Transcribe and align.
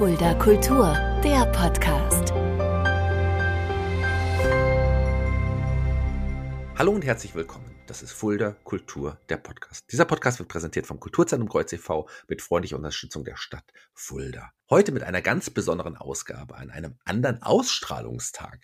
Fulda 0.00 0.32
Kultur, 0.32 0.94
der 1.22 1.44
Podcast. 1.52 2.32
Hallo 6.78 6.92
und 6.92 7.04
herzlich 7.04 7.34
willkommen. 7.34 7.70
Das 7.86 8.02
ist 8.02 8.12
Fulda 8.12 8.56
Kultur, 8.64 9.20
der 9.28 9.36
Podcast. 9.36 9.84
Dieser 9.92 10.06
Podcast 10.06 10.38
wird 10.38 10.48
präsentiert 10.48 10.86
vom 10.86 11.00
Kulturzentrum 11.00 11.50
Kreuz 11.50 11.70
e.V. 11.74 12.08
mit 12.28 12.40
freundlicher 12.40 12.76
Unterstützung 12.76 13.24
der 13.24 13.36
Stadt 13.36 13.70
Fulda. 13.92 14.52
Heute 14.70 14.92
mit 14.92 15.02
einer 15.02 15.20
ganz 15.20 15.50
besonderen 15.50 15.98
Ausgabe 15.98 16.56
an 16.56 16.70
einem 16.70 16.96
anderen 17.04 17.42
Ausstrahlungstag. 17.42 18.58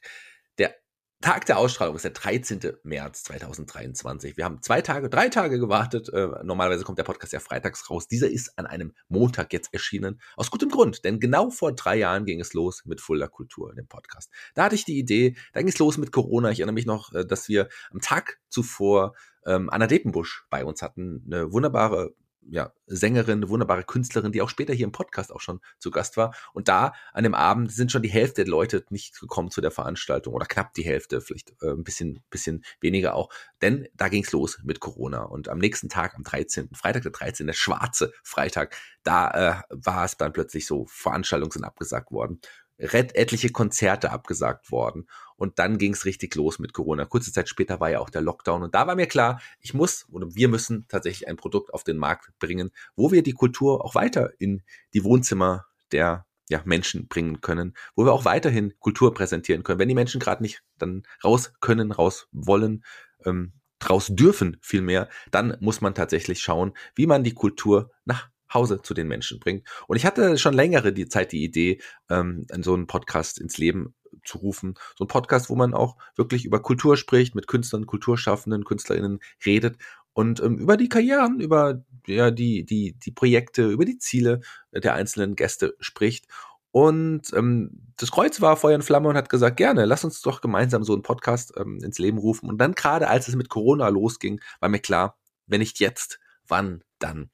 Der 0.57 0.75
Tag 1.23 1.47
der 1.47 1.57
Ausstrahlung 1.57 1.97
ist 1.97 2.05
der 2.05 2.11
13. 2.11 2.61
März 2.83 3.25
2023. 3.25 4.37
Wir 4.37 4.45
haben 4.45 4.61
zwei 4.61 4.83
Tage, 4.83 5.09
drei 5.09 5.31
Tage 5.31 5.59
gewartet. 5.59 6.11
Äh, 6.11 6.29
normalerweise 6.45 6.85
kommt 6.85 6.99
der 6.99 7.05
Podcast 7.05 7.33
ja 7.33 7.41
freitags 7.41 7.89
raus. 7.89 8.07
Dieser 8.07 8.29
ist 8.29 8.59
an 8.59 8.67
einem 8.67 8.93
Montag 9.09 9.53
jetzt 9.55 9.73
erschienen. 9.73 10.21
Aus 10.37 10.51
gutem 10.51 10.69
Grund, 10.69 11.05
denn 11.05 11.19
genau 11.19 11.49
vor 11.51 11.75
drei 11.75 11.97
Jahren 11.97 12.27
ging 12.27 12.39
es 12.39 12.53
los 12.53 12.85
mit 12.85 13.01
Fulda 13.01 13.29
Kultur, 13.29 13.75
dem 13.75 13.89
Podcast. 13.89 14.31
Da 14.55 14.65
hatte 14.65 14.75
ich 14.75 14.85
die 14.85 14.99
Idee, 14.99 15.37
da 15.55 15.61
ging 15.61 15.69
es 15.69 15.79
los 15.79 15.97
mit 15.97 16.13
Corona. 16.13 16.51
Ich 16.51 16.61
erinnere 16.61 16.75
mich 16.75 16.87
noch, 16.87 17.13
äh, 17.15 17.25
dass 17.25 17.49
wir 17.49 17.69
am 17.91 18.01
Tag 18.01 18.39
zuvor 18.51 19.15
ähm, 19.47 19.71
Anna 19.71 19.87
Depenbusch 19.87 20.47
bei 20.51 20.67
uns 20.67 20.83
hatten. 20.83 21.25
Eine 21.27 21.51
wunderbare 21.51 22.15
ja, 22.51 22.73
Sängerin, 22.87 23.39
eine 23.39 23.49
wunderbare 23.49 23.85
Künstlerin, 23.85 24.33
die 24.33 24.43
auch 24.43 24.49
später 24.49 24.73
hier 24.73 24.85
im 24.85 24.93
Podcast 24.93 25.33
auch 25.33 25.41
schon 25.41 25.61
zu 25.79 25.91
Gast 25.91 26.17
war. 26.17 26.35
Und 26.53 26.69
da 26.69 26.95
an 27.13 27.25
dem 27.25 27.35
Abend 27.35 27.73
sind 27.73 27.91
schon 27.91 28.03
die 28.03 28.09
Hälfte 28.09 28.45
der 28.45 28.51
Leute 28.51 28.85
nicht 28.91 29.19
gekommen 29.19 29.51
zu 29.51 29.61
der 29.61 29.71
Veranstaltung 29.71 30.35
oder 30.35 30.47
knapp 30.47 30.75
die 30.75 30.85
Hälfte, 30.85 31.21
vielleicht 31.21 31.55
äh, 31.63 31.71
ein 31.71 31.85
bisschen, 31.85 32.23
bisschen 32.31 32.65
weniger 32.81 33.15
auch. 33.15 33.31
Denn 33.63 33.89
da 33.95 34.09
ging's 34.09 34.33
los 34.33 34.61
mit 34.63 34.81
Corona. 34.81 35.23
Und 35.23 35.49
am 35.49 35.59
nächsten 35.59 35.89
Tag, 35.89 36.15
am 36.15 36.23
13., 36.23 36.71
Freitag 36.75 37.03
der 37.03 37.13
13., 37.13 37.47
der 37.47 37.55
schwarze 37.55 38.13
Freitag, 38.23 38.77
da 39.03 39.31
äh, 39.31 39.63
war 39.71 40.05
es 40.05 40.17
dann 40.17 40.33
plötzlich 40.33 40.67
so, 40.67 40.87
Veranstaltungen 40.89 41.53
sind 41.53 41.65
abgesagt 41.65 42.13
worden 42.13 42.41
etliche 42.79 43.51
Konzerte 43.51 44.11
abgesagt 44.11 44.71
worden. 44.71 45.09
Und 45.37 45.59
dann 45.59 45.79
ging 45.79 45.93
es 45.93 46.05
richtig 46.05 46.35
los 46.35 46.59
mit 46.59 46.73
Corona. 46.73 47.05
Kurze 47.05 47.33
Zeit 47.33 47.49
später 47.49 47.81
war 47.81 47.91
ja 47.91 48.01
auch 48.01 48.11
der 48.11 48.23
Lockdown. 48.23 48.63
Und 48.63 48.75
da 48.75 48.87
war 48.87 48.97
mir 48.97 49.07
klar, 49.07 49.41
ich 49.61 49.75
muss 49.75 50.07
oder 50.11 50.35
wir 50.35 50.49
müssen 50.49 50.87
tatsächlich 50.89 51.29
ein 51.29 51.37
Produkt 51.37 51.73
auf 51.73 51.85
den 51.85 51.99
Markt 51.99 52.31
bringen, 52.39 52.71
wo 52.95 53.13
wir 53.13 53.23
die 53.23 53.33
Kultur 53.33 53.85
auch 53.85 53.95
weiter 53.95 54.31
in 54.39 54.63
die 54.95 55.05
Wohnzimmer 55.05 55.67
der 55.93 56.27
ja, 56.49 56.63
Menschen 56.65 57.09
bringen 57.09 57.41
können, 57.41 57.75
wo 57.97 58.05
wir 58.05 58.13
auch 58.13 58.25
weiterhin 58.25 58.75
Kultur 58.79 59.13
präsentieren 59.15 59.63
können. 59.63 59.79
Wenn 59.79 59.89
die 59.89 59.95
Menschen 59.95 60.21
gerade 60.21 60.43
nicht 60.43 60.63
dann 60.79 61.03
raus 61.25 61.53
können, 61.61 61.93
raus 61.93 62.29
wollen, 62.31 62.85
ähm, 63.25 63.53
raus 63.89 64.09
dürfen 64.11 64.57
vielmehr, 64.61 65.09
dann 65.31 65.57
muss 65.61 65.81
man 65.81 65.95
tatsächlich 65.95 66.41
schauen, 66.41 66.73
wie 66.95 67.07
man 67.07 67.25
die 67.25 67.35
Kultur 67.35 67.91
nach 68.05 68.31
Hause 68.53 68.83
zu 68.83 68.95
den 68.95 69.09
Menschen 69.09 69.41
bringt. 69.41 69.67
Und 69.87 69.97
ich 69.97 70.07
hatte 70.07 70.39
schon 70.39 70.55
längere 70.55 70.93
die 70.93 71.09
Zeit 71.09 71.33
die 71.33 71.45
Idee, 71.45 71.81
ähm, 72.09 72.47
so 72.63 72.75
einen 72.75 72.87
Podcast 72.87 73.39
ins 73.39 73.59
Leben 73.59 73.95
zu 74.25 74.39
rufen. 74.39 74.75
So 74.97 75.05
ein 75.05 75.09
Podcast, 75.09 75.51
wo 75.51 75.57
man 75.57 75.75
auch 75.75 75.97
wirklich 76.17 76.45
über 76.45 76.61
Kultur 76.61 76.97
spricht, 76.97 77.35
mit 77.35 77.47
Künstlern, 77.47 77.87
Kulturschaffenden, 77.87 78.65
KünstlerInnen 78.65 79.21
redet 79.45 79.79
und 80.13 80.41
ähm, 80.41 80.59
über 80.59 80.77
die 80.77 80.89
Karrieren, 80.89 81.41
über 81.41 81.83
ja, 82.07 82.31
die, 82.31 82.65
die, 82.65 82.95
die 82.99 83.11
Projekte, 83.11 83.69
über 83.69 83.85
die 83.85 83.99
Ziele 83.99 84.41
der 84.73 84.95
einzelnen 84.95 85.37
Gäste 85.37 85.77
spricht. 85.79 86.27
Und 86.71 87.33
ähm, 87.35 87.93
das 87.97 88.11
Kreuz 88.11 88.41
war 88.41 88.57
Feuer 88.57 88.77
und 88.77 88.83
Flamme 88.83 89.09
und 89.09 89.17
hat 89.17 89.29
gesagt, 89.29 89.57
gerne, 89.57 89.85
lass 89.85 90.05
uns 90.05 90.21
doch 90.21 90.41
gemeinsam 90.41 90.85
so 90.85 90.93
einen 90.93 91.03
Podcast 91.03 91.53
ähm, 91.57 91.81
ins 91.83 91.99
Leben 91.99 92.19
rufen. 92.19 92.49
Und 92.49 92.59
dann 92.59 92.73
gerade 92.73 93.09
als 93.09 93.29
es 93.29 93.37
mit 93.37 93.49
Corona 93.49 93.89
losging, 93.89 94.41
war 94.61 94.69
mir 94.69 94.81
klar, 94.81 95.19
wenn 95.47 95.61
nicht 95.61 95.81
jetzt, 95.81 96.19
wann 96.47 96.83
dann? 96.99 97.31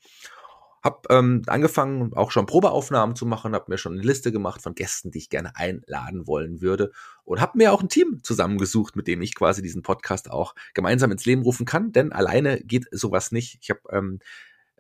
Hab 0.83 1.07
ähm, 1.11 1.43
angefangen, 1.47 2.13
auch 2.15 2.33
schon 2.33 2.47
Probeaufnahmen 2.47 3.15
zu 3.15 3.25
machen, 3.25 3.55
habe 3.55 3.67
mir 3.69 3.79
schon 3.79 3.93
eine 3.93 4.03
Liste 4.03 4.33
gemacht 4.33 4.61
von 4.61 4.75
Gästen, 4.75 5.11
die 5.11 5.19
ich 5.19 5.31
gerne 5.31 5.55
einladen 5.57 6.27
wollen 6.27 6.61
würde 6.61 6.91
und 7.25 7.41
habe 7.41 7.57
mir 7.57 7.73
auch 7.73 7.83
ein 7.83 7.89
Team 7.89 8.21
zusammengesucht, 8.23 8.97
mit 8.97 9.07
dem 9.07 9.23
ich 9.23 9.35
quasi 9.35 9.63
diesen 9.63 9.83
Podcast 9.83 10.31
auch 10.31 10.55
gemeinsam 10.75 11.13
ins 11.13 11.25
Leben 11.25 11.43
rufen 11.43 11.67
kann, 11.67 11.93
denn 11.93 12.13
alleine 12.13 12.61
geht 12.61 12.87
sowas 12.91 13.31
nicht. 13.31 13.59
Ich 13.63 13.71
habe 13.71 13.81
ähm, 13.91 14.19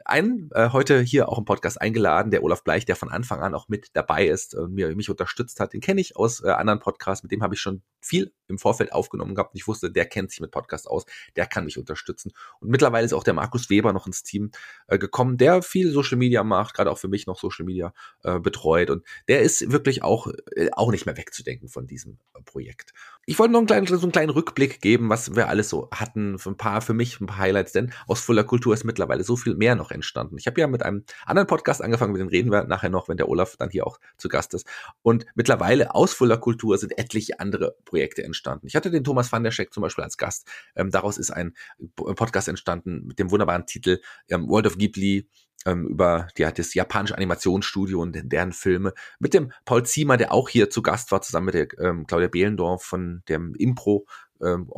einen 0.05 0.51
äh, 0.53 0.71
heute 0.71 1.01
hier 1.01 1.29
auch 1.29 1.39
im 1.39 1.45
Podcast 1.45 1.81
eingeladen, 1.81 2.31
der 2.31 2.43
Olaf 2.43 2.65
Bleich, 2.65 2.85
der 2.85 2.97
von 2.97 3.11
Anfang 3.11 3.41
an 3.41 3.55
auch 3.55 3.69
mit 3.69 3.91
dabei 3.93 4.27
ist 4.27 4.55
und 4.55 4.75
mir 4.75 4.95
mich 4.97 5.11
unterstützt 5.11 5.61
hat. 5.61 5.73
Den 5.73 5.81
kenne 5.81 6.01
ich 6.01 6.17
aus 6.17 6.43
äh, 6.43 6.49
anderen 6.49 6.81
Podcasts, 6.81 7.23
mit 7.23 7.33
dem 7.33 7.43
habe 7.43 7.55
ich 7.55 7.61
schon 7.61 7.83
viel 8.03 8.33
im 8.49 8.59
Vorfeld 8.59 8.93
aufgenommen 8.93 9.35
gehabt. 9.35 9.53
Ich 9.55 9.67
wusste, 9.67 9.91
der 9.91 10.05
kennt 10.05 10.31
sich 10.31 10.41
mit 10.41 10.51
Podcast 10.51 10.89
aus, 10.89 11.07
der 11.37 11.47
kann 11.47 11.65
mich 11.65 11.79
unterstützen. 11.79 12.33
Und 12.61 12.69
mittlerweile 12.69 13.07
ist 13.07 13.15
auch 13.15 13.25
der 13.25 13.35
Markus 13.35 13.71
Weber 13.71 13.93
noch 13.93 14.07
ins 14.07 14.23
Team 14.23 14.51
äh, 14.89 14.99
gekommen, 14.99 15.39
der 15.39 15.63
viel 15.63 15.91
Social 15.91 16.19
Media 16.19 16.45
macht, 16.45 16.75
gerade 16.75 16.91
auch 16.91 16.99
für 16.99 17.09
mich 17.09 17.27
noch 17.27 17.39
Social 17.39 17.65
Media 17.65 17.95
äh, 18.23 18.39
betreut. 18.39 18.91
Und 18.91 19.05
der 19.29 19.41
ist 19.41 19.73
wirklich 19.73 20.03
auch, 20.03 20.29
äh, 20.55 20.69
auch 20.73 20.91
nicht 20.91 21.07
mehr 21.07 21.17
wegzudenken 21.17 21.69
von 21.69 21.87
diesem 21.87 22.19
äh, 22.35 22.43
Projekt. 22.43 22.93
Ich 23.25 23.39
wollte 23.39 23.53
noch 23.53 23.61
einen 23.61 23.67
kleinen, 23.67 23.87
so 23.87 23.97
einen 24.03 24.13
kleinen 24.13 24.31
Rückblick 24.31 24.81
geben, 24.81 25.09
was 25.09 25.35
wir 25.35 25.49
alles 25.49 25.69
so 25.69 25.89
hatten. 25.93 26.39
Für 26.39 26.51
ein 26.51 26.57
paar, 26.57 26.83
für 26.83 26.95
mich 26.95 27.21
ein 27.21 27.27
paar 27.27 27.39
Highlights, 27.39 27.73
denn 27.73 27.93
aus 28.07 28.21
Fuller 28.21 28.45
Kultur 28.45 28.75
ist 28.75 28.85
mittlerweile 28.85 29.25
so 29.25 29.37
viel 29.37 29.55
mehr 29.55 29.77
noch 29.77 29.91
entstanden. 29.91 30.37
Ich 30.39 30.47
habe 30.47 30.61
ja 30.61 30.67
mit 30.67 30.83
einem 30.83 31.05
anderen 31.25 31.47
Podcast 31.47 31.81
angefangen, 31.81 32.13
mit 32.13 32.21
dem 32.21 32.29
reden 32.29 32.51
wir 32.51 32.65
nachher 32.65 32.91
noch, 32.91 33.09
wenn 33.09 33.17
der 33.17 33.29
Olaf 33.29 33.57
dann 33.57 33.71
hier 33.71 33.87
auch 33.87 33.99
zu 34.19 34.29
Gast 34.29 34.53
ist. 34.55 34.67
Und 35.03 35.25
mittlerweile 35.35 35.95
aus 35.95 36.13
Fuller 36.13 36.37
Kultur 36.37 36.77
sind 36.77 36.99
etliche 36.99 37.41
andere 37.41 37.77
Projekte 37.85 37.92
entstanden. 38.01 38.67
Ich 38.67 38.77
hatte 38.77 38.91
den 38.91 39.05
Thomas 39.05 39.31
van 39.31 39.45
der 39.45 39.51
Scheck 39.51 39.73
zum 39.73 39.83
Beispiel 39.83 40.05
als 40.05 40.17
Gast. 40.17 40.49
Ähm, 40.75 40.91
daraus 40.91 41.19
ist 41.19 41.31
ein 41.31 41.55
Podcast 41.95 42.49
entstanden 42.49 43.07
mit 43.07 43.19
dem 43.19 43.31
wunderbaren 43.31 43.67
Titel 43.67 44.01
ähm, 44.29 44.49
World 44.49 44.67
of 44.67 44.79
Ghibli 44.79 45.29
ähm, 45.67 45.87
über 45.87 46.29
die 46.37 46.43
das 46.43 46.75
japanische 46.75 47.17
Animationsstudio 47.17 48.01
und 48.01 48.19
deren 48.25 48.53
Filme 48.53 48.93
mit 49.19 49.35
dem 49.35 49.53
Paul 49.65 49.85
Ziemer, 49.85 50.17
der 50.17 50.33
auch 50.33 50.49
hier 50.49 50.71
zu 50.71 50.83
Gast 50.83 51.13
war, 51.13 51.23
zusammen 51.23 51.47
mit 51.47 51.55
der 51.55 51.79
ähm, 51.79 52.07
Claudia 52.07 52.29
Behlendorf 52.29 52.83
von 52.83 53.23
dem 53.29 53.55
Impro 53.55 54.07
ähm, 54.43 54.69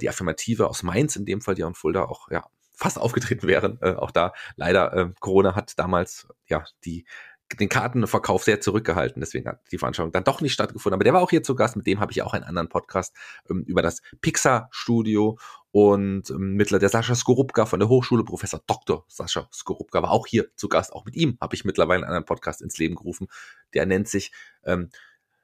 die 0.00 0.08
Affirmative 0.08 0.68
aus 0.68 0.82
Mainz 0.82 1.16
in 1.16 1.24
dem 1.24 1.40
Fall, 1.40 1.54
die 1.54 1.64
auch 1.64 1.68
in 1.68 1.74
Fulda 1.74 2.04
auch 2.04 2.30
ja 2.30 2.44
fast 2.74 2.98
aufgetreten 2.98 3.46
wären. 3.46 3.78
Äh, 3.80 3.94
auch 3.94 4.10
da 4.10 4.32
leider 4.56 4.92
äh, 4.92 5.10
Corona 5.20 5.54
hat 5.54 5.78
damals 5.78 6.28
ja 6.46 6.64
die 6.84 7.06
den 7.60 7.68
Kartenverkauf 7.68 8.44
sehr 8.44 8.60
zurückgehalten, 8.60 9.20
deswegen 9.20 9.48
hat 9.48 9.60
die 9.72 9.78
Veranstaltung 9.78 10.12
dann 10.12 10.24
doch 10.24 10.40
nicht 10.40 10.52
stattgefunden. 10.52 10.94
Aber 10.94 11.04
der 11.04 11.12
war 11.12 11.22
auch 11.22 11.30
hier 11.30 11.42
zu 11.42 11.54
Gast, 11.54 11.76
mit 11.76 11.86
dem 11.86 12.00
habe 12.00 12.12
ich 12.12 12.22
auch 12.22 12.32
einen 12.32 12.44
anderen 12.44 12.68
Podcast 12.68 13.14
ähm, 13.50 13.64
über 13.66 13.82
das 13.82 14.02
Pixar-Studio 14.20 15.38
und 15.70 16.30
ähm, 16.30 16.54
mittler 16.54 16.78
der 16.78 16.88
Sascha 16.88 17.14
Skorupka 17.14 17.66
von 17.66 17.80
der 17.80 17.88
Hochschule, 17.88 18.24
Professor 18.24 18.60
Dr. 18.66 19.04
Sascha 19.08 19.48
Skorupka 19.52 20.02
war 20.02 20.10
auch 20.10 20.26
hier 20.26 20.54
zu 20.56 20.68
Gast. 20.68 20.92
Auch 20.92 21.04
mit 21.04 21.16
ihm 21.16 21.36
habe 21.40 21.54
ich 21.54 21.64
mittlerweile 21.64 22.02
einen 22.02 22.08
anderen 22.08 22.26
Podcast 22.26 22.62
ins 22.62 22.78
Leben 22.78 22.94
gerufen. 22.94 23.28
Der 23.74 23.86
nennt 23.86 24.08
sich 24.08 24.32
ähm, 24.64 24.90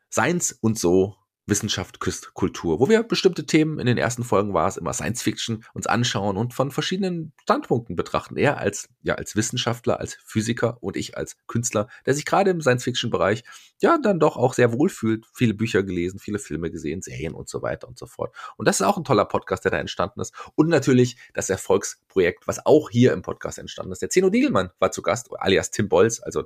Seins 0.09 0.53
und 0.53 0.79
so 0.79 1.17
Wissenschaft 1.51 2.01
küsst 2.01 2.33
Kultur, 2.33 2.81
wo 2.81 2.89
wir 2.89 3.03
bestimmte 3.03 3.45
Themen, 3.45 3.79
in 3.79 3.87
den 3.87 3.99
ersten 3.99 4.25
Folgen 4.25 4.55
war 4.55 4.69
es 4.69 4.77
immer 4.77 4.95
Science 4.95 5.23
Fiction, 5.23 5.65
uns 5.75 5.87
anschauen 5.87 6.37
und 6.37 6.55
von 6.55 6.71
verschiedenen 6.71 7.33
Standpunkten 7.43 7.97
betrachten. 7.97 8.37
Er 8.37 8.59
als, 8.59 8.89
ja, 9.03 9.17
als 9.17 9.37
Wissenschaftler, 9.37 10.01
als 10.01 10.17
Physiker 10.25 10.79
und 10.81 10.97
ich 10.97 11.17
als 11.17 11.37
Künstler, 11.47 11.89
der 12.07 12.15
sich 12.15 12.25
gerade 12.25 12.51
im 12.51 12.63
Science 12.63 12.85
Fiction 12.85 13.11
Bereich 13.11 13.45
ja 13.81 13.99
dann 13.99 14.21
doch 14.21 14.37
auch 14.37 14.55
sehr 14.55 14.73
wohl 14.73 14.89
fühlt, 14.89 15.27
viele 15.35 15.55
Bücher 15.55 15.83
gelesen, 15.83 16.19
viele 16.19 16.39
Filme 16.39 16.71
gesehen, 16.71 17.03
Serien 17.03 17.35
und 17.35 17.49
so 17.49 17.61
weiter 17.63 17.89
und 17.89 17.99
so 17.99 18.07
fort. 18.07 18.35
Und 18.57 18.67
das 18.69 18.81
ist 18.81 18.87
auch 18.87 18.97
ein 18.97 19.05
toller 19.05 19.25
Podcast, 19.25 19.65
der 19.65 19.73
da 19.73 19.79
entstanden 19.79 20.21
ist. 20.21 20.35
Und 20.55 20.69
natürlich 20.69 21.17
das 21.35 21.51
Erfolgsprojekt, 21.51 22.47
was 22.47 22.65
auch 22.65 22.91
hier 22.91 23.13
im 23.13 23.23
Podcast 23.23 23.59
entstanden 23.59 23.93
ist. 23.93 24.03
Der 24.03 24.11
Zeno 24.11 24.31
Diegelmann 24.31 24.71
war 24.79 24.93
zu 24.93 25.03
Gast, 25.03 25.29
alias 25.39 25.71
Tim 25.71 25.89
Bolz, 25.89 26.21
also 26.23 26.45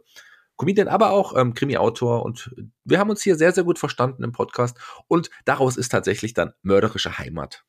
Comedian, 0.57 0.89
aber 0.89 1.11
auch 1.11 1.37
ähm, 1.37 1.55
Krimi-Autor. 1.55 2.25
Und 2.25 2.55
wir 2.85 2.99
haben 2.99 3.11
uns 3.11 3.23
hier 3.23 3.37
sehr, 3.37 3.53
sehr 3.53 3.65
gut 3.65 3.79
verstanden 3.79 4.23
im 4.23 4.33
Podcast. 4.33 4.79
Und 5.09 5.31
daraus 5.45 5.77
ist 5.77 5.91
tatsächlich 5.91 6.35
dann 6.35 6.53
Mörderische 6.63 7.19
Heimat 7.19 7.65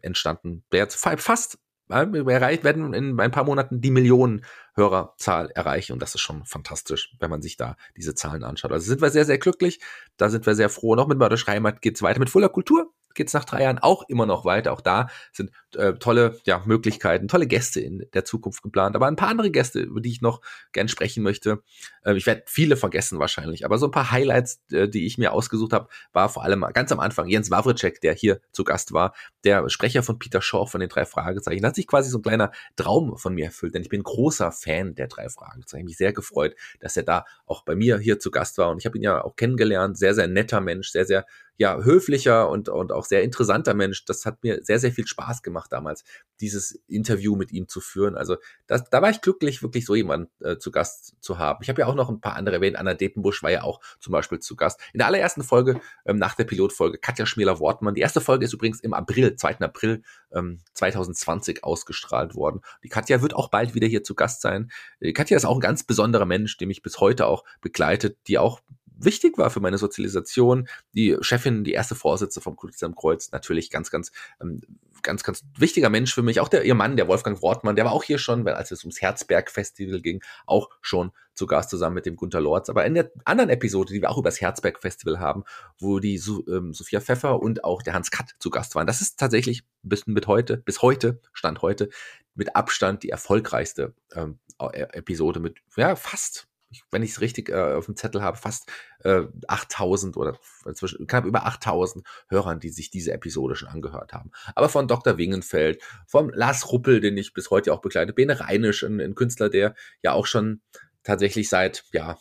entstanden, 0.00 0.64
der 0.72 0.80
jetzt 0.80 0.96
fast 0.96 1.58
äh, 1.90 2.06
erreicht 2.30 2.64
werden 2.64 2.92
in 2.94 3.18
ein 3.18 3.30
paar 3.30 3.44
Monaten 3.44 3.80
die 3.80 3.90
Millionen 3.90 4.44
Hörerzahl 4.74 5.50
erreichen. 5.50 5.92
Und 5.92 6.02
das 6.02 6.14
ist 6.14 6.20
schon 6.20 6.44
fantastisch, 6.44 7.14
wenn 7.18 7.30
man 7.30 7.42
sich 7.42 7.56
da 7.56 7.76
diese 7.96 8.14
Zahlen 8.14 8.44
anschaut. 8.44 8.72
Also 8.72 8.86
sind 8.86 9.00
wir 9.00 9.10
sehr, 9.10 9.24
sehr 9.24 9.38
glücklich, 9.38 9.80
da 10.16 10.28
sind 10.28 10.46
wir 10.46 10.54
sehr 10.54 10.68
froh. 10.68 10.94
Noch 10.94 11.08
mit 11.08 11.18
Mörderische 11.18 11.46
Heimat 11.46 11.82
geht's 11.82 12.02
weiter 12.02 12.20
mit 12.20 12.30
Fuller 12.30 12.48
Kultur 12.48 12.92
geht's 13.18 13.34
nach 13.34 13.44
drei 13.44 13.64
Jahren 13.64 13.78
auch 13.78 14.08
immer 14.08 14.24
noch 14.24 14.46
weiter. 14.46 14.72
Auch 14.72 14.80
da 14.80 15.08
sind 15.32 15.50
äh, 15.74 15.92
tolle 15.94 16.40
ja, 16.44 16.62
Möglichkeiten, 16.64 17.28
tolle 17.28 17.46
Gäste 17.46 17.80
in 17.80 18.06
der 18.14 18.24
Zukunft 18.24 18.62
geplant. 18.62 18.96
Aber 18.96 19.06
ein 19.06 19.16
paar 19.16 19.28
andere 19.28 19.50
Gäste, 19.50 19.80
über 19.80 20.00
die 20.00 20.10
ich 20.10 20.22
noch 20.22 20.40
gern 20.72 20.88
sprechen 20.88 21.22
möchte. 21.22 21.62
Äh, 22.04 22.16
ich 22.16 22.26
werde 22.26 22.44
viele 22.46 22.76
vergessen 22.76 23.18
wahrscheinlich, 23.18 23.64
aber 23.64 23.76
so 23.76 23.86
ein 23.86 23.90
paar 23.90 24.10
Highlights, 24.10 24.62
äh, 24.72 24.88
die 24.88 25.04
ich 25.04 25.18
mir 25.18 25.32
ausgesucht 25.32 25.72
habe, 25.72 25.88
war 26.12 26.28
vor 26.28 26.44
allem 26.44 26.64
ganz 26.72 26.92
am 26.92 27.00
Anfang 27.00 27.28
Jens 27.28 27.50
Wawritschek, 27.50 28.00
der 28.00 28.14
hier 28.14 28.40
zu 28.52 28.64
Gast 28.64 28.92
war, 28.92 29.14
der 29.44 29.68
Sprecher 29.68 30.02
von 30.02 30.18
Peter 30.18 30.40
Shaw 30.40 30.66
von 30.66 30.80
den 30.80 30.88
drei 30.88 31.04
Fragezeichen. 31.04 31.62
Da 31.62 31.68
hat 31.68 31.74
sich 31.74 31.86
quasi 31.86 32.10
so 32.10 32.18
ein 32.18 32.22
kleiner 32.22 32.52
Traum 32.76 33.18
von 33.18 33.34
mir 33.34 33.46
erfüllt, 33.46 33.74
denn 33.74 33.82
ich 33.82 33.88
bin 33.88 34.02
großer 34.02 34.52
Fan 34.52 34.94
der 34.94 35.08
drei 35.08 35.28
Fragezeichen. 35.28 35.82
Ich 35.82 35.88
mich 35.88 35.96
sehr 35.96 36.12
gefreut, 36.12 36.54
dass 36.80 36.96
er 36.96 37.02
da 37.02 37.24
auch 37.46 37.64
bei 37.64 37.74
mir 37.74 37.98
hier 37.98 38.18
zu 38.18 38.30
Gast 38.30 38.58
war 38.58 38.70
und 38.70 38.78
ich 38.78 38.86
habe 38.86 38.96
ihn 38.96 39.02
ja 39.02 39.24
auch 39.24 39.36
kennengelernt. 39.36 39.98
Sehr, 39.98 40.14
sehr 40.14 40.28
netter 40.28 40.60
Mensch, 40.60 40.90
sehr, 40.90 41.04
sehr 41.04 41.26
ja, 41.58 41.76
höflicher 41.82 42.48
und, 42.48 42.68
und 42.68 42.92
auch 42.92 43.04
sehr 43.04 43.24
interessanter 43.24 43.74
Mensch. 43.74 44.04
Das 44.04 44.24
hat 44.24 44.44
mir 44.44 44.62
sehr, 44.62 44.78
sehr 44.78 44.92
viel 44.92 45.08
Spaß 45.08 45.42
gemacht 45.42 45.72
damals, 45.72 46.04
dieses 46.40 46.80
Interview 46.86 47.34
mit 47.34 47.50
ihm 47.50 47.66
zu 47.66 47.80
führen. 47.80 48.16
Also 48.16 48.36
das, 48.68 48.88
da 48.88 49.02
war 49.02 49.10
ich 49.10 49.20
glücklich, 49.20 49.60
wirklich 49.60 49.84
so 49.84 49.96
jemand 49.96 50.30
äh, 50.40 50.58
zu 50.58 50.70
Gast 50.70 51.16
zu 51.20 51.38
haben. 51.38 51.58
Ich 51.62 51.68
habe 51.68 51.80
ja 51.80 51.88
auch 51.88 51.96
noch 51.96 52.08
ein 52.08 52.20
paar 52.20 52.36
andere 52.36 52.56
erwähnt. 52.56 52.76
Anna 52.76 52.94
Depenbusch 52.94 53.42
war 53.42 53.50
ja 53.50 53.64
auch 53.64 53.80
zum 53.98 54.12
Beispiel 54.12 54.38
zu 54.38 54.54
Gast. 54.54 54.80
In 54.92 54.98
der 54.98 55.08
allerersten 55.08 55.42
Folge, 55.42 55.80
ähm, 56.06 56.18
nach 56.18 56.36
der 56.36 56.44
Pilotfolge, 56.44 56.98
Katja 56.98 57.26
Schmäler-Wortmann. 57.26 57.96
Die 57.96 58.02
erste 58.02 58.20
Folge 58.20 58.44
ist 58.44 58.52
übrigens 58.52 58.78
im 58.80 58.94
April, 58.94 59.34
2. 59.34 59.58
April 59.58 60.02
ähm, 60.30 60.60
2020 60.74 61.64
ausgestrahlt 61.64 62.36
worden. 62.36 62.60
Die 62.84 62.88
Katja 62.88 63.20
wird 63.20 63.34
auch 63.34 63.50
bald 63.50 63.74
wieder 63.74 63.88
hier 63.88 64.04
zu 64.04 64.14
Gast 64.14 64.42
sein. 64.42 64.70
Die 65.00 65.12
Katja 65.12 65.36
ist 65.36 65.44
auch 65.44 65.56
ein 65.56 65.60
ganz 65.60 65.82
besonderer 65.82 66.24
Mensch, 66.24 66.56
der 66.56 66.68
mich 66.68 66.82
bis 66.82 67.00
heute 67.00 67.26
auch 67.26 67.42
begleitet, 67.60 68.16
die 68.28 68.38
auch 68.38 68.60
wichtig 68.98 69.38
war 69.38 69.50
für 69.50 69.60
meine 69.60 69.78
Sozialisation. 69.78 70.68
Die 70.92 71.16
Chefin, 71.20 71.64
die 71.64 71.72
erste 71.72 71.94
Vorsitzende 71.94 72.42
vom 72.42 72.56
Kultur 72.56 72.86
am 72.86 72.94
Kreuz, 72.94 73.30
natürlich 73.32 73.70
ganz, 73.70 73.90
ganz, 73.90 74.12
ähm, 74.40 74.60
ganz, 75.02 75.22
ganz 75.22 75.44
wichtiger 75.56 75.88
Mensch 75.88 76.14
für 76.14 76.22
mich. 76.22 76.40
Auch 76.40 76.48
der, 76.48 76.64
ihr 76.64 76.74
Mann, 76.74 76.96
der 76.96 77.08
Wolfgang 77.08 77.40
Wortmann, 77.42 77.76
der 77.76 77.84
war 77.84 77.92
auch 77.92 78.04
hier 78.04 78.18
schon, 78.18 78.46
als 78.48 78.70
es 78.70 78.84
ums 78.84 79.00
Herzberg-Festival 79.00 80.00
ging, 80.00 80.22
auch 80.46 80.68
schon 80.80 81.12
zu 81.34 81.46
Gast 81.46 81.70
zusammen 81.70 81.94
mit 81.94 82.06
dem 82.06 82.16
Gunter 82.16 82.40
Lorz. 82.40 82.68
Aber 82.68 82.84
in 82.84 82.94
der 82.94 83.10
anderen 83.24 83.50
Episode, 83.50 83.92
die 83.92 84.02
wir 84.02 84.10
auch 84.10 84.18
über 84.18 84.28
das 84.28 84.40
Herzberg-Festival 84.40 85.20
haben, 85.20 85.44
wo 85.78 86.00
die 86.00 86.18
so 86.18 86.46
ähm, 86.48 86.74
Sophia 86.74 87.00
Pfeffer 87.00 87.40
und 87.40 87.64
auch 87.64 87.82
der 87.82 87.94
Hans 87.94 88.10
Katt 88.10 88.34
zu 88.38 88.50
Gast 88.50 88.74
waren, 88.74 88.86
das 88.86 89.00
ist 89.00 89.18
tatsächlich 89.18 89.62
bis 89.82 90.06
mit 90.06 90.26
heute, 90.26 90.56
bis 90.56 90.82
heute, 90.82 91.20
Stand 91.32 91.62
heute, 91.62 91.90
mit 92.34 92.56
Abstand 92.56 93.02
die 93.04 93.10
erfolgreichste 93.10 93.94
ähm, 94.14 94.38
Episode 94.58 95.38
mit 95.38 95.58
ja, 95.76 95.94
fast 95.94 96.47
wenn 96.90 97.02
ich 97.02 97.12
es 97.12 97.20
richtig 97.20 97.48
äh, 97.48 97.74
auf 97.74 97.86
dem 97.86 97.96
Zettel 97.96 98.22
habe, 98.22 98.36
fast 98.36 98.70
äh, 99.04 99.22
8000 99.46 100.16
oder 100.16 100.38
zwischen 100.74 101.06
knapp 101.06 101.24
über 101.24 101.46
8000 101.46 102.06
Hörern, 102.28 102.60
die 102.60 102.70
sich 102.70 102.90
diese 102.90 103.12
Episode 103.12 103.56
schon 103.56 103.68
angehört 103.68 104.12
haben. 104.12 104.30
Aber 104.54 104.68
von 104.68 104.88
Dr. 104.88 105.18
Wingenfeld, 105.18 105.82
von 106.06 106.30
Lars 106.30 106.70
Ruppel, 106.70 107.00
den 107.00 107.16
ich 107.16 107.32
bis 107.32 107.50
heute 107.50 107.72
auch 107.72 107.80
begleite, 107.80 108.12
Bene 108.12 108.38
Reinisch, 108.40 108.82
ein, 108.82 109.00
ein 109.00 109.14
Künstler, 109.14 109.48
der 109.48 109.74
ja 110.02 110.12
auch 110.12 110.26
schon 110.26 110.60
tatsächlich 111.02 111.48
seit, 111.48 111.84
ja, 111.92 112.18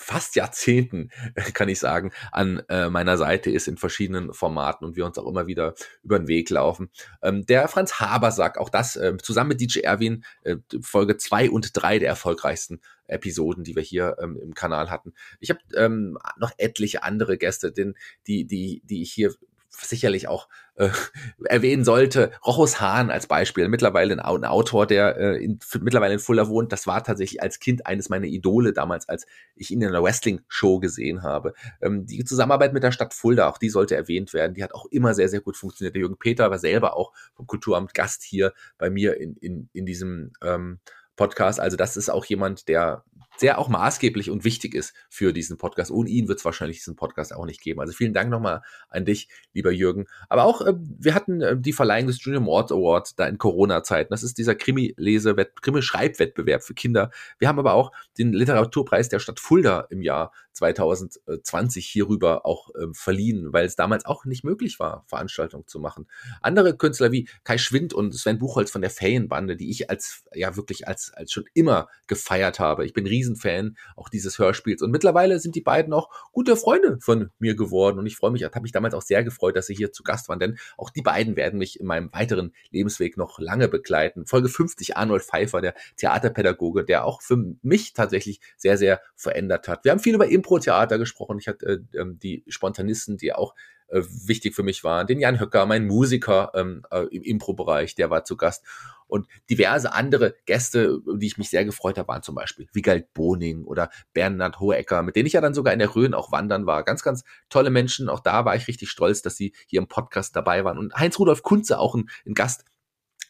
fast 0.00 0.34
Jahrzehnten, 0.34 1.10
kann 1.54 1.68
ich 1.68 1.78
sagen, 1.78 2.10
an 2.32 2.62
äh, 2.68 2.88
meiner 2.88 3.18
Seite 3.18 3.50
ist 3.50 3.68
in 3.68 3.76
verschiedenen 3.76 4.32
Formaten 4.32 4.86
und 4.86 4.96
wir 4.96 5.04
uns 5.04 5.18
auch 5.18 5.26
immer 5.26 5.46
wieder 5.46 5.74
über 6.02 6.18
den 6.18 6.26
Weg 6.26 6.48
laufen. 6.50 6.90
Ähm, 7.22 7.44
der 7.44 7.68
Franz 7.68 8.00
Habersack, 8.00 8.58
auch 8.58 8.70
das 8.70 8.96
äh, 8.96 9.16
zusammen 9.22 9.48
mit 9.50 9.60
DJ 9.60 9.80
Erwin, 9.80 10.24
äh, 10.42 10.56
Folge 10.80 11.18
zwei 11.18 11.50
und 11.50 11.70
drei 11.74 11.98
der 11.98 12.08
erfolgreichsten 12.08 12.80
Episoden, 13.06 13.62
die 13.62 13.76
wir 13.76 13.82
hier 13.82 14.16
ähm, 14.20 14.38
im 14.40 14.54
Kanal 14.54 14.90
hatten. 14.90 15.12
Ich 15.38 15.50
habe 15.50 15.60
ähm, 15.76 16.18
noch 16.38 16.52
etliche 16.56 17.02
andere 17.02 17.36
Gäste, 17.36 17.70
den, 17.70 17.94
die, 18.26 18.46
die, 18.46 18.82
die 18.84 19.02
ich 19.02 19.12
hier 19.12 19.34
sicherlich 19.70 20.28
auch 20.28 20.48
äh, 20.74 20.88
erwähnen 21.44 21.84
sollte. 21.84 22.32
Rochus 22.44 22.80
Hahn 22.80 23.10
als 23.10 23.26
Beispiel, 23.26 23.68
mittlerweile 23.68 24.14
ein, 24.14 24.20
ein 24.20 24.44
Autor, 24.44 24.86
der 24.86 25.16
äh, 25.16 25.44
in, 25.44 25.58
mittlerweile 25.80 26.14
in 26.14 26.20
Fuller 26.20 26.48
wohnt. 26.48 26.72
Das 26.72 26.86
war 26.86 27.02
tatsächlich 27.02 27.42
als 27.42 27.60
Kind 27.60 27.86
eines 27.86 28.08
meiner 28.08 28.26
Idole 28.26 28.72
damals, 28.72 29.08
als 29.08 29.26
ich 29.54 29.70
ihn 29.70 29.82
in 29.82 29.88
einer 29.88 30.02
Wrestling-Show 30.02 30.80
gesehen 30.80 31.22
habe. 31.22 31.54
Ähm, 31.80 32.06
die 32.06 32.24
Zusammenarbeit 32.24 32.72
mit 32.72 32.82
der 32.82 32.92
Stadt 32.92 33.14
Fulda, 33.14 33.48
auch 33.48 33.58
die 33.58 33.70
sollte 33.70 33.96
erwähnt 33.96 34.32
werden. 34.34 34.54
Die 34.54 34.64
hat 34.64 34.74
auch 34.74 34.86
immer 34.90 35.14
sehr, 35.14 35.28
sehr 35.28 35.40
gut 35.40 35.56
funktioniert. 35.56 35.94
Der 35.94 36.00
Jürgen 36.00 36.18
Peter 36.18 36.50
war 36.50 36.58
selber 36.58 36.96
auch 36.96 37.12
vom 37.34 37.46
Kulturamt 37.46 37.94
Gast 37.94 38.22
hier 38.22 38.52
bei 38.78 38.90
mir 38.90 39.20
in, 39.20 39.36
in, 39.36 39.68
in 39.72 39.86
diesem 39.86 40.32
ähm, 40.42 40.80
Podcast. 41.16 41.60
Also 41.60 41.76
das 41.76 41.96
ist 41.96 42.08
auch 42.08 42.24
jemand, 42.24 42.66
der 42.68 43.04
sehr 43.40 43.58
auch 43.58 43.68
maßgeblich 43.68 44.30
und 44.30 44.44
wichtig 44.44 44.74
ist 44.74 44.92
für 45.08 45.32
diesen 45.32 45.56
Podcast. 45.56 45.90
Ohne 45.90 46.10
ihn 46.10 46.28
wird 46.28 46.38
es 46.38 46.44
wahrscheinlich 46.44 46.76
diesen 46.76 46.94
Podcast 46.94 47.34
auch 47.34 47.46
nicht 47.46 47.62
geben. 47.62 47.80
Also 47.80 47.94
vielen 47.94 48.12
Dank 48.12 48.30
nochmal 48.30 48.60
an 48.90 49.06
dich, 49.06 49.28
lieber 49.54 49.72
Jürgen. 49.72 50.06
Aber 50.28 50.44
auch, 50.44 50.60
äh, 50.60 50.74
wir 50.76 51.14
hatten 51.14 51.40
äh, 51.40 51.58
die 51.58 51.72
Verleihung 51.72 52.06
des 52.06 52.22
Junior 52.22 52.42
Mord 52.42 52.70
Award 52.70 53.18
da 53.18 53.26
in 53.26 53.38
Corona-Zeiten. 53.38 54.10
Das 54.10 54.22
ist 54.22 54.36
dieser 54.36 54.54
Krimi-Lese, 54.54 55.34
Krimi-Schreibwettbewerb 55.62 56.62
für 56.62 56.74
Kinder. 56.74 57.10
Wir 57.38 57.48
haben 57.48 57.58
aber 57.58 57.72
auch 57.72 57.92
den 58.18 58.34
Literaturpreis 58.34 59.08
der 59.08 59.20
Stadt 59.20 59.40
Fulda 59.40 59.86
im 59.88 60.02
Jahr 60.02 60.32
2020 60.52 61.86
hierüber 61.86 62.44
auch 62.44 62.68
äh, 62.74 62.88
verliehen, 62.92 63.52
weil 63.52 63.64
es 63.64 63.76
damals 63.76 64.04
auch 64.04 64.26
nicht 64.26 64.44
möglich 64.44 64.78
war, 64.78 65.04
Veranstaltungen 65.06 65.66
zu 65.66 65.80
machen. 65.80 66.06
Andere 66.42 66.76
Künstler 66.76 67.12
wie 67.12 67.28
Kai 67.44 67.56
Schwind 67.56 67.94
und 67.94 68.14
Sven 68.14 68.38
Buchholz 68.38 68.70
von 68.70 68.82
der 68.82 68.90
Ferienbande, 68.90 69.56
die 69.56 69.70
ich 69.70 69.88
als, 69.88 70.24
ja 70.34 70.56
wirklich 70.56 70.86
als, 70.86 71.12
als 71.14 71.32
schon 71.32 71.44
immer 71.54 71.88
gefeiert 72.06 72.58
habe. 72.58 72.84
Ich 72.84 72.92
bin 72.92 73.06
Riesenfan 73.30 73.76
auch 73.96 74.08
dieses 74.08 74.38
Hörspiels 74.38 74.82
und 74.82 74.90
mittlerweile 74.90 75.38
sind 75.38 75.54
die 75.54 75.60
beiden 75.60 75.92
auch 75.92 76.08
gute 76.32 76.56
Freunde 76.56 76.98
von 77.00 77.30
mir 77.38 77.54
geworden 77.54 77.98
und 77.98 78.06
ich 78.06 78.16
freue 78.16 78.30
mich, 78.30 78.44
habe 78.44 78.60
mich 78.60 78.72
damals 78.72 78.94
auch 78.94 79.02
sehr 79.02 79.24
gefreut, 79.24 79.56
dass 79.56 79.66
sie 79.66 79.74
hier 79.74 79.92
zu 79.92 80.02
Gast 80.02 80.28
waren, 80.28 80.38
denn 80.38 80.58
auch 80.76 80.90
die 80.90 81.02
beiden 81.02 81.36
werden 81.36 81.58
mich 81.58 81.80
in 81.80 81.86
meinem 81.86 82.12
weiteren 82.12 82.52
Lebensweg 82.70 83.16
noch 83.16 83.38
lange 83.38 83.68
begleiten. 83.68 84.26
Folge 84.26 84.48
50 84.48 84.96
Arnold 84.96 85.22
Pfeiffer, 85.22 85.60
der 85.60 85.74
Theaterpädagoge, 85.96 86.84
der 86.84 87.04
auch 87.04 87.22
für 87.22 87.36
mich 87.62 87.92
tatsächlich 87.92 88.40
sehr, 88.56 88.76
sehr 88.76 89.00
verändert 89.16 89.68
hat. 89.68 89.84
Wir 89.84 89.92
haben 89.92 90.00
viel 90.00 90.14
über 90.14 90.28
Impro-Theater 90.28 90.98
gesprochen. 90.98 91.38
Ich 91.38 91.48
hatte 91.48 91.84
äh, 91.94 91.98
ähm, 91.98 92.18
die 92.18 92.44
Spontanisten, 92.48 93.16
die 93.16 93.32
auch 93.32 93.54
äh, 93.88 94.02
wichtig 94.24 94.54
für 94.54 94.62
mich 94.62 94.84
waren. 94.84 95.06
Den 95.06 95.20
Jan 95.20 95.40
Höcker, 95.40 95.66
mein 95.66 95.86
Musiker 95.86 96.52
ähm, 96.54 96.82
äh, 96.90 97.04
im 97.10 97.22
Impro-Bereich, 97.22 97.94
der 97.94 98.10
war 98.10 98.24
zu 98.24 98.36
Gast. 98.36 98.64
Und 99.10 99.26
diverse 99.48 99.92
andere 99.92 100.34
Gäste, 100.46 101.00
die 101.16 101.26
ich 101.26 101.38
mich 101.38 101.50
sehr 101.50 101.64
gefreut 101.64 101.98
habe, 101.98 102.08
waren 102.08 102.22
zum 102.22 102.34
Beispiel 102.34 102.68
Wigald 102.72 103.12
Boning 103.12 103.64
oder 103.64 103.90
Bernhard 104.12 104.60
Hohecker, 104.60 105.02
mit 105.02 105.16
denen 105.16 105.26
ich 105.26 105.34
ja 105.34 105.40
dann 105.40 105.54
sogar 105.54 105.72
in 105.72 105.78
der 105.78 105.94
Rhön 105.94 106.14
auch 106.14 106.32
wandern 106.32 106.66
war. 106.66 106.84
Ganz, 106.84 107.02
ganz 107.02 107.24
tolle 107.48 107.70
Menschen. 107.70 108.08
Auch 108.08 108.20
da 108.20 108.44
war 108.44 108.56
ich 108.56 108.68
richtig 108.68 108.90
stolz, 108.90 109.22
dass 109.22 109.36
sie 109.36 109.52
hier 109.66 109.80
im 109.80 109.88
Podcast 109.88 110.34
dabei 110.36 110.64
waren. 110.64 110.78
Und 110.78 110.94
Heinz-Rudolf 110.94 111.42
Kunze, 111.42 111.78
auch 111.78 111.94
ein, 111.94 112.08
ein 112.26 112.34
Gast, 112.34 112.64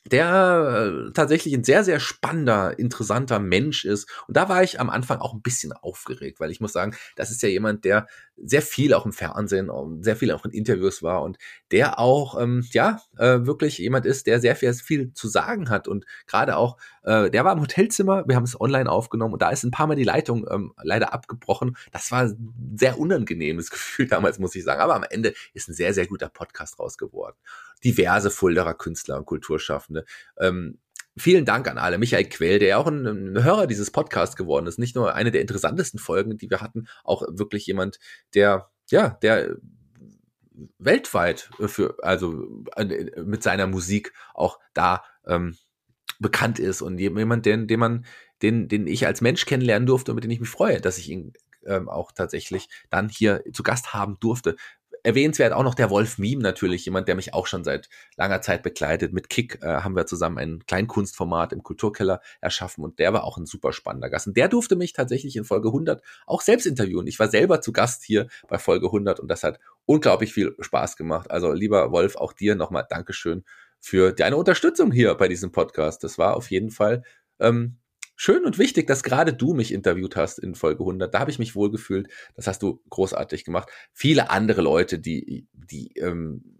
der 0.05 1.09
äh, 1.09 1.13
tatsächlich 1.13 1.55
ein 1.55 1.65
sehr, 1.65 1.85
sehr 1.85 2.01
spannender, 2.01 2.79
interessanter 2.79 3.39
Mensch 3.39 3.85
ist. 3.85 4.09
Und 4.27 4.37
da 4.37 4.49
war 4.49 4.63
ich 4.63 4.81
am 4.81 4.91
Anfang 4.91 5.19
auch 5.19 5.35
ein 5.35 5.43
bisschen 5.43 5.73
aufgeregt, 5.73 6.41
weil 6.41 6.51
ich 6.51 6.61
muss 6.61 6.73
sagen, 6.73 6.95
das 7.17 7.31
ist 7.31 7.43
ja 7.43 7.49
jemand, 7.49 7.85
der 7.85 8.07
sehr 8.43 8.63
viel 8.63 8.95
auch 8.95 9.05
im 9.05 9.13
Fernsehen, 9.13 9.71
sehr 10.03 10.17
viel 10.17 10.33
auch 10.33 10.45
in 10.45 10.53
Interviews 10.53 11.03
war 11.03 11.23
und 11.23 11.39
der 11.71 11.99
auch, 11.99 12.41
ähm, 12.41 12.67
ja, 12.71 13.01
äh, 13.19 13.41
wirklich 13.45 13.79
jemand 13.79 14.07
ist, 14.07 14.27
der 14.27 14.41
sehr 14.41 14.57
viel, 14.57 14.73
viel 14.73 15.13
zu 15.13 15.29
sagen 15.29 15.69
hat 15.69 15.89
und 15.89 16.07
gerade 16.27 16.57
auch, 16.57 16.79
äh, 17.03 17.31
der 17.31 17.45
war 17.45 17.53
im 17.53 17.61
Hotelzimmer, 17.61 18.25
wir 18.27 18.37
haben 18.37 18.45
es 18.45 18.59
online 18.59 18.91
aufgenommen 18.91 19.35
und 19.35 19.43
da 19.43 19.51
ist 19.51 19.65
ein 19.65 19.71
paar 19.71 19.87
Mal 19.87 19.97
die 19.97 20.05
Leitung 20.05 20.47
ähm, 20.51 20.73
leider 20.83 21.13
abgebrochen. 21.13 21.77
Das 21.93 22.11
war 22.11 22.23
ein 22.23 22.77
sehr 22.77 22.99
unangenehmes 22.99 23.71
Gefühl 23.71 24.07
damals, 24.07 24.39
muss 24.39 24.55
ich 24.55 24.65
sagen, 24.65 24.81
aber 24.81 24.95
am 24.95 25.05
Ende 25.09 25.35
ist 25.53 25.69
ein 25.69 25.75
sehr, 25.75 25.93
sehr 25.93 26.07
guter 26.07 26.29
Podcast 26.29 26.79
raus 26.79 26.97
geworden. 26.97 27.37
Diverse 27.85 28.31
Fulderer 28.31 28.75
Künstler 28.75 29.17
und 29.19 29.27
Kulturschaffende. 29.27 30.05
Ähm, 30.39 30.79
Vielen 31.19 31.45
Dank 31.45 31.69
an 31.69 31.77
alle. 31.77 31.99
Michael 31.99 32.29
Quell, 32.29 32.59
der 32.61 32.69
ja 32.69 32.77
auch 32.79 32.87
ein, 32.87 33.05
ein, 33.07 33.43
Hörer 33.43 33.67
dieses 33.67 33.91
Podcasts 33.91 34.37
geworden 34.37 34.67
ist. 34.67 34.79
Nicht 34.79 34.95
nur 34.95 35.15
eine 35.15 35.33
der 35.33 35.41
interessantesten 35.41 35.99
Folgen, 35.99 36.39
die 36.39 36.49
wir 36.49 36.61
hatten, 36.61 36.87
auch 37.03 37.23
wirklich 37.29 37.67
jemand, 37.67 37.99
der, 38.33 38.71
ja, 38.91 39.19
der 39.21 39.57
weltweit 40.79 41.51
für, 41.67 41.97
also 42.03 42.65
mit 43.25 43.43
seiner 43.43 43.67
Musik 43.67 44.13
auch 44.35 44.59
da 44.73 45.03
ähm, 45.27 45.57
bekannt 46.21 46.59
ist 46.59 46.81
und 46.81 46.99
jemand, 46.99 47.45
den, 47.45 47.67
den 47.67 47.81
man, 47.81 48.07
den, 48.43 48.69
den 48.69 48.87
ich 48.87 49.07
als 49.07 49.21
Mensch 49.21 49.47
kennenlernen 49.47 49.87
durfte 49.87 50.13
und 50.13 50.17
mit 50.17 50.25
dem 50.25 50.31
ich 50.31 50.41
mich 50.41 50.49
freue, 50.49 50.81
dass 50.81 50.99
ich 50.99 51.11
ihn 51.11 51.33
ähm, 51.67 51.89
auch 51.89 52.13
tatsächlich 52.13 52.69
dann 52.89 53.09
hier 53.09 53.43
zu 53.53 53.63
Gast 53.63 53.93
haben 53.93 54.19
durfte 54.21 54.57
erwähnenswert 55.03 55.53
auch 55.53 55.63
noch 55.63 55.75
der 55.75 55.91
Wolf 55.91 56.19
Meme 56.19 56.43
natürlich, 56.43 56.85
jemand, 56.85 57.09
der 57.09 57.15
mich 57.15 57.35
auch 57.35 57.47
schon 57.47 57.65
seit 57.65 57.89
langer 58.17 58.41
Zeit 58.41 58.63
begleitet. 58.63 59.13
Mit 59.13 59.29
Kick 59.29 59.63
äh, 59.63 59.67
haben 59.67 59.97
wir 59.97 60.07
zusammen 60.07 60.39
ein 60.39 60.65
Kleinkunstformat 60.67 61.53
im 61.53 61.63
Kulturkeller 61.63 62.21
erschaffen 62.41 62.85
und 62.85 62.99
der 62.99 63.13
war 63.13 63.25
auch 63.25 63.39
ein 63.39 63.47
super 63.47 63.73
spannender 63.73 64.11
Gast. 64.11 64.27
Und 64.27 64.37
der 64.37 64.49
durfte 64.49 64.77
mich 64.77 64.93
tatsächlich 64.93 65.37
in 65.37 65.45
Folge 65.45 65.69
100 65.69 66.03
auch 66.27 66.41
selbst 66.41 66.67
interviewen. 66.67 67.07
Ich 67.07 67.19
war 67.19 67.29
selber 67.29 67.61
zu 67.61 67.73
Gast 67.73 68.05
hier 68.05 68.29
bei 68.49 68.59
Folge 68.59 68.87
100 68.87 69.21
und 69.21 69.29
das 69.29 69.43
hat 69.43 69.61
unglaublich 69.87 70.33
viel 70.33 70.55
Spaß 70.59 70.97
gemacht. 70.97 71.31
Also 71.31 71.53
lieber 71.53 71.93
Wolf, 71.93 72.17
auch 72.17 72.33
dir 72.33 72.55
nochmal 72.55 72.87
Dankeschön 72.89 73.45
für 73.81 74.13
deine 74.13 74.37
Unterstützung 74.37 74.93
hier 74.93 75.15
bei 75.15 75.29
diesem 75.29 75.53
Podcast. 75.53 76.05
Das 76.05 76.19
war 76.19 76.37
auf 76.37 76.51
jeden 76.51 76.71
Fall 76.71 77.03
ähm, 77.41 77.79
schön 78.21 78.45
und 78.45 78.59
wichtig, 78.59 78.87
dass 78.87 79.03
gerade 79.03 79.33
du 79.33 79.55
mich 79.55 79.73
interviewt 79.73 80.15
hast 80.15 80.39
in 80.39 80.55
Folge 80.55 80.83
100. 80.83 81.15
Da 81.15 81.21
habe 81.21 81.31
ich 81.31 81.39
mich 81.39 81.55
wohlgefühlt. 81.55 82.09
Das 82.35 82.47
hast 82.47 82.63
du 82.63 82.83
großartig 82.91 83.47
gemacht. 83.47 83.71
Viele 83.95 84.29
andere 84.29 84.61
Leute, 84.61 84.99
die, 84.99 85.47
die 85.55 85.93
ähm, 85.97 86.60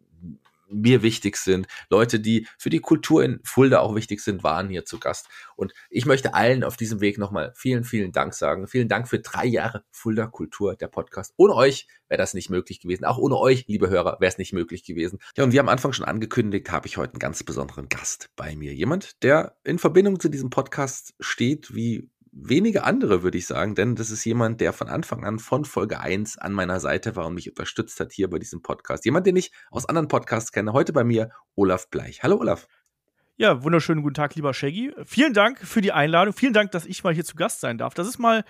mir 0.71 1.03
wichtig 1.03 1.37
sind, 1.37 1.67
Leute, 1.89 2.21
die 2.21 2.47
für 2.59 2.71
die 2.71 2.81
Kultur 2.81 3.25
in 3.25 3.41
Fulda 3.45 3.81
auch 3.81 3.95
wichtig 3.95 4.21
sind, 4.21 4.43
waren 4.43 4.69
hier 4.69 4.85
zu 4.85 4.99
Gast. 4.99 5.29
Und 5.57 5.73
ich 5.91 6.07
möchte 6.07 6.35
allen 6.35 6.65
auf 6.65 6.77
diesem 6.77 7.01
Weg 7.01 7.19
nochmal 7.19 7.53
vielen, 7.55 7.85
vielen 7.85 8.13
Dank 8.13 8.35
sagen. 8.35 8.67
Vielen 8.67 8.89
Dank 8.89 9.09
für 9.09 9.19
drei 9.19 9.47
Jahre 9.47 9.85
Fulda 9.91 10.27
Kultur, 10.27 10.77
der 10.77 10.89
Podcast. 10.89 11.35
Ohne 11.37 11.55
euch 11.55 11.87
wäre 12.09 12.19
das 12.19 12.35
nicht 12.35 12.51
möglich 12.51 12.81
gewesen. 12.81 13.05
Auch 13.05 13.19
ohne 13.19 13.37
euch, 13.37 13.67
liebe 13.67 13.89
Hörer, 13.89 14.19
wäre 14.21 14.31
es 14.31 14.39
nicht 14.39 14.53
möglich 14.53 14.85
gewesen. 14.85 15.19
Ja, 15.37 15.45
und 15.45 15.53
wie 15.53 15.61
am 15.61 15.69
Anfang 15.69 15.93
schon 15.93 16.07
angekündigt, 16.07 16.71
habe 16.71 16.87
ich 16.87 16.97
heute 16.97 17.15
einen 17.15 17.21
ganz 17.21 17.43
besonderen 17.43 17.89
Gast 17.89 18.31
bei 18.37 18.57
mir. 18.57 18.75
Jemand, 18.75 19.23
der 19.23 19.57
in 19.65 19.79
Verbindung 19.79 20.21
zu 20.21 20.29
diesem 20.29 20.51
Podcast 20.51 21.15
steht, 21.21 21.75
wie 21.75 22.11
wenige 22.33 22.85
andere, 22.85 23.23
würde 23.23 23.39
ich 23.39 23.47
sagen, 23.47 23.75
denn 23.75 23.97
das 23.97 24.11
ist 24.11 24.25
jemand, 24.25 24.61
der 24.61 24.73
von 24.73 24.89
Anfang 24.89 25.25
an 25.25 25.39
von 25.39 25.65
Folge 25.65 26.01
1 26.01 26.39
an 26.39 26.53
meiner 26.53 26.81
Seite 26.81 27.17
war 27.17 27.27
und 27.27 27.35
mich 27.35 27.49
unterstützt 27.49 28.01
hat 28.01 28.13
hier 28.13 28.31
bei 28.31 28.39
diesem 28.39 28.63
Podcast. 28.63 29.05
Jemand, 29.05 29.27
den 29.27 29.37
ich 29.37 29.53
aus 29.71 29.87
anderen 29.87 30.09
Podcasts 30.09 30.53
kenne. 30.53 30.73
Heute 30.73 30.93
bei 30.93 31.05
mir 31.05 31.31
Olaf 31.55 31.91
Bleich. 31.91 32.23
Hallo 32.23 32.37
Olaf. 32.39 32.67
Ja, 33.37 33.63
wunderschönen 33.63 34.03
guten 34.03 34.15
Tag, 34.15 34.35
lieber 34.35 34.53
Shaggy. 34.53 34.93
Vielen 35.07 35.33
Dank 35.33 35.59
für 35.59 35.81
die 35.81 35.93
Einladung. 35.93 36.35
Vielen 36.35 36.53
Dank, 36.53 36.73
dass 36.73 36.85
ich 36.85 37.03
mal 37.05 37.15
hier 37.15 37.25
zu 37.25 37.37
Gast 37.37 37.61
sein 37.61 37.79
darf. 37.79 37.95
Das 37.95 38.07
ist 38.07 38.19
mal 38.19 38.45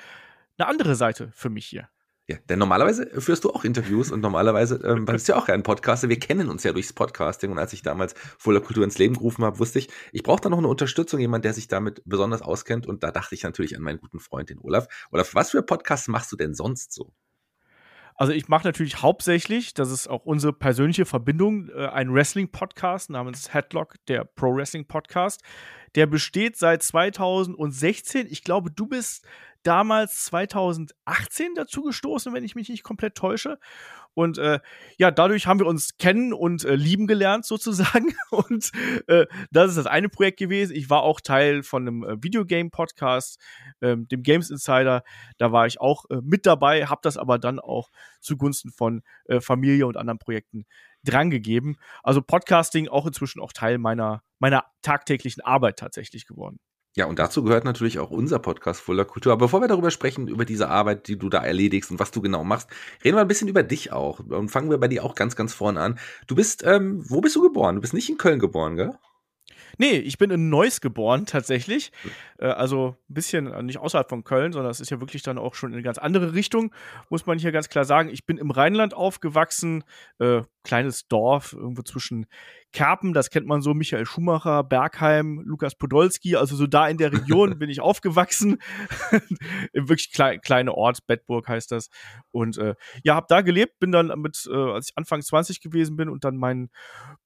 eine 0.59 0.69
andere 0.69 0.97
Seite 0.97 1.31
für 1.33 1.49
mich 1.49 1.67
hier. 1.67 1.89
Ja, 2.31 2.37
denn 2.49 2.61
normalerweise 2.61 3.11
führst 3.21 3.43
du 3.43 3.51
auch 3.51 3.65
Interviews 3.65 4.13
und 4.13 4.21
normalerweise 4.21 4.77
ähm, 4.85 5.05
bist 5.07 5.27
du 5.27 5.33
ja 5.33 5.39
auch 5.41 5.49
ein 5.49 5.65
Podcaster. 5.65 6.09
Wir 6.09 6.21
kennen 6.21 6.49
uns 6.49 6.63
ja 6.63 6.73
durchs 6.73 6.93
Podcasting 6.93 7.51
und 7.51 7.59
als 7.59 7.73
ich 7.73 7.83
damals 7.83 8.15
Fuller 8.39 8.61
Kultur 8.61 8.85
ins 8.85 8.99
Leben 8.99 9.15
gerufen 9.15 9.45
habe, 9.45 9.59
wusste 9.59 9.81
ich, 9.81 9.89
ich 10.13 10.23
brauche 10.23 10.41
da 10.41 10.49
noch 10.49 10.59
eine 10.59 10.69
Unterstützung, 10.69 11.19
jemand, 11.19 11.45
der 11.45 11.55
sich 11.55 11.67
damit 11.67 12.03
besonders 12.05 12.41
auskennt 12.41 12.87
und 12.87 13.03
da 13.03 13.11
dachte 13.11 13.35
ich 13.35 13.43
natürlich 13.43 13.77
an 13.77 13.83
meinen 13.83 13.99
guten 13.99 14.21
Freund, 14.21 14.49
den 14.49 14.61
Olaf. 14.61 14.87
Olaf, 15.11 15.35
was 15.35 15.51
für 15.51 15.65
Podcasts 15.65 16.07
machst 16.07 16.31
du 16.31 16.37
denn 16.37 16.55
sonst 16.55 16.93
so? 16.93 17.13
Also 18.15 18.33
ich 18.33 18.47
mache 18.47 18.65
natürlich 18.65 19.03
hauptsächlich, 19.03 19.75
das 19.75 19.91
ist 19.91 20.07
auch 20.07 20.25
unsere 20.25 20.53
persönliche 20.53 21.07
Verbindung, 21.07 21.69
äh, 21.71 21.87
einen 21.87 22.15
Wrestling-Podcast 22.15 23.11
namens 23.11 23.53
Headlock, 23.53 23.97
der 24.07 24.25
Pro 24.25 24.55
Wrestling 24.55 24.87
Podcast. 24.87 25.43
Der 25.97 26.07
besteht 26.07 26.57
seit 26.57 26.85
2016. 26.85 28.29
Ich 28.31 28.45
glaube, 28.45 28.71
du 28.71 28.87
bist 28.87 29.27
damals 29.63 30.25
2018 30.27 31.55
dazu 31.55 31.83
gestoßen, 31.83 32.33
wenn 32.33 32.45
ich 32.45 32.55
mich 32.55 32.69
nicht 32.69 32.83
komplett 32.83 33.15
täusche. 33.15 33.59
Und 34.15 34.39
äh, 34.39 34.61
ja, 34.99 35.11
dadurch 35.11 35.47
haben 35.47 35.61
wir 35.61 35.67
uns 35.67 35.97
kennen 35.97 36.33
und 36.33 36.65
äh, 36.65 36.75
lieben 36.75 37.07
gelernt 37.07 37.45
sozusagen. 37.45 38.15
Und 38.31 38.73
äh, 39.07 39.27
das 39.51 39.71
ist 39.71 39.77
das 39.77 39.87
eine 39.87 40.09
Projekt 40.09 40.39
gewesen. 40.39 40.75
Ich 40.75 40.91
war 40.91 41.03
auch 41.03 41.21
Teil 41.21 41.63
von 41.63 41.87
einem 41.87 42.05
äh, 42.05 42.23
Videogame-Podcast, 42.23 43.41
ähm, 43.81 44.09
dem 44.09 44.23
Games 44.23 44.51
Insider. 44.51 45.05
Da 45.39 45.53
war 45.53 45.67
ich 45.67 45.81
auch 45.81 46.05
äh, 46.11 46.21
mit 46.23 46.45
dabei, 46.45 46.87
habe 46.87 47.01
das 47.03 47.17
aber 47.17 47.39
dann 47.39 47.61
auch 47.61 47.91
zugunsten 48.21 48.73
von 48.73 49.03
äh, 49.27 49.41
Familie 49.41 49.87
und 49.87 49.97
anderen 49.97 50.19
Projekten 50.19 50.67
drangegeben. 51.05 51.77
Also 52.03 52.21
Podcasting 52.21 52.89
auch 52.89 53.07
inzwischen 53.07 53.41
auch 53.41 53.53
Teil 53.53 53.79
meiner, 53.79 54.23
meiner 54.39 54.65
tagtäglichen 54.83 55.43
Arbeit 55.43 55.79
tatsächlich 55.79 56.27
geworden. 56.27 56.59
Ja, 56.97 57.07
und 57.07 57.21
dazu 57.21 57.45
gehört 57.45 57.65
natürlich 57.65 58.01
auch 58.01 58.11
unser 58.11 58.41
Podcast 58.41 58.81
Fuller 58.81 59.05
Kultur. 59.05 59.33
Aber 59.33 59.47
bevor 59.47 59.61
wir 59.61 59.69
darüber 59.69 59.93
sprechen, 59.93 60.27
über 60.27 60.45
diese 60.45 60.69
Arbeit, 60.69 61.07
die 61.07 61.17
du 61.17 61.29
da 61.29 61.43
erledigst 61.45 61.91
und 61.91 62.01
was 62.01 62.11
du 62.11 62.21
genau 62.21 62.43
machst, 62.43 62.69
reden 63.05 63.17
wir 63.17 63.23
ein 63.23 63.29
bisschen 63.29 63.49
über 63.49 63.63
dich 63.63 63.93
auch. 63.93 64.19
Und 64.19 64.49
fangen 64.49 64.71
wir 64.71 64.79
bei 64.79 64.89
dir 64.89 65.05
auch 65.05 65.15
ganz, 65.15 65.37
ganz 65.37 65.55
vorne 65.55 65.81
an. 65.81 65.99
Du 66.27 66.35
bist, 66.35 66.65
ähm, 66.67 67.05
wo 67.09 67.21
bist 67.21 67.37
du 67.37 67.43
geboren? 67.43 67.77
Du 67.77 67.81
bist 67.81 67.95
nicht 67.95 68.11
in 68.11 68.19
Köln 68.19 68.41
geboren, 68.41 68.77
gell? 68.77 68.99
Nee, 69.79 69.97
ich 69.99 70.19
bin 70.19 70.31
in 70.31 70.51
Neuss 70.51 70.81
geboren, 70.81 71.27
tatsächlich. 71.27 71.93
Äh, 72.39 72.47
also 72.47 72.97
ein 73.09 73.15
bisschen 73.15 73.47
äh, 73.47 73.63
nicht 73.63 73.79
außerhalb 73.79 74.09
von 74.09 74.25
Köln, 74.25 74.53
sondern 74.53 74.71
es 74.71 74.81
ist 74.81 74.91
ja 74.91 75.01
wirklich 75.01 75.23
dann 75.23 75.39
auch 75.39 75.55
schon 75.55 75.71
in 75.71 75.77
eine 75.77 75.83
ganz 75.83 75.99
andere 75.99 76.35
Richtung, 76.35 76.75
muss 77.09 77.25
man 77.25 77.39
hier 77.39 77.53
ganz 77.53 77.69
klar 77.69 77.85
sagen. 77.85 78.11
Ich 78.11 78.27
bin 78.27 78.37
im 78.37 78.51
Rheinland 78.51 78.95
aufgewachsen, 78.95 79.85
äh, 80.19 80.43
kleines 80.63 81.09
Dorf, 81.09 81.53
irgendwo 81.53 81.83
zwischen 81.83 82.27
Kerpen, 82.73 83.13
das 83.13 83.31
kennt 83.31 83.47
man 83.47 83.63
so, 83.63 83.75
Michael 83.75 84.07
Schumacher, 84.07 84.63
Bergheim, 84.63 85.43
Lukas 85.45 85.75
Podolski, 85.75 86.37
also 86.37 86.55
so 86.55 86.67
da 86.67 86.87
in 86.89 86.99
der 86.99 87.13
Region 87.13 87.59
bin 87.59 87.71
ich 87.71 87.81
aufgewachsen. 87.81 88.59
Im 89.73 89.89
wirklich 89.89 90.13
klein, 90.13 90.41
kleine 90.41 90.75
Ort, 90.75 91.07
Bedburg 91.07 91.49
heißt 91.49 91.73
das. 91.73 91.89
Und 92.31 92.59
äh, 92.59 92.75
ja, 93.03 93.15
habe 93.15 93.27
da 93.29 93.41
gelebt, 93.41 93.79
bin 93.79 93.93
dann 93.93 94.09
mit, 94.21 94.49
äh, 94.51 94.55
als 94.55 94.91
ich 94.91 94.99
Anfang 94.99 95.23
20 95.23 95.61
gewesen 95.61 95.97
bin 95.97 96.09
und 96.09 96.25
dann 96.25 96.37
meinen 96.37 96.71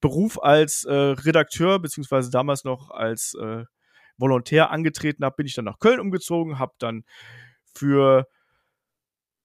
Beruf 0.01 0.41
als 0.41 0.83
äh, 0.85 0.93
Redakteur, 0.93 1.79
beziehungsweise 1.79 2.31
damals 2.31 2.63
noch 2.63 2.91
als 2.91 3.35
äh, 3.39 3.63
Volontär 4.17 4.71
angetreten 4.71 5.25
habe, 5.25 5.35
bin 5.35 5.45
ich 5.45 5.55
dann 5.55 5.65
nach 5.65 5.79
Köln 5.79 5.99
umgezogen, 5.99 6.57
habe 6.57 6.73
dann 6.79 7.03
für 7.73 8.27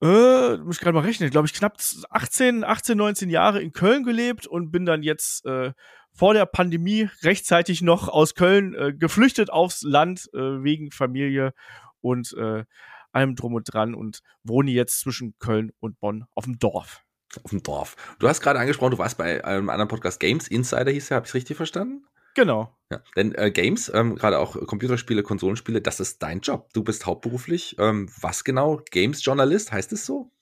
äh, 0.02 0.57
muss 0.57 0.76
ich 0.76 0.80
gerade 0.80 0.95
mal 0.95 1.04
rechnen, 1.04 1.30
glaube 1.30 1.47
ich, 1.47 1.54
knapp 1.54 1.78
18, 2.11 2.64
18, 2.64 2.97
19 2.97 3.30
Jahre 3.30 3.61
in 3.61 3.73
Köln 3.73 4.04
gelebt 4.04 4.47
und 4.47 4.71
bin 4.71 4.87
dann 4.87 5.02
jetzt 5.02 5.45
äh, 5.45 5.73
vor 6.12 6.35
der 6.35 6.47
Pandemie 6.47 7.09
rechtzeitig 7.23 7.83
noch 7.83 8.09
aus 8.09 8.35
Köln 8.35 8.75
äh, 8.75 8.92
geflüchtet 8.92 9.50
aufs 9.50 9.83
Land 9.83 10.28
äh, 10.33 10.38
wegen 10.38 10.90
Familie 10.90 11.52
und 12.00 12.33
äh, 12.35 12.64
allem 13.12 13.37
drum 13.37 13.54
und 13.54 13.73
dran 13.73 13.95
und 13.95 14.21
wohne 14.42 14.71
jetzt 14.71 15.00
zwischen 15.00 15.35
Köln 15.38 15.73
und 15.80 15.99
Bonn 16.00 16.25
auf 16.35 16.45
dem 16.45 16.59
Dorf. 16.59 17.02
Auf 17.42 17.50
dem 17.50 17.62
Dorf. 17.62 17.97
Du 18.19 18.28
hast 18.28 18.40
gerade 18.40 18.59
angesprochen, 18.59 18.92
du 18.92 18.99
warst 18.99 19.19
bei 19.19 19.45
einem 19.45 19.71
anderen 19.71 19.88
Podcast 19.88 20.19
Games 20.19 20.49
Insider 20.49 20.90
hieß 20.90 21.11
er, 21.11 21.16
habe 21.16 21.26
ich 21.26 21.35
richtig 21.35 21.57
verstanden? 21.57 22.04
Genau. 22.40 22.75
Ja, 22.90 23.02
denn 23.16 23.35
äh, 23.35 23.50
Games, 23.50 23.92
ähm, 23.94 24.14
gerade 24.14 24.38
auch 24.38 24.56
Computerspiele, 24.66 25.23
Konsolenspiele, 25.23 25.82
das 25.82 26.00
ist 26.00 26.23
dein 26.23 26.40
Job. 26.40 26.73
Du 26.73 26.82
bist 26.82 27.04
hauptberuflich, 27.04 27.76
ähm, 27.78 28.09
was 28.18 28.44
genau? 28.44 28.80
Games-Journalist, 28.90 29.73
heißt 29.73 29.92
es 29.92 30.06
so? 30.06 30.32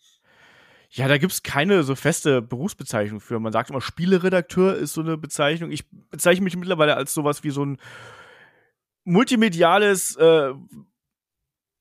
Ja, 0.90 1.08
da 1.08 1.18
gibt 1.18 1.32
es 1.32 1.42
keine 1.42 1.82
so 1.82 1.96
feste 1.96 2.40
Berufsbezeichnung 2.40 3.18
für. 3.18 3.40
Man 3.40 3.52
sagt 3.52 3.70
immer, 3.70 3.80
Spieleredakteur 3.80 4.76
ist 4.76 4.92
so 4.92 5.00
eine 5.00 5.18
Bezeichnung. 5.18 5.72
Ich 5.72 5.90
bezeichne 5.90 6.44
mich 6.44 6.56
mittlerweile 6.56 6.96
als 6.96 7.12
sowas 7.12 7.42
wie 7.42 7.50
so 7.50 7.64
ein 7.64 7.78
multimediales 9.02 10.14
äh, 10.14 10.52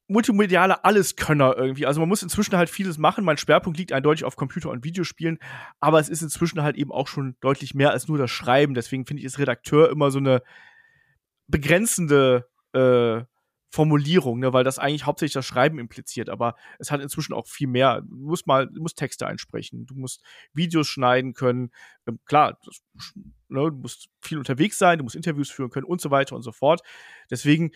multimediale 0.08 0.86
Alleskönner 0.86 1.56
irgendwie. 1.58 1.86
Also 1.86 2.00
man 2.00 2.10
muss 2.10 2.24
inzwischen 2.24 2.56
halt 2.56 2.70
vieles 2.70 2.98
machen. 2.98 3.26
Mein 3.26 3.38
Schwerpunkt 3.38 3.78
liegt 3.78 3.92
eindeutig 3.92 4.24
auf 4.24 4.36
Computer- 4.36 4.70
und 4.70 4.84
Videospielen, 4.84 5.40
aber 5.80 6.00
es 6.00 6.10
ist 6.10 6.22
inzwischen 6.22 6.62
halt 6.62 6.78
eben 6.78 6.92
auch 6.92 7.08
schon 7.08 7.36
deutlich 7.42 7.74
mehr 7.74 7.92
als 7.92 8.08
nur 8.08 8.18
das 8.18 8.32
Schreiben. 8.32 8.74
Deswegen 8.74 9.06
finde 9.06 9.22
ich 9.22 9.26
ist 9.26 9.40
Redakteur 9.40 9.90
immer 9.90 10.12
so 10.12 10.20
eine 10.20 10.42
begrenzende 11.48 12.48
äh, 12.74 13.24
Formulierung, 13.70 14.40
ne, 14.40 14.54
weil 14.54 14.64
das 14.64 14.80
eigentlich 14.80 15.06
hauptsächlich 15.06 15.34
das 15.34 15.46
Schreiben 15.46 15.78
impliziert, 15.78 16.30
aber 16.30 16.56
es 16.80 16.90
hat 16.90 17.02
inzwischen 17.02 17.34
auch 17.34 17.48
viel 17.48 17.68
mehr. 17.68 18.02
Du 18.02 18.16
musst 18.16 18.48
mal, 18.48 18.68
du 18.68 18.82
musst 18.82 18.98
Texte 18.98 19.28
einsprechen, 19.28 19.86
du 19.86 19.96
musst 19.96 20.24
Videos 20.54 20.88
schneiden 20.88 21.34
können. 21.34 21.72
Ähm, 22.08 22.20
klar, 22.26 22.58
das, 22.66 22.82
ne, 23.50 23.70
du 23.70 23.78
musst 23.78 24.08
viel 24.22 24.38
unterwegs 24.38 24.78
sein, 24.78 25.00
du 25.00 25.04
musst 25.04 25.18
Interviews 25.18 25.50
führen 25.50 25.70
können 25.70 25.86
und 25.86 26.00
so 26.00 26.12
weiter 26.12 26.36
und 26.36 26.44
so 26.44 26.54
fort. 26.54 26.82
Deswegen 27.30 27.72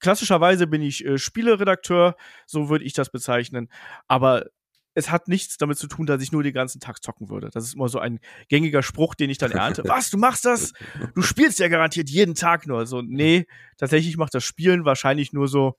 klassischerweise 0.00 0.66
bin 0.66 0.82
ich 0.82 1.04
äh, 1.04 1.18
Spieleredakteur, 1.18 2.16
so 2.46 2.68
würde 2.68 2.84
ich 2.84 2.92
das 2.92 3.10
bezeichnen. 3.10 3.68
Aber 4.06 4.46
es 4.94 5.10
hat 5.10 5.28
nichts 5.28 5.56
damit 5.58 5.78
zu 5.78 5.86
tun, 5.86 6.06
dass 6.06 6.20
ich 6.22 6.32
nur 6.32 6.42
den 6.42 6.52
ganzen 6.52 6.80
Tag 6.80 7.02
zocken 7.02 7.28
würde. 7.28 7.50
Das 7.50 7.64
ist 7.64 7.74
immer 7.74 7.88
so 7.88 8.00
ein 8.00 8.18
gängiger 8.48 8.82
Spruch, 8.82 9.14
den 9.14 9.30
ich 9.30 9.38
dann 9.38 9.52
ernte. 9.52 9.84
Was, 9.86 10.10
du 10.10 10.18
machst 10.18 10.44
das? 10.44 10.72
Du 11.14 11.22
spielst 11.22 11.60
ja 11.60 11.68
garantiert 11.68 12.10
jeden 12.10 12.34
Tag 12.34 12.66
nur. 12.66 12.84
So, 12.86 13.00
nee, 13.00 13.46
tatsächlich 13.76 14.16
macht 14.16 14.34
das 14.34 14.44
Spielen 14.44 14.84
wahrscheinlich 14.84 15.32
nur 15.32 15.46
so 15.46 15.78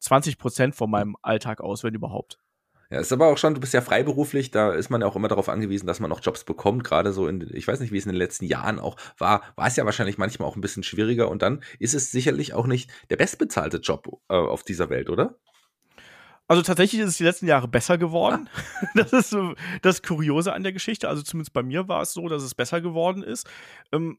20 0.00 0.38
Prozent 0.38 0.74
von 0.74 0.90
meinem 0.90 1.16
Alltag 1.22 1.60
aus, 1.60 1.84
wenn 1.84 1.94
überhaupt. 1.94 2.38
Ja, 2.90 2.98
ist 2.98 3.12
aber 3.12 3.28
auch 3.28 3.38
schon, 3.38 3.54
du 3.54 3.60
bist 3.60 3.72
ja 3.72 3.82
freiberuflich, 3.82 4.50
da 4.50 4.72
ist 4.72 4.90
man 4.90 5.00
ja 5.00 5.06
auch 5.06 5.14
immer 5.14 5.28
darauf 5.28 5.48
angewiesen, 5.48 5.86
dass 5.86 6.00
man 6.00 6.10
auch 6.10 6.20
Jobs 6.20 6.42
bekommt, 6.42 6.82
gerade 6.82 7.12
so 7.12 7.28
in, 7.28 7.48
ich 7.54 7.68
weiß 7.68 7.78
nicht, 7.78 7.92
wie 7.92 7.98
es 7.98 8.04
in 8.04 8.10
den 8.10 8.18
letzten 8.18 8.46
Jahren 8.46 8.80
auch 8.80 8.96
war, 9.16 9.42
war 9.54 9.68
es 9.68 9.76
ja 9.76 9.84
wahrscheinlich 9.84 10.18
manchmal 10.18 10.48
auch 10.48 10.56
ein 10.56 10.60
bisschen 10.60 10.82
schwieriger 10.82 11.28
und 11.30 11.40
dann 11.40 11.62
ist 11.78 11.94
es 11.94 12.10
sicherlich 12.10 12.52
auch 12.52 12.66
nicht 12.66 12.90
der 13.08 13.16
bestbezahlte 13.16 13.76
Job 13.76 14.20
äh, 14.28 14.34
auf 14.34 14.64
dieser 14.64 14.90
Welt, 14.90 15.08
oder? 15.08 15.36
Also 16.48 16.62
tatsächlich 16.62 17.00
ist 17.00 17.10
es 17.10 17.16
die 17.18 17.22
letzten 17.22 17.46
Jahre 17.46 17.68
besser 17.68 17.96
geworden. 17.96 18.48
Ah. 18.52 18.86
Das 18.96 19.12
ist 19.12 19.30
so 19.30 19.54
das 19.82 20.02
Kuriose 20.02 20.52
an 20.52 20.64
der 20.64 20.72
Geschichte. 20.72 21.08
Also 21.08 21.22
zumindest 21.22 21.52
bei 21.52 21.62
mir 21.62 21.86
war 21.86 22.02
es 22.02 22.12
so, 22.12 22.26
dass 22.28 22.42
es 22.42 22.56
besser 22.56 22.80
geworden 22.80 23.22
ist. 23.22 23.48
Ähm, 23.92 24.18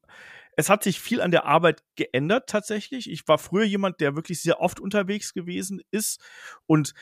es 0.55 0.69
hat 0.69 0.81
sich 0.81 1.01
viel 1.01 1.19
an 1.19 1.31
der 1.31 1.45
Arbeit 1.45 1.83
geändert 1.97 2.47
tatsächlich. 2.47 3.11
Ich 3.11 3.27
war 3.27 3.37
früher 3.37 3.65
jemand, 3.65 3.99
der 3.99 4.15
wirklich 4.15 4.41
sehr 4.41 4.61
oft 4.61 4.79
unterwegs 4.79 5.33
gewesen 5.33 5.81
ist 5.91 6.21
und 6.67 6.93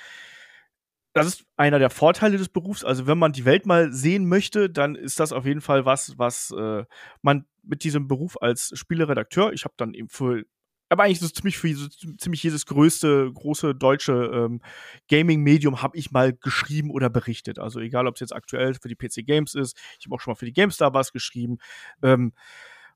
das 1.19 1.35
ist 1.35 1.45
einer 1.57 1.79
der 1.79 1.89
Vorteile 1.89 2.38
des 2.38 2.49
Berufs. 2.49 2.83
Also 2.83 3.07
wenn 3.07 3.17
man 3.17 3.31
die 3.31 3.45
Welt 3.45 3.65
mal 3.65 3.91
sehen 3.91 4.27
möchte, 4.27 4.69
dann 4.69 4.95
ist 4.95 5.19
das 5.19 5.31
auf 5.31 5.45
jeden 5.45 5.61
Fall 5.61 5.85
was, 5.85 6.17
was 6.17 6.51
äh, 6.51 6.83
man 7.21 7.45
mit 7.63 7.83
diesem 7.83 8.07
Beruf 8.07 8.41
als 8.41 8.71
Spieleredakteur, 8.73 9.53
ich 9.53 9.65
habe 9.65 9.75
dann 9.77 9.93
eben 9.93 10.09
für 10.09 10.43
aber 10.89 11.03
eigentlich 11.03 11.19
so 11.19 11.29
ziemlich 11.29 11.57
für 11.57 11.73
so 11.75 11.88
ziemlich 12.17 12.41
jedes 12.41 12.65
größte 12.65 13.31
große 13.31 13.75
deutsche 13.75 14.31
ähm, 14.33 14.59
Gaming-Medium 15.07 15.83
habe 15.83 15.95
ich 15.95 16.09
mal 16.09 16.33
geschrieben 16.33 16.89
oder 16.89 17.11
berichtet. 17.11 17.59
Also 17.59 17.79
egal, 17.79 18.07
ob 18.07 18.15
es 18.15 18.21
jetzt 18.21 18.35
aktuell 18.35 18.73
für 18.73 18.88
die 18.88 18.95
PC 18.95 19.23
Games 19.25 19.53
ist, 19.53 19.77
ich 19.99 20.07
habe 20.07 20.15
auch 20.15 20.19
schon 20.19 20.31
mal 20.31 20.35
für 20.35 20.47
die 20.47 20.53
GameStar 20.53 20.93
was 20.93 21.13
geschrieben. 21.13 21.59
Ähm, 22.01 22.33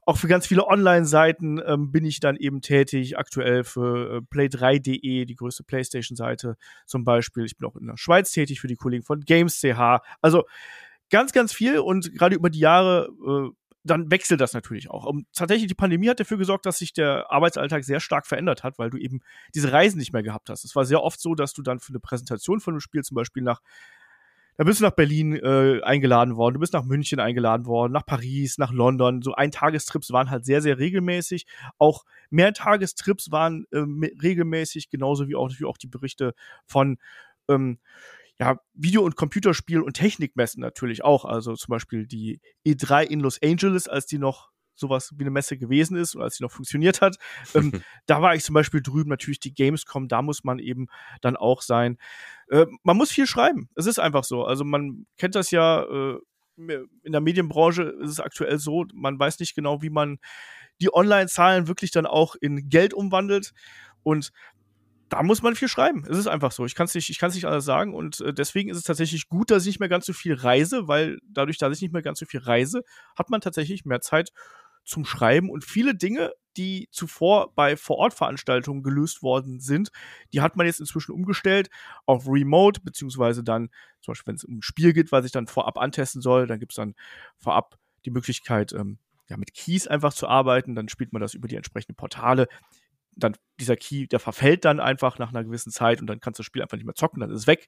auch 0.05 0.17
für 0.17 0.27
ganz 0.27 0.47
viele 0.47 0.67
Online-Seiten 0.67 1.61
ähm, 1.65 1.91
bin 1.91 2.05
ich 2.05 2.19
dann 2.19 2.35
eben 2.35 2.61
tätig. 2.61 3.17
Aktuell 3.17 3.63
für 3.63 4.17
äh, 4.17 4.35
play3.de, 4.35 5.25
die 5.25 5.35
größte 5.35 5.63
PlayStation-Seite 5.63 6.57
zum 6.85 7.03
Beispiel. 7.03 7.45
Ich 7.45 7.57
bin 7.57 7.67
auch 7.67 7.75
in 7.75 7.87
der 7.87 7.97
Schweiz 7.97 8.31
tätig 8.31 8.61
für 8.61 8.67
die 8.67 8.75
Kollegen 8.75 9.03
von 9.03 9.21
Games.ch. 9.21 10.01
Also 10.21 10.43
ganz, 11.09 11.31
ganz 11.31 11.53
viel 11.53 11.79
und 11.79 12.13
gerade 12.13 12.35
über 12.35 12.49
die 12.49 12.59
Jahre 12.59 13.09
äh, 13.25 13.55
dann 13.83 14.09
wechselt 14.09 14.39
das 14.39 14.53
natürlich 14.53 14.89
auch. 14.89 15.05
Und 15.05 15.27
tatsächlich, 15.33 15.67
die 15.67 15.75
Pandemie 15.75 16.09
hat 16.09 16.19
dafür 16.19 16.37
gesorgt, 16.37 16.65
dass 16.65 16.77
sich 16.77 16.93
der 16.93 17.31
Arbeitsalltag 17.31 17.83
sehr 17.83 17.99
stark 17.99 18.25
verändert 18.25 18.63
hat, 18.63 18.79
weil 18.79 18.89
du 18.89 18.97
eben 18.97 19.19
diese 19.53 19.73
Reisen 19.73 19.99
nicht 19.99 20.13
mehr 20.13 20.23
gehabt 20.23 20.49
hast. 20.49 20.63
Es 20.63 20.75
war 20.75 20.85
sehr 20.85 21.03
oft 21.03 21.19
so, 21.19 21.35
dass 21.35 21.53
du 21.53 21.61
dann 21.61 21.79
für 21.79 21.89
eine 21.89 21.99
Präsentation 21.99 22.61
von 22.61 22.73
einem 22.73 22.79
Spiel 22.79 23.03
zum 23.03 23.15
Beispiel 23.15 23.43
nach 23.43 23.61
da 24.57 24.63
bist 24.63 24.79
du 24.79 24.83
nach 24.83 24.91
Berlin 24.91 25.35
äh, 25.35 25.81
eingeladen 25.83 26.35
worden, 26.35 26.55
du 26.55 26.59
bist 26.59 26.73
nach 26.73 26.83
München 26.83 27.19
eingeladen 27.19 27.65
worden, 27.65 27.91
nach 27.91 28.05
Paris, 28.05 28.57
nach 28.57 28.71
London. 28.71 29.21
So 29.21 29.33
Eintagestrips 29.33 30.11
waren 30.11 30.29
halt 30.29 30.45
sehr, 30.45 30.61
sehr 30.61 30.79
regelmäßig. 30.79 31.45
Auch 31.77 32.05
Mehrtagestrips 32.29 33.31
waren 33.31 33.65
äh, 33.71 33.79
regelmäßig, 34.21 34.89
genauso 34.89 35.27
wie 35.27 35.35
auch, 35.35 35.51
wie 35.57 35.65
auch 35.65 35.77
die 35.77 35.87
Berichte 35.87 36.33
von 36.65 36.97
ähm, 37.49 37.79
ja, 38.39 38.59
Video- 38.73 39.03
und 39.03 39.15
Computerspiel- 39.15 39.81
und 39.81 39.93
Technikmessen 39.93 40.61
natürlich 40.61 41.03
auch. 41.03 41.25
Also 41.25 41.55
zum 41.55 41.71
Beispiel 41.71 42.07
die 42.07 42.41
E3 42.65 43.03
in 43.03 43.19
Los 43.19 43.41
Angeles, 43.41 43.87
als 43.87 44.05
die 44.05 44.17
noch 44.17 44.53
sowas 44.75 45.13
wie 45.15 45.23
eine 45.23 45.29
Messe 45.29 45.57
gewesen 45.57 45.97
ist 45.97 46.15
und 46.15 46.21
als 46.21 46.37
sie 46.37 46.43
noch 46.43 46.51
funktioniert 46.51 47.01
hat. 47.01 47.17
ähm, 47.53 47.71
da 48.05 48.21
war 48.21 48.35
ich 48.35 48.43
zum 48.43 48.53
Beispiel 48.53 48.81
drüben, 48.81 49.09
natürlich 49.09 49.39
die 49.39 49.53
Gamescom, 49.53 50.07
da 50.07 50.21
muss 50.21 50.43
man 50.43 50.59
eben 50.59 50.87
dann 51.21 51.37
auch 51.37 51.61
sein. 51.61 51.97
Äh, 52.53 52.67
man 52.83 52.97
muss 52.97 53.09
viel 53.11 53.25
schreiben. 53.25 53.67
Es 53.75 53.87
ist 53.87 53.97
einfach 53.99 54.23
so. 54.23 54.45
Also 54.45 54.63
man 54.63 55.07
kennt 55.17 55.33
das 55.33 55.49
ja, 55.49 55.83
äh, 55.83 56.19
in 56.55 57.11
der 57.11 57.21
Medienbranche 57.21 57.81
ist 57.81 58.11
es 58.11 58.19
aktuell 58.19 58.59
so, 58.59 58.85
man 58.93 59.17
weiß 59.17 59.39
nicht 59.39 59.55
genau, 59.55 59.81
wie 59.81 59.89
man 59.89 60.19
die 60.79 60.93
Online-Zahlen 60.93 61.67
wirklich 61.67 61.89
dann 61.89 62.05
auch 62.05 62.35
in 62.39 62.69
Geld 62.69 62.93
umwandelt. 62.93 63.53
Und 64.03 64.29
da 65.09 65.23
muss 65.23 65.41
man 65.41 65.55
viel 65.55 65.67
schreiben. 65.67 66.05
Es 66.07 66.17
ist 66.17 66.27
einfach 66.27 66.51
so. 66.51 66.65
Ich 66.65 66.75
kann 66.75 66.85
es 66.85 66.93
nicht, 66.93 67.09
nicht 67.09 67.45
anders 67.45 67.65
sagen. 67.65 67.95
Und 67.95 68.21
äh, 68.21 68.33
deswegen 68.33 68.69
ist 68.69 68.77
es 68.77 68.83
tatsächlich 68.83 69.29
gut, 69.29 69.49
dass 69.49 69.63
ich 69.63 69.69
nicht 69.69 69.79
mehr 69.79 69.89
ganz 69.89 70.05
so 70.05 70.13
viel 70.13 70.35
reise, 70.35 70.87
weil 70.87 71.17
dadurch, 71.27 71.57
dass 71.57 71.75
ich 71.75 71.81
nicht 71.81 71.93
mehr 71.93 72.03
ganz 72.03 72.19
so 72.19 72.27
viel 72.27 72.41
reise, 72.41 72.83
hat 73.17 73.31
man 73.31 73.41
tatsächlich 73.41 73.83
mehr 73.83 74.01
Zeit 74.01 74.29
zum 74.83 75.05
Schreiben. 75.05 75.49
Und 75.49 75.63
viele 75.63 75.95
Dinge, 75.95 76.33
die 76.57 76.87
zuvor 76.91 77.53
bei 77.55 77.75
Vorortveranstaltungen 77.75 78.83
gelöst 78.83 79.23
worden 79.23 79.59
sind, 79.59 79.91
die 80.33 80.41
hat 80.41 80.55
man 80.55 80.65
jetzt 80.65 80.79
inzwischen 80.79 81.13
umgestellt 81.13 81.69
auf 82.05 82.27
Remote, 82.27 82.81
beziehungsweise 82.81 83.43
dann, 83.43 83.69
zum 84.01 84.11
Beispiel, 84.11 84.27
wenn 84.27 84.35
es 84.35 84.43
um 84.43 84.57
ein 84.57 84.61
Spiel 84.61 84.93
geht, 84.93 85.11
was 85.11 85.25
ich 85.25 85.31
dann 85.31 85.47
vorab 85.47 85.77
antesten 85.77 86.21
soll, 86.21 86.47
dann 86.47 86.59
gibt 86.59 86.73
es 86.73 86.75
dann 86.75 86.95
vorab 87.39 87.77
die 88.05 88.11
Möglichkeit, 88.11 88.73
ähm, 88.73 88.99
ja, 89.29 89.37
mit 89.37 89.53
Keys 89.53 89.87
einfach 89.87 90.13
zu 90.13 90.27
arbeiten, 90.27 90.75
dann 90.75 90.89
spielt 90.89 91.13
man 91.13 91.21
das 91.21 91.33
über 91.33 91.47
die 91.47 91.55
entsprechenden 91.55 91.95
Portale. 91.95 92.47
Dann 93.15 93.35
dieser 93.59 93.77
Key, 93.77 94.07
der 94.07 94.19
verfällt 94.19 94.65
dann 94.65 94.79
einfach 94.79 95.17
nach 95.17 95.29
einer 95.29 95.43
gewissen 95.43 95.71
Zeit 95.71 96.01
und 96.01 96.07
dann 96.07 96.19
kannst 96.19 96.39
du 96.39 96.41
das 96.41 96.47
Spiel 96.47 96.61
einfach 96.61 96.77
nicht 96.77 96.85
mehr 96.85 96.95
zocken, 96.95 97.21
dann 97.21 97.31
ist 97.31 97.41
es 97.41 97.47
weg 97.47 97.67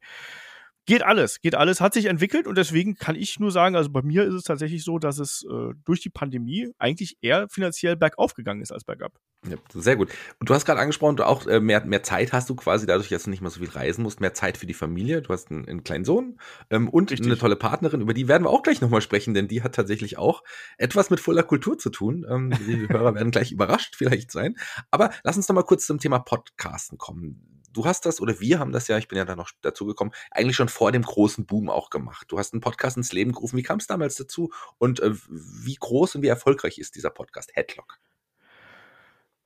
geht 0.86 1.04
alles, 1.04 1.42
geht 1.42 1.56
alles, 1.56 1.82
hat 1.82 1.94
sich 1.94 2.06
entwickelt 2.06 2.48
und 2.48 2.58
deswegen 2.58 2.96
kann 2.96 3.16
ich 3.16 3.40
nur 3.40 3.52
sagen, 3.52 3.76
also 3.76 3.90
bei 3.90 4.02
mir 4.02 4.24
ist 4.24 4.34
es 4.34 4.44
tatsächlich 4.44 4.84
so, 4.84 5.00
dass 5.00 5.20
es 5.20 5.46
äh, 5.50 5.74
durch 5.84 6.02
die 6.02 6.10
Pandemie 6.10 6.72
eigentlich 6.78 7.18
eher 7.22 7.48
finanziell 7.50 7.96
bergauf 7.96 8.34
gegangen 8.34 8.62
ist 8.62 8.72
als 8.72 8.84
bergab. 8.84 9.14
Ja, 9.48 9.58
sehr 9.74 9.96
gut. 9.96 10.10
Und 10.40 10.50
du 10.50 10.54
hast 10.54 10.66
gerade 10.66 10.80
angesprochen, 10.80 11.18
du 11.18 11.26
auch 11.26 11.46
äh, 11.46 11.60
mehr, 11.60 11.86
mehr 11.86 12.04
Zeit 12.04 12.34
hast 12.34 12.50
du 12.50 12.56
quasi 12.56 12.86
dadurch, 12.86 13.10
dass 13.10 13.24
du 13.24 13.30
nicht 13.30 13.42
mehr 13.42 13.52
so 13.52 13.60
viel 13.60 13.70
reisen 13.70 14.02
musst, 14.02 14.20
mehr 14.20 14.34
Zeit 14.34 14.58
für 14.58 14.66
die 14.66 14.74
Familie. 14.74 15.22
Du 15.22 15.34
hast 15.34 15.52
einen, 15.52 15.68
einen 15.68 15.84
kleinen 15.84 16.06
Sohn 16.06 16.40
ähm, 16.70 16.90
und 16.90 17.12
Richtig. 17.12 17.28
eine 17.28 17.38
tolle 17.38 17.56
Partnerin, 17.56 18.02
über 18.02 18.14
die 18.14 18.28
werden 18.28 18.44
wir 18.44 18.50
auch 18.50 18.64
gleich 18.64 18.82
nochmal 18.82 19.02
sprechen, 19.02 19.34
denn 19.34 19.48
die 19.48 19.62
hat 19.62 19.76
tatsächlich 19.76 20.18
auch 20.18 20.44
etwas 20.78 21.10
mit 21.10 21.20
voller 21.20 21.44
Kultur 21.44 21.78
zu 21.78 21.90
tun. 21.90 22.26
Ähm, 22.30 22.54
die 22.68 22.88
Hörer 22.90 23.16
werden 23.16 23.32
gleich 23.32 23.52
überrascht 23.52 23.96
vielleicht 23.96 24.32
sein. 24.32 24.56
Aber 24.92 25.12
lass 25.24 25.38
uns 25.38 25.48
noch 25.48 25.56
mal 25.56 25.64
kurz 25.64 25.86
zum 25.86 26.00
Thema 26.00 26.20
Podcasten 26.20 26.98
kommen 26.98 27.56
du 27.76 27.86
hast 27.86 28.06
das 28.06 28.22
oder 28.22 28.40
wir 28.40 28.60
haben 28.60 28.72
das 28.72 28.88
ja, 28.88 28.98
ich 28.98 29.08
bin 29.08 29.18
ja 29.18 29.26
da 29.26 29.36
noch 29.36 29.52
dazu 29.62 29.86
gekommen, 29.86 30.12
eigentlich 30.32 30.56
schon 30.56 30.70
vor 30.70 30.92
dem 30.92 31.04
großen 31.04 31.46
Boom 31.46 31.70
auch 31.70 31.90
gemacht. 31.90 32.26
Du 32.30 32.40
hast 32.40 32.54
einen 32.54 32.62
Podcast 32.62 32.98
ins 32.98 33.14
Leben 33.14 33.34
gerufen. 33.34 33.58
Wie 33.58 33.64
kam 33.64 33.80
es 33.80 33.88
damals 33.88 34.16
dazu 34.16 34.52
und 34.78 35.00
äh, 35.00 35.12
wie 35.30 35.76
groß 35.76 36.16
und 36.16 36.22
wie 36.22 36.28
erfolgreich 36.28 36.78
ist 36.78 36.96
dieser 36.96 37.10
Podcast 37.10 37.56
Headlock? 37.56 38.00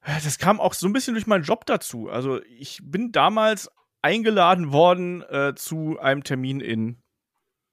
Das 0.01 0.37
kam 0.37 0.59
auch 0.59 0.73
so 0.73 0.87
ein 0.87 0.93
bisschen 0.93 1.13
durch 1.13 1.27
meinen 1.27 1.43
Job 1.43 1.65
dazu. 1.65 2.09
Also 2.09 2.41
ich 2.43 2.79
bin 2.83 3.11
damals 3.11 3.69
eingeladen 4.01 4.71
worden 4.71 5.23
äh, 5.23 5.53
zu 5.55 5.99
einem 5.99 6.23
Termin 6.23 6.61
in 6.61 7.01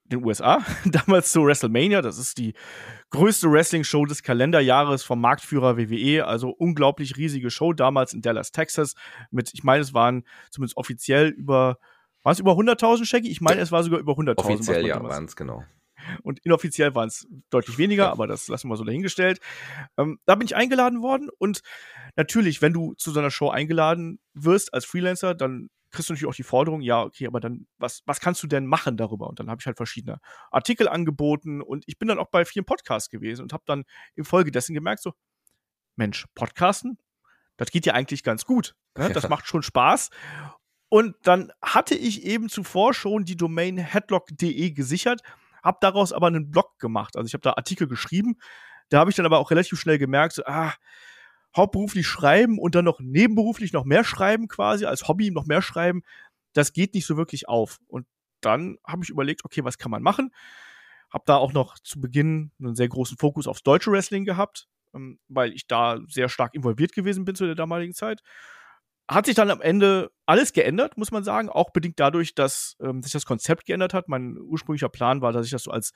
den 0.09 0.25
USA, 0.25 0.65
damals 0.85 1.33
zu 1.33 1.45
WrestleMania. 1.45 2.03
Das 2.03 2.19
ist 2.19 2.39
die 2.39 2.55
größte 3.11 3.51
Wrestling-Show 3.51 4.07
des 4.07 4.23
Kalenderjahres 4.23 5.03
vom 5.03 5.21
Marktführer 5.21 5.77
WWE. 5.77 6.27
Also 6.27 6.51
unglaublich 6.51 7.17
riesige 7.17 7.51
Show, 7.51 7.73
damals 7.73 8.13
in 8.13 8.23
Dallas, 8.23 8.53
Texas. 8.53 8.95
Mit, 9.31 9.53
ich 9.55 9.65
meine, 9.65 9.83
es 9.83 9.95
waren 9.95 10.25
zumindest 10.51 10.77
offiziell 10.77 11.29
über, 11.29 11.79
war 12.23 12.33
es 12.33 12.39
über 12.39 12.53
100.000 12.53 13.05
Shaggy? 13.05 13.29
Ich 13.29 13.41
meine, 13.41 13.61
es 13.61 13.73
war 13.73 13.83
sogar 13.83 14.01
über 14.01 14.13
100.000. 14.13 14.39
Offiziell, 14.39 14.87
ja, 14.87 15.03
waren 15.03 15.25
es, 15.25 15.37
genau. 15.37 15.65
Und 16.23 16.39
inoffiziell 16.41 16.95
waren 16.95 17.09
es 17.09 17.27
deutlich 17.51 17.79
weniger, 17.79 18.11
aber 18.11 18.27
das 18.27 18.49
lassen 18.49 18.69
wir 18.69 18.77
so 18.77 18.85
dahingestellt. 18.85 19.41
Ähm, 19.97 20.19
da 20.25 20.35
bin 20.35 20.47
ich 20.47 20.55
eingeladen 20.55 21.03
worden 21.03 21.31
und 21.39 21.63
natürlich, 22.17 22.63
wenn 22.63 22.73
du 22.73 22.95
zu 22.95 23.11
so 23.11 23.19
einer 23.19 23.31
Show 23.31 23.51
eingeladen 23.51 24.21
wirst 24.35 24.73
als 24.73 24.85
Freelancer, 24.85 25.35
dann 25.35 25.69
kriegst 25.97 26.09
du 26.09 26.13
natürlich 26.13 26.31
auch 26.31 26.37
die 26.37 26.43
Forderung, 26.43 26.81
ja, 26.81 27.03
okay, 27.03 27.27
aber 27.27 27.41
dann, 27.41 27.67
was, 27.79 28.03
was 28.07 28.21
kannst 28.21 28.43
du 28.43 28.47
denn 28.47 28.67
machen 28.67 28.97
darüber? 28.97 29.27
Und 29.29 29.41
dann 29.41 29.51
habe 29.51 29.61
ich 29.61 29.67
halt 29.67 29.77
verschiedene 29.77 30.19
Artikel 30.51 30.89
angeboten 30.89 31.61
und 31.63 31.85
ich 31.87 31.99
bin 31.99 32.09
dann 32.09 32.19
auch 32.19 32.29
bei 32.31 32.45
vielen 32.45 32.65
Podcasts 32.65 33.11
gewesen 33.11 33.43
und 33.43 33.53
habe 33.53 33.65
dann 33.67 33.85
infolgedessen 34.15 34.75
gemerkt, 34.75 35.03
so, 35.03 35.13
Mensch, 35.97 36.27
Podcasten, 36.35 36.99
das 37.57 37.71
geht 37.71 37.87
ja 37.87 37.95
eigentlich 37.95 38.23
ganz 38.23 38.45
gut. 38.45 38.77
Ne? 38.97 39.11
Das 39.11 39.29
macht 39.29 39.47
schon 39.47 39.63
Spaß. 39.63 40.11
Und 40.89 41.17
dann 41.23 41.53
hatte 41.63 41.95
ich 41.95 42.25
eben 42.25 42.49
zuvor 42.49 42.95
schon 42.95 43.25
die 43.25 43.37
Domain 43.37 43.79
headlock.de 43.79 44.71
gesichert, 44.71 45.23
habe 45.63 45.79
daraus 45.81 46.13
aber 46.13 46.29
einen 46.29 46.51
Blog 46.51 46.79
gemacht. 46.79 47.17
Also 47.17 47.27
ich 47.27 47.35
habe 47.35 47.43
da 47.43 47.55
Artikel 47.55 47.89
geschrieben. 47.89 48.37
Da 48.89 49.01
habe 49.01 49.11
ich 49.11 49.17
dann 49.17 49.27
aber 49.27 49.39
auch 49.39 49.51
relativ 49.51 49.81
schnell 49.81 49.99
gemerkt, 49.99 50.35
so, 50.35 50.45
ah, 50.45 50.75
hauptberuflich 51.57 52.07
schreiben 52.07 52.59
und 52.59 52.75
dann 52.75 52.85
noch 52.85 53.01
nebenberuflich 53.01 53.73
noch 53.73 53.85
mehr 53.85 54.05
schreiben 54.05 54.49
quasi, 54.49 54.85
als 54.85 55.09
Hobby 55.09 55.31
noch 55.31 55.47
mehr 55.47 55.63
schreiben, 55.63 56.03
das 56.53 56.73
geht 56.73 56.95
nicht 56.95 57.07
so 57.07 57.17
wirklich 57.17 57.49
auf. 57.49 57.79
Und 57.87 58.07
dann 58.41 58.79
habe 58.87 59.03
ich 59.03 59.11
überlegt, 59.11 59.45
okay, 59.45 59.65
was 59.65 59.79
kann 59.79 59.91
man 59.91 60.03
machen? 60.03 60.33
Hab 61.11 61.27
da 61.27 61.37
auch 61.37 61.53
noch 61.53 61.79
zu 61.79 62.01
Beginn 62.01 62.53
einen 62.59 62.75
sehr 62.75 62.89
großen 62.89 63.17
Fokus 63.17 63.47
aufs 63.47 63.63
deutsche 63.63 63.91
Wrestling 63.91 64.25
gehabt, 64.25 64.69
ähm, 64.95 65.19
weil 65.29 65.53
ich 65.53 65.67
da 65.67 65.99
sehr 66.09 66.29
stark 66.29 66.55
involviert 66.55 66.93
gewesen 66.93 67.25
bin 67.25 67.35
zu 67.35 67.47
der 67.47 67.55
damaligen 67.55 67.95
Zeit. 67.95 68.23
Hat 69.09 69.27
sich 69.27 69.37
dann 69.37 69.51
am 69.51 69.61
Ende 69.61 70.11
alles 70.27 70.53
geändert, 70.53 70.97
muss 70.99 71.13
man 71.13 71.23
sagen, 71.23 71.49
auch 71.49 71.71
bedingt 71.71 72.01
dadurch, 72.01 72.35
dass 72.35 72.77
ähm, 72.81 73.03
sich 73.03 73.13
das 73.13 73.25
Konzept 73.25 73.65
geändert 73.65 73.95
hat. 73.95 74.09
Mein 74.09 74.37
ursprünglicher 74.37 74.89
Plan 74.89 75.21
war, 75.21 75.33
dass 75.33 75.47
ich 75.47 75.53
das 75.53 75.63
so 75.63 75.71
als 75.71 75.93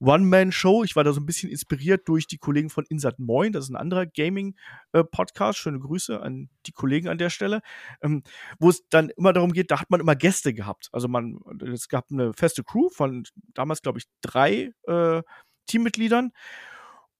One-Man-Show. 0.00 0.84
Ich 0.84 0.96
war 0.96 1.04
da 1.04 1.12
so 1.12 1.20
ein 1.20 1.26
bisschen 1.26 1.50
inspiriert 1.50 2.08
durch 2.08 2.26
die 2.26 2.38
Kollegen 2.38 2.70
von 2.70 2.84
Insat 2.88 3.18
Moin. 3.18 3.52
Das 3.52 3.64
ist 3.64 3.70
ein 3.70 3.76
anderer 3.76 4.06
Gaming-Podcast. 4.06 5.58
Schöne 5.58 5.78
Grüße 5.78 6.20
an 6.20 6.48
die 6.66 6.72
Kollegen 6.72 7.08
an 7.08 7.18
der 7.18 7.30
Stelle. 7.30 7.60
Ähm, 8.02 8.22
wo 8.58 8.68
es 8.70 8.86
dann 8.88 9.10
immer 9.10 9.32
darum 9.32 9.52
geht, 9.52 9.70
da 9.70 9.80
hat 9.80 9.90
man 9.90 10.00
immer 10.00 10.16
Gäste 10.16 10.54
gehabt. 10.54 10.88
Also 10.92 11.08
man, 11.08 11.38
es 11.72 11.88
gab 11.88 12.06
eine 12.10 12.32
feste 12.34 12.62
Crew 12.64 12.88
von 12.90 13.24
damals, 13.54 13.82
glaube 13.82 13.98
ich, 13.98 14.06
drei 14.20 14.72
äh, 14.86 15.22
Teammitgliedern. 15.66 16.32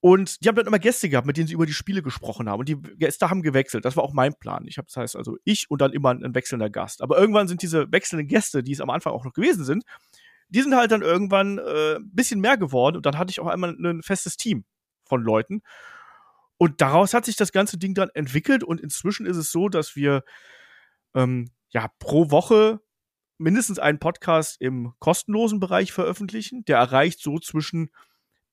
Und 0.00 0.44
die 0.44 0.48
haben 0.48 0.56
dann 0.56 0.66
immer 0.66 0.78
Gäste 0.78 1.08
gehabt, 1.08 1.26
mit 1.26 1.36
denen 1.36 1.48
sie 1.48 1.54
über 1.54 1.66
die 1.66 1.72
Spiele 1.72 2.02
gesprochen 2.02 2.48
haben. 2.48 2.60
Und 2.60 2.68
die 2.68 2.76
Gäste 2.76 3.28
haben 3.28 3.42
gewechselt. 3.42 3.84
Das 3.84 3.96
war 3.96 4.04
auch 4.04 4.12
mein 4.12 4.34
Plan. 4.34 4.64
Ich 4.66 4.78
habe, 4.78 4.86
das 4.86 4.96
heißt 4.96 5.16
also 5.16 5.36
ich 5.42 5.70
und 5.70 5.80
dann 5.80 5.92
immer 5.92 6.10
ein, 6.10 6.22
ein 6.22 6.34
wechselnder 6.34 6.70
Gast. 6.70 7.02
Aber 7.02 7.18
irgendwann 7.18 7.48
sind 7.48 7.62
diese 7.62 7.90
wechselnden 7.90 8.28
Gäste, 8.28 8.62
die 8.62 8.72
es 8.72 8.80
am 8.80 8.90
Anfang 8.90 9.12
auch 9.12 9.24
noch 9.24 9.32
gewesen 9.32 9.64
sind, 9.64 9.84
die 10.48 10.62
sind 10.62 10.74
halt 10.76 10.90
dann 10.90 11.02
irgendwann 11.02 11.58
äh, 11.58 11.96
ein 11.96 12.10
bisschen 12.12 12.40
mehr 12.40 12.56
geworden 12.56 12.96
und 12.96 13.06
dann 13.06 13.18
hatte 13.18 13.30
ich 13.30 13.40
auch 13.40 13.46
einmal 13.46 13.70
ein 13.70 14.02
festes 14.02 14.36
Team 14.36 14.64
von 15.04 15.22
Leuten. 15.22 15.62
Und 16.58 16.80
daraus 16.80 17.12
hat 17.12 17.24
sich 17.24 17.36
das 17.36 17.52
ganze 17.52 17.78
Ding 17.78 17.94
dann 17.94 18.08
entwickelt 18.14 18.64
und 18.64 18.80
inzwischen 18.80 19.26
ist 19.26 19.36
es 19.36 19.50
so, 19.50 19.68
dass 19.68 19.94
wir 19.96 20.22
ähm, 21.14 21.50
ja 21.70 21.88
pro 21.98 22.30
Woche 22.30 22.80
mindestens 23.38 23.78
einen 23.78 23.98
Podcast 23.98 24.60
im 24.60 24.94
kostenlosen 24.98 25.60
Bereich 25.60 25.92
veröffentlichen. 25.92 26.64
Der 26.64 26.78
erreicht 26.78 27.20
so 27.20 27.38
zwischen, 27.38 27.90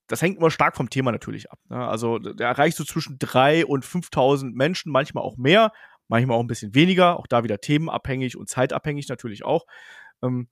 das 0.08 0.21
hängt 0.21 0.38
immer 0.38 0.51
stark 0.51 0.75
vom 0.75 0.89
Thema 0.89 1.12
natürlich 1.12 1.51
ab. 1.51 1.60
Ne? 1.69 1.77
Also 1.88 2.19
der 2.19 2.47
erreicht 2.47 2.75
so 2.75 2.84
zwischen 2.84 3.17
drei 3.19 3.65
und 3.65 3.86
5000 3.86 4.56
Menschen, 4.56 4.91
manchmal 4.91 5.23
auch 5.23 5.38
mehr, 5.38 5.71
manchmal 6.10 6.38
auch 6.38 6.41
ein 6.43 6.47
bisschen 6.47 6.75
weniger, 6.75 7.17
auch 7.17 7.27
da 7.27 7.43
wieder 7.43 7.60
themenabhängig 7.60 8.36
und 8.36 8.49
zeitabhängig 8.49 9.08
natürlich 9.08 9.45
auch. 9.45 9.65
Ähm, 10.21 10.49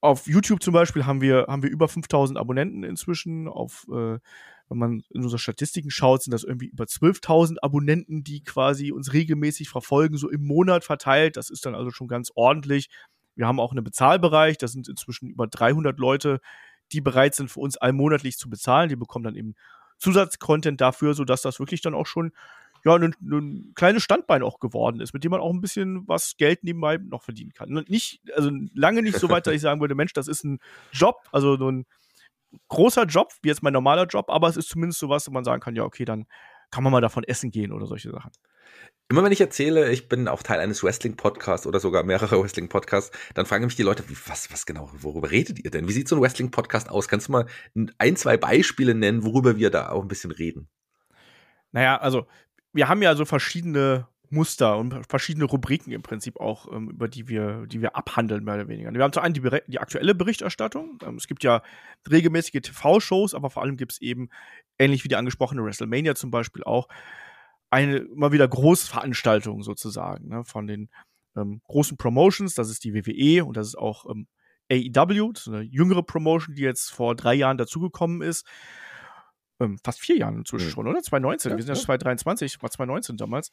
auf 0.00 0.26
YouTube 0.26 0.62
zum 0.62 0.74
Beispiel 0.74 1.06
haben 1.06 1.20
wir, 1.20 1.46
haben 1.48 1.62
wir 1.62 1.70
über 1.70 1.88
5000 1.88 2.38
Abonnenten 2.38 2.84
inzwischen. 2.84 3.48
Auf, 3.48 3.86
äh, 3.88 4.18
wenn 4.68 4.78
man 4.78 5.02
in 5.10 5.22
unsere 5.22 5.38
Statistiken 5.38 5.90
schaut, 5.90 6.22
sind 6.22 6.32
das 6.32 6.44
irgendwie 6.44 6.66
über 6.66 6.84
12.000 6.84 7.56
Abonnenten, 7.62 8.22
die 8.22 8.42
quasi 8.42 8.92
uns 8.92 9.12
regelmäßig 9.12 9.68
verfolgen, 9.68 10.16
so 10.16 10.30
im 10.30 10.46
Monat 10.46 10.84
verteilt. 10.84 11.36
Das 11.36 11.50
ist 11.50 11.66
dann 11.66 11.74
also 11.74 11.90
schon 11.90 12.08
ganz 12.08 12.30
ordentlich. 12.34 12.88
Wir 13.34 13.46
haben 13.46 13.60
auch 13.60 13.72
einen 13.72 13.84
Bezahlbereich. 13.84 14.58
Das 14.58 14.72
sind 14.72 14.88
inzwischen 14.88 15.30
über 15.30 15.46
300 15.46 15.98
Leute, 15.98 16.40
die 16.92 17.00
bereit 17.00 17.34
sind, 17.34 17.50
für 17.50 17.60
uns 17.60 17.76
allmonatlich 17.76 18.38
zu 18.38 18.48
bezahlen. 18.48 18.88
Die 18.88 18.96
bekommen 18.96 19.24
dann 19.24 19.36
eben 19.36 19.54
Zusatzcontent 19.98 20.80
dafür, 20.80 21.14
sodass 21.14 21.42
das 21.42 21.58
wirklich 21.58 21.80
dann 21.80 21.94
auch 21.94 22.06
schon 22.06 22.32
ja, 22.84 22.94
ein, 22.94 23.14
ein 23.20 23.72
kleines 23.74 24.02
Standbein 24.02 24.42
auch 24.42 24.60
geworden 24.60 25.00
ist, 25.00 25.12
mit 25.14 25.24
dem 25.24 25.30
man 25.30 25.40
auch 25.40 25.52
ein 25.52 25.60
bisschen 25.60 26.06
was 26.06 26.36
Geld 26.36 26.64
nebenbei 26.64 26.98
noch 26.98 27.22
verdienen 27.22 27.52
kann. 27.52 27.70
Nicht, 27.88 28.20
also 28.34 28.50
lange 28.74 29.02
nicht 29.02 29.18
so 29.18 29.28
weit, 29.30 29.46
dass 29.46 29.54
ich 29.54 29.60
sagen 29.60 29.80
würde, 29.80 29.94
Mensch, 29.94 30.12
das 30.12 30.28
ist 30.28 30.44
ein 30.44 30.58
Job, 30.92 31.16
also 31.32 31.56
so 31.56 31.70
ein 31.70 31.86
großer 32.68 33.04
Job, 33.04 33.32
wie 33.42 33.48
jetzt 33.48 33.62
mein 33.62 33.72
normaler 33.72 34.06
Job, 34.06 34.30
aber 34.30 34.48
es 34.48 34.56
ist 34.56 34.68
zumindest 34.68 35.00
so 35.00 35.08
was, 35.08 35.26
wo 35.26 35.32
man 35.32 35.44
sagen 35.44 35.60
kann, 35.60 35.76
ja, 35.76 35.84
okay, 35.84 36.04
dann 36.04 36.26
kann 36.70 36.82
man 36.82 36.92
mal 36.92 37.00
davon 37.00 37.24
essen 37.24 37.50
gehen 37.50 37.72
oder 37.72 37.86
solche 37.86 38.10
Sachen. 38.10 38.30
Immer 39.10 39.24
wenn 39.24 39.32
ich 39.32 39.40
erzähle, 39.40 39.90
ich 39.90 40.08
bin 40.08 40.28
auch 40.28 40.42
Teil 40.42 40.60
eines 40.60 40.84
Wrestling-Podcasts 40.84 41.66
oder 41.66 41.80
sogar 41.80 42.02
mehrerer 42.02 42.42
Wrestling-Podcasts, 42.42 43.16
dann 43.32 43.46
fragen 43.46 43.64
mich 43.64 43.76
die 43.76 43.82
Leute, 43.82 44.04
was, 44.26 44.52
was 44.52 44.66
genau, 44.66 44.90
worüber 44.92 45.30
redet 45.30 45.64
ihr 45.64 45.70
denn? 45.70 45.88
Wie 45.88 45.92
sieht 45.92 46.08
so 46.08 46.16
ein 46.16 46.22
Wrestling-Podcast 46.22 46.90
aus? 46.90 47.08
Kannst 47.08 47.28
du 47.28 47.32
mal 47.32 47.46
ein, 47.96 48.16
zwei 48.16 48.36
Beispiele 48.36 48.94
nennen, 48.94 49.24
worüber 49.24 49.56
wir 49.56 49.70
da 49.70 49.88
auch 49.88 50.02
ein 50.02 50.08
bisschen 50.08 50.30
reden? 50.30 50.68
Naja, 51.72 51.96
also 51.96 52.26
wir 52.72 52.88
haben 52.88 53.02
ja 53.02 53.14
so 53.14 53.24
verschiedene 53.24 54.06
Muster 54.30 54.76
und 54.76 55.06
verschiedene 55.08 55.46
Rubriken 55.46 55.92
im 55.92 56.02
Prinzip 56.02 56.38
auch, 56.38 56.70
ähm, 56.72 56.90
über 56.90 57.08
die 57.08 57.28
wir, 57.28 57.66
die 57.66 57.80
wir 57.80 57.96
abhandeln, 57.96 58.44
mehr 58.44 58.54
oder 58.54 58.68
weniger. 58.68 58.92
Wir 58.92 59.02
haben 59.02 59.12
zum 59.12 59.22
einen 59.22 59.34
die, 59.34 59.42
die 59.66 59.78
aktuelle 59.78 60.14
Berichterstattung. 60.14 60.98
Ähm, 61.02 61.16
es 61.16 61.26
gibt 61.26 61.42
ja 61.44 61.62
regelmäßige 62.10 62.60
TV-Shows, 62.62 63.34
aber 63.34 63.50
vor 63.50 63.62
allem 63.62 63.76
gibt 63.76 63.92
es 63.92 64.00
eben, 64.00 64.28
ähnlich 64.78 65.04
wie 65.04 65.08
die 65.08 65.16
angesprochene 65.16 65.64
WrestleMania 65.64 66.14
zum 66.14 66.30
Beispiel 66.30 66.62
auch, 66.64 66.88
eine 67.70 67.98
immer 67.98 68.32
wieder 68.32 68.48
Großveranstaltung 68.48 69.62
sozusagen 69.62 70.28
ne, 70.28 70.44
von 70.44 70.66
den 70.66 70.90
ähm, 71.36 71.60
großen 71.64 71.96
Promotions. 71.96 72.54
Das 72.54 72.70
ist 72.70 72.84
die 72.84 72.94
WWE 72.94 73.44
und 73.44 73.56
das 73.56 73.68
ist 73.68 73.78
auch 73.78 74.06
ähm, 74.10 74.26
AEW, 74.70 75.32
das 75.32 75.46
ist 75.46 75.52
eine 75.52 75.62
jüngere 75.62 76.02
Promotion, 76.02 76.54
die 76.54 76.62
jetzt 76.62 76.90
vor 76.90 77.14
drei 77.14 77.34
Jahren 77.34 77.58
dazugekommen 77.58 78.22
ist. 78.22 78.46
Ähm, 79.60 79.78
fast 79.84 80.00
vier 80.00 80.16
Jahren 80.16 80.38
inzwischen 80.38 80.66
mhm. 80.66 80.72
schon, 80.72 80.88
oder? 80.88 81.02
2019. 81.02 81.50
Ja, 81.50 81.56
wir 81.56 81.62
sind 81.64 81.74
ja, 81.74 81.80
ja 81.80 81.84
2023, 81.84 82.62
war 82.62 82.70
2019 82.70 83.16
damals. 83.16 83.50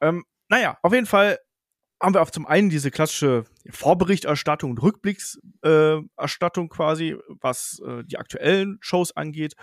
Ähm, 0.00 0.24
naja, 0.48 0.78
auf 0.82 0.92
jeden 0.92 1.06
Fall 1.06 1.38
haben 2.02 2.14
wir 2.14 2.22
auch 2.22 2.30
zum 2.30 2.46
einen 2.46 2.70
diese 2.70 2.90
klassische 2.90 3.44
Vorberichterstattung 3.70 4.72
und 4.72 4.82
Rückblickserstattung 4.82 6.66
äh, 6.66 6.68
quasi, 6.68 7.16
was 7.40 7.80
äh, 7.86 8.04
die 8.04 8.18
aktuellen 8.18 8.78
Shows 8.80 9.16
angeht. 9.16 9.54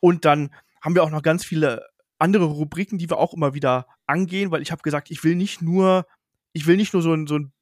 Und 0.00 0.24
dann 0.24 0.54
haben 0.80 0.94
wir 0.94 1.02
auch 1.02 1.10
noch 1.10 1.22
ganz 1.22 1.44
viele 1.44 1.86
andere 2.18 2.44
Rubriken, 2.44 2.98
die 2.98 3.10
wir 3.10 3.18
auch 3.18 3.34
immer 3.34 3.54
wieder 3.54 3.86
angehen, 4.06 4.50
weil 4.50 4.62
ich 4.62 4.72
habe 4.72 4.82
gesagt, 4.82 5.10
ich 5.10 5.22
will 5.24 5.34
nicht 5.34 5.60
nur, 5.60 6.06
ich 6.52 6.66
will 6.66 6.76
nicht 6.76 6.94
nur 6.94 7.02
so 7.02 7.12
ein, 7.12 7.26
so 7.26 7.38
ein 7.38 7.52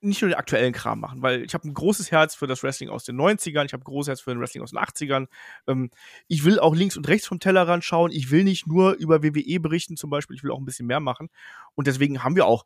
nicht 0.00 0.22
nur 0.22 0.30
den 0.30 0.38
aktuellen 0.38 0.72
Kram 0.72 1.00
machen, 1.00 1.22
weil 1.22 1.42
ich 1.42 1.54
habe 1.54 1.68
ein 1.68 1.74
großes 1.74 2.10
Herz 2.10 2.34
für 2.34 2.46
das 2.46 2.62
Wrestling 2.62 2.88
aus 2.88 3.04
den 3.04 3.16
90ern, 3.16 3.64
ich 3.64 3.72
habe 3.72 3.82
ein 3.82 3.84
großes 3.84 4.08
Herz 4.08 4.20
für 4.20 4.30
den 4.30 4.40
Wrestling 4.40 4.62
aus 4.62 4.70
den 4.70 4.78
80ern. 4.78 5.26
Ähm, 5.66 5.90
ich 6.28 6.44
will 6.44 6.58
auch 6.58 6.74
links 6.74 6.96
und 6.96 7.06
rechts 7.08 7.26
vom 7.26 7.40
Tellerrand 7.40 7.84
schauen. 7.84 8.10
Ich 8.10 8.30
will 8.30 8.44
nicht 8.44 8.66
nur 8.66 8.94
über 8.94 9.22
WWE 9.22 9.60
berichten 9.60 9.96
zum 9.96 10.10
Beispiel, 10.10 10.36
ich 10.36 10.42
will 10.42 10.50
auch 10.50 10.58
ein 10.58 10.64
bisschen 10.64 10.86
mehr 10.86 11.00
machen. 11.00 11.28
Und 11.74 11.86
deswegen 11.86 12.24
haben 12.24 12.36
wir 12.36 12.46
auch 12.46 12.64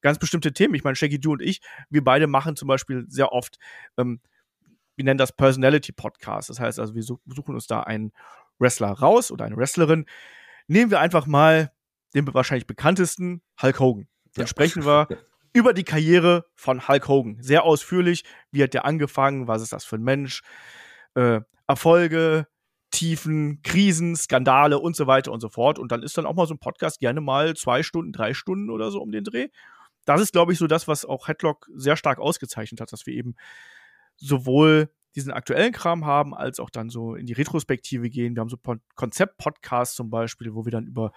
ganz 0.00 0.18
bestimmte 0.18 0.52
Themen. 0.52 0.74
Ich 0.74 0.84
meine, 0.84 0.96
Shaggy, 0.96 1.18
du 1.18 1.32
und 1.32 1.42
ich, 1.42 1.60
wir 1.90 2.04
beide 2.04 2.26
machen 2.26 2.56
zum 2.56 2.68
Beispiel 2.68 3.06
sehr 3.08 3.32
oft, 3.32 3.58
ähm, 3.96 4.20
wir 4.94 5.04
nennen 5.04 5.18
das 5.18 5.32
Personality 5.32 5.92
Podcast. 5.92 6.48
Das 6.48 6.60
heißt 6.60 6.78
also, 6.78 6.94
wir 6.94 7.02
suchen 7.02 7.54
uns 7.54 7.66
da 7.66 7.80
einen 7.80 8.12
Wrestler 8.58 8.92
raus 8.92 9.30
oder 9.30 9.44
eine 9.44 9.56
Wrestlerin, 9.56 10.06
Nehmen 10.68 10.90
wir 10.90 11.00
einfach 11.00 11.26
mal 11.26 11.72
den 12.14 12.32
wahrscheinlich 12.32 12.66
bekanntesten, 12.66 13.42
Hulk 13.62 13.78
Hogan. 13.78 14.08
Dann 14.34 14.44
ja. 14.44 14.46
sprechen 14.46 14.84
wir 14.84 15.08
über 15.56 15.72
die 15.72 15.84
Karriere 15.84 16.44
von 16.54 16.86
Hulk 16.86 17.08
Hogan. 17.08 17.38
Sehr 17.40 17.64
ausführlich. 17.64 18.24
Wie 18.50 18.62
hat 18.62 18.74
der 18.74 18.84
angefangen? 18.84 19.48
Was 19.48 19.62
ist 19.62 19.72
das 19.72 19.86
für 19.86 19.96
ein 19.96 20.02
Mensch? 20.02 20.42
Äh, 21.14 21.40
Erfolge, 21.66 22.46
Tiefen, 22.90 23.62
Krisen, 23.62 24.16
Skandale 24.16 24.78
und 24.78 24.96
so 24.96 25.06
weiter 25.06 25.32
und 25.32 25.40
so 25.40 25.48
fort. 25.48 25.78
Und 25.78 25.92
dann 25.92 26.02
ist 26.02 26.18
dann 26.18 26.26
auch 26.26 26.34
mal 26.34 26.46
so 26.46 26.52
ein 26.52 26.58
Podcast 26.58 27.00
gerne 27.00 27.22
mal 27.22 27.56
zwei 27.56 27.82
Stunden, 27.82 28.12
drei 28.12 28.34
Stunden 28.34 28.68
oder 28.68 28.90
so 28.90 29.00
um 29.00 29.10
den 29.10 29.24
Dreh. 29.24 29.48
Das 30.04 30.20
ist, 30.20 30.32
glaube 30.32 30.52
ich, 30.52 30.58
so 30.58 30.66
das, 30.66 30.88
was 30.88 31.06
auch 31.06 31.26
Headlock 31.26 31.70
sehr 31.74 31.96
stark 31.96 32.18
ausgezeichnet 32.18 32.82
hat, 32.82 32.92
dass 32.92 33.06
wir 33.06 33.14
eben 33.14 33.34
sowohl 34.16 34.90
diesen 35.14 35.32
aktuellen 35.32 35.72
Kram 35.72 36.04
haben, 36.04 36.34
als 36.34 36.60
auch 36.60 36.68
dann 36.68 36.90
so 36.90 37.14
in 37.14 37.24
die 37.24 37.32
Retrospektive 37.32 38.10
gehen. 38.10 38.36
Wir 38.36 38.42
haben 38.42 38.50
so 38.50 38.58
Konzept-Podcasts 38.94 39.96
zum 39.96 40.10
Beispiel, 40.10 40.54
wo 40.54 40.66
wir 40.66 40.72
dann 40.72 40.86
über 40.86 41.12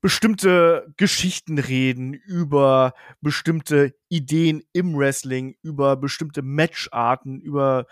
bestimmte 0.00 0.92
Geschichten 0.96 1.58
reden, 1.58 2.14
über 2.14 2.94
bestimmte 3.20 3.94
Ideen 4.08 4.62
im 4.72 4.96
Wrestling, 4.96 5.56
über 5.62 5.96
bestimmte 5.96 6.42
Matcharten, 6.42 7.40
über 7.40 7.86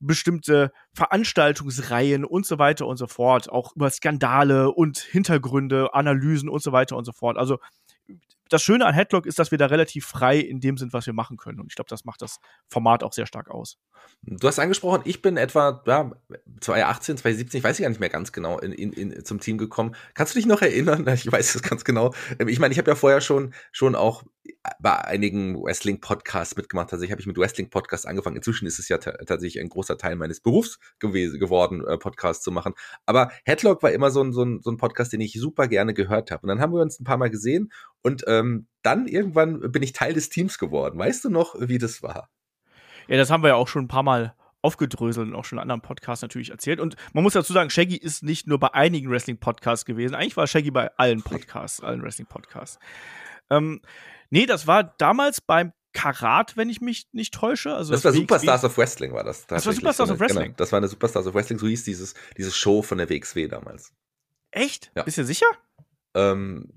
bestimmte 0.00 0.72
Veranstaltungsreihen 0.94 2.24
und 2.24 2.44
so 2.44 2.58
weiter 2.58 2.86
und 2.86 2.96
so 2.96 3.06
fort, 3.06 3.50
auch 3.50 3.74
über 3.76 3.88
Skandale 3.90 4.70
und 4.72 4.98
Hintergründe, 4.98 5.94
Analysen 5.94 6.48
und 6.48 6.62
so 6.62 6.72
weiter 6.72 6.96
und 6.96 7.04
so 7.04 7.12
fort. 7.12 7.38
Also 7.38 7.58
das 8.52 8.62
Schöne 8.62 8.86
an 8.86 8.94
Headlock 8.94 9.26
ist, 9.26 9.38
dass 9.38 9.50
wir 9.50 9.58
da 9.58 9.66
relativ 9.66 10.06
frei 10.06 10.38
in 10.38 10.60
dem 10.60 10.76
sind, 10.76 10.92
was 10.92 11.06
wir 11.06 11.12
machen 11.12 11.36
können. 11.36 11.60
Und 11.60 11.66
ich 11.68 11.74
glaube, 11.74 11.88
das 11.88 12.04
macht 12.04 12.22
das 12.22 12.38
Format 12.68 13.02
auch 13.02 13.12
sehr 13.12 13.26
stark 13.26 13.50
aus. 13.50 13.78
Du 14.22 14.46
hast 14.46 14.58
angesprochen, 14.58 15.02
ich 15.04 15.22
bin 15.22 15.36
etwa 15.36 15.82
ja, 15.86 16.12
2018, 16.60 17.16
2017, 17.18 17.58
ich 17.58 17.64
weiß 17.64 17.78
gar 17.78 17.88
nicht 17.88 18.00
mehr 18.00 18.08
ganz 18.08 18.32
genau, 18.32 18.58
in, 18.58 18.72
in, 18.72 18.92
in, 18.92 19.24
zum 19.24 19.40
Team 19.40 19.58
gekommen. 19.58 19.94
Kannst 20.14 20.34
du 20.34 20.38
dich 20.38 20.46
noch 20.46 20.62
erinnern? 20.62 21.06
Ich 21.22 21.30
weiß 21.30 21.54
es 21.54 21.62
ganz 21.62 21.84
genau. 21.84 22.14
Ähm, 22.38 22.48
ich 22.48 22.58
meine, 22.58 22.72
ich 22.72 22.78
habe 22.78 22.90
ja 22.90 22.94
vorher 22.94 23.20
schon, 23.20 23.54
schon 23.70 23.94
auch 23.94 24.24
bei 24.80 25.04
einigen 25.04 25.62
Wrestling-Podcasts 25.62 26.56
mitgemacht. 26.56 26.92
Also 26.92 27.04
ich 27.04 27.10
habe 27.10 27.20
ich 27.20 27.26
mit 27.26 27.38
Wrestling-Podcasts 27.38 28.06
angefangen. 28.06 28.36
Inzwischen 28.36 28.66
ist 28.66 28.78
es 28.78 28.88
ja 28.88 28.98
tatsächlich 28.98 29.60
ein 29.60 29.68
großer 29.68 29.96
Teil 29.98 30.16
meines 30.16 30.40
Berufs 30.40 30.78
geworden, 30.98 31.84
äh, 31.86 31.96
Podcasts 31.98 32.42
zu 32.42 32.50
machen. 32.50 32.74
Aber 33.06 33.30
Headlock 33.44 33.82
war 33.82 33.92
immer 33.92 34.10
so 34.10 34.22
ein, 34.22 34.32
so, 34.32 34.42
ein, 34.44 34.60
so 34.62 34.70
ein 34.70 34.76
Podcast, 34.76 35.12
den 35.12 35.20
ich 35.20 35.34
super 35.34 35.68
gerne 35.68 35.94
gehört 35.94 36.30
habe. 36.30 36.42
Und 36.42 36.48
dann 36.48 36.60
haben 36.60 36.72
wir 36.72 36.80
uns 36.80 36.98
ein 36.98 37.04
paar 37.04 37.18
Mal 37.18 37.30
gesehen 37.30 37.72
und 38.02 38.24
ähm, 38.42 38.66
dann 38.82 39.06
irgendwann 39.06 39.72
bin 39.72 39.82
ich 39.82 39.92
Teil 39.92 40.12
des 40.12 40.28
Teams 40.28 40.58
geworden. 40.58 40.98
Weißt 40.98 41.24
du 41.24 41.30
noch, 41.30 41.54
wie 41.58 41.78
das 41.78 42.02
war? 42.02 42.28
Ja, 43.08 43.16
das 43.16 43.30
haben 43.30 43.42
wir 43.42 43.48
ja 43.48 43.54
auch 43.54 43.68
schon 43.68 43.84
ein 43.84 43.88
paar 43.88 44.02
Mal 44.02 44.34
aufgedröselt 44.60 45.28
und 45.28 45.34
auch 45.34 45.44
schon 45.44 45.58
in 45.58 45.62
anderen 45.62 45.80
Podcasts 45.80 46.22
natürlich 46.22 46.50
erzählt. 46.50 46.80
Und 46.80 46.96
man 47.12 47.24
muss 47.24 47.32
dazu 47.32 47.52
sagen, 47.52 47.68
Shaggy 47.68 47.96
ist 47.96 48.22
nicht 48.22 48.46
nur 48.46 48.58
bei 48.58 48.72
einigen 48.74 49.10
Wrestling-Podcasts 49.10 49.84
gewesen. 49.84 50.14
Eigentlich 50.14 50.36
war 50.36 50.46
Shaggy 50.46 50.70
bei 50.70 50.96
allen 50.96 51.22
Podcasts, 51.22 51.80
allen 51.80 52.02
Wrestling-Podcasts. 52.02 52.78
Ähm, 53.50 53.80
nee, 54.30 54.46
das 54.46 54.66
war 54.66 54.84
damals 54.84 55.40
beim 55.40 55.72
Karat, 55.92 56.56
wenn 56.56 56.70
ich 56.70 56.80
mich 56.80 57.08
nicht 57.12 57.34
täusche. 57.34 57.74
Also 57.74 57.92
das, 57.92 58.02
das 58.02 58.14
war 58.14 58.20
Superstars 58.20 58.64
of 58.64 58.78
Wrestling, 58.78 59.12
war 59.12 59.24
das. 59.24 59.46
Das 59.46 59.66
war 59.66 59.72
Superstars 59.72 60.10
of 60.10 60.20
Wrestling. 60.20 60.44
Genau, 60.44 60.56
das 60.56 60.72
war 60.72 60.78
eine 60.78 60.88
Superstars 60.88 61.26
of 61.26 61.34
Wrestling, 61.34 61.58
so 61.58 61.66
hieß 61.66 61.84
dieses, 61.84 62.14
dieses 62.38 62.56
Show 62.56 62.82
von 62.82 62.98
der 62.98 63.10
WXW 63.10 63.48
damals. 63.48 63.92
Echt? 64.52 64.92
Ja. 64.94 65.02
Bist 65.02 65.18
du 65.18 65.24
sicher? 65.24 65.46
Ähm, 66.14 66.68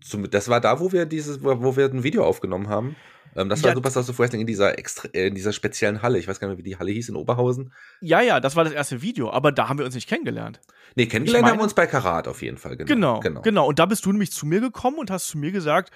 zum, 0.00 0.30
das 0.30 0.48
war 0.48 0.60
da, 0.60 0.78
wo 0.80 0.92
wir 0.92 1.06
dieses, 1.06 1.42
wo, 1.42 1.76
wir 1.76 1.86
ein 1.86 2.02
Video 2.04 2.24
aufgenommen 2.24 2.68
haben. 2.68 2.96
Ähm, 3.34 3.48
das 3.48 3.62
war 3.62 3.70
ja, 3.70 3.74
Superstars 3.74 4.08
of 4.08 4.18
Wrestling 4.18 4.40
in 4.40 4.46
dieser, 4.46 4.78
extra, 4.78 5.08
äh, 5.12 5.26
in 5.26 5.34
dieser 5.34 5.52
speziellen 5.52 6.02
Halle. 6.02 6.18
Ich 6.18 6.28
weiß 6.28 6.40
gar 6.40 6.48
nicht 6.48 6.56
mehr, 6.56 6.64
wie 6.64 6.70
die 6.70 6.78
Halle 6.78 6.92
hieß 6.92 7.08
in 7.08 7.16
Oberhausen. 7.16 7.72
Ja, 8.00 8.20
ja, 8.20 8.40
das 8.40 8.56
war 8.56 8.64
das 8.64 8.72
erste 8.72 9.02
Video, 9.02 9.30
aber 9.30 9.52
da 9.52 9.68
haben 9.68 9.78
wir 9.78 9.84
uns 9.84 9.94
nicht 9.94 10.08
kennengelernt. 10.08 10.60
Nee, 10.94 11.06
kennengelernt 11.06 11.42
meine, 11.42 11.52
haben 11.52 11.60
wir 11.60 11.64
uns 11.64 11.74
bei 11.74 11.86
Karat 11.86 12.28
auf 12.28 12.42
jeden 12.42 12.56
Fall. 12.56 12.76
Genau, 12.76 12.86
genau, 12.86 13.20
genau. 13.20 13.42
Genau. 13.42 13.66
Und 13.68 13.78
da 13.78 13.86
bist 13.86 14.06
du 14.06 14.12
nämlich 14.12 14.32
zu 14.32 14.46
mir 14.46 14.60
gekommen 14.60 14.98
und 14.98 15.10
hast 15.10 15.28
zu 15.28 15.38
mir 15.38 15.52
gesagt, 15.52 15.90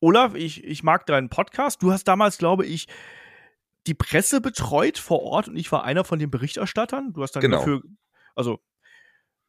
Olaf, 0.00 0.34
ich, 0.34 0.62
ich 0.64 0.82
mag 0.82 1.06
deinen 1.06 1.30
Podcast. 1.30 1.82
Du 1.82 1.90
hast 1.90 2.04
damals, 2.04 2.38
glaube 2.38 2.66
ich, 2.66 2.86
die 3.86 3.94
Presse 3.94 4.40
betreut 4.40 4.98
vor 4.98 5.22
Ort 5.22 5.48
und 5.48 5.56
ich 5.56 5.70
war 5.72 5.84
einer 5.84 6.04
von 6.04 6.18
den 6.18 6.30
Berichterstattern. 6.30 7.12
Du 7.12 7.22
hast 7.22 7.32
dann 7.32 7.40
genau. 7.40 7.58
dafür, 7.58 7.82
also 8.34 8.60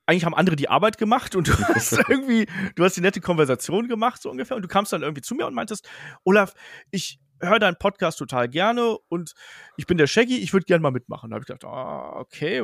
eigentlich 0.06 0.26
haben 0.26 0.36
andere 0.36 0.56
die 0.56 0.70
Arbeit 0.70 0.98
gemacht 0.98 1.36
und 1.36 1.48
du 1.48 1.54
hast 1.76 1.94
irgendwie, 2.10 2.48
du 2.76 2.84
hast 2.84 2.98
die 2.98 3.02
nette 3.02 3.22
Konversation 3.22 3.88
gemacht, 3.88 4.22
so 4.22 4.30
ungefähr. 4.30 4.56
Und 4.56 4.63
du 4.63 4.68
kamst 4.68 4.94
dann 4.94 5.02
irgendwie 5.02 5.22
zu 5.22 5.36
mir 5.36 5.48
und 5.48 5.54
meintest, 5.54 5.88
Olaf, 6.24 6.54
ich 6.91 7.20
höre 7.41 7.60
deinen 7.60 7.78
Podcast 7.78 8.18
total 8.18 8.48
gerne 8.48 8.98
und 9.10 9.34
ich 9.78 9.86
bin 9.86 9.98
der 9.98 10.08
Shaggy, 10.08 10.38
ich 10.38 10.54
würde 10.54 10.65
gerne 10.65 10.82
mal 10.82 10.91
mitmachen. 10.91 11.30
Da 11.30 11.36
habe 11.36 11.44
ich 11.44 11.48
gedacht, 11.48 11.65
ah, 11.65 12.18
okay, 12.20 12.63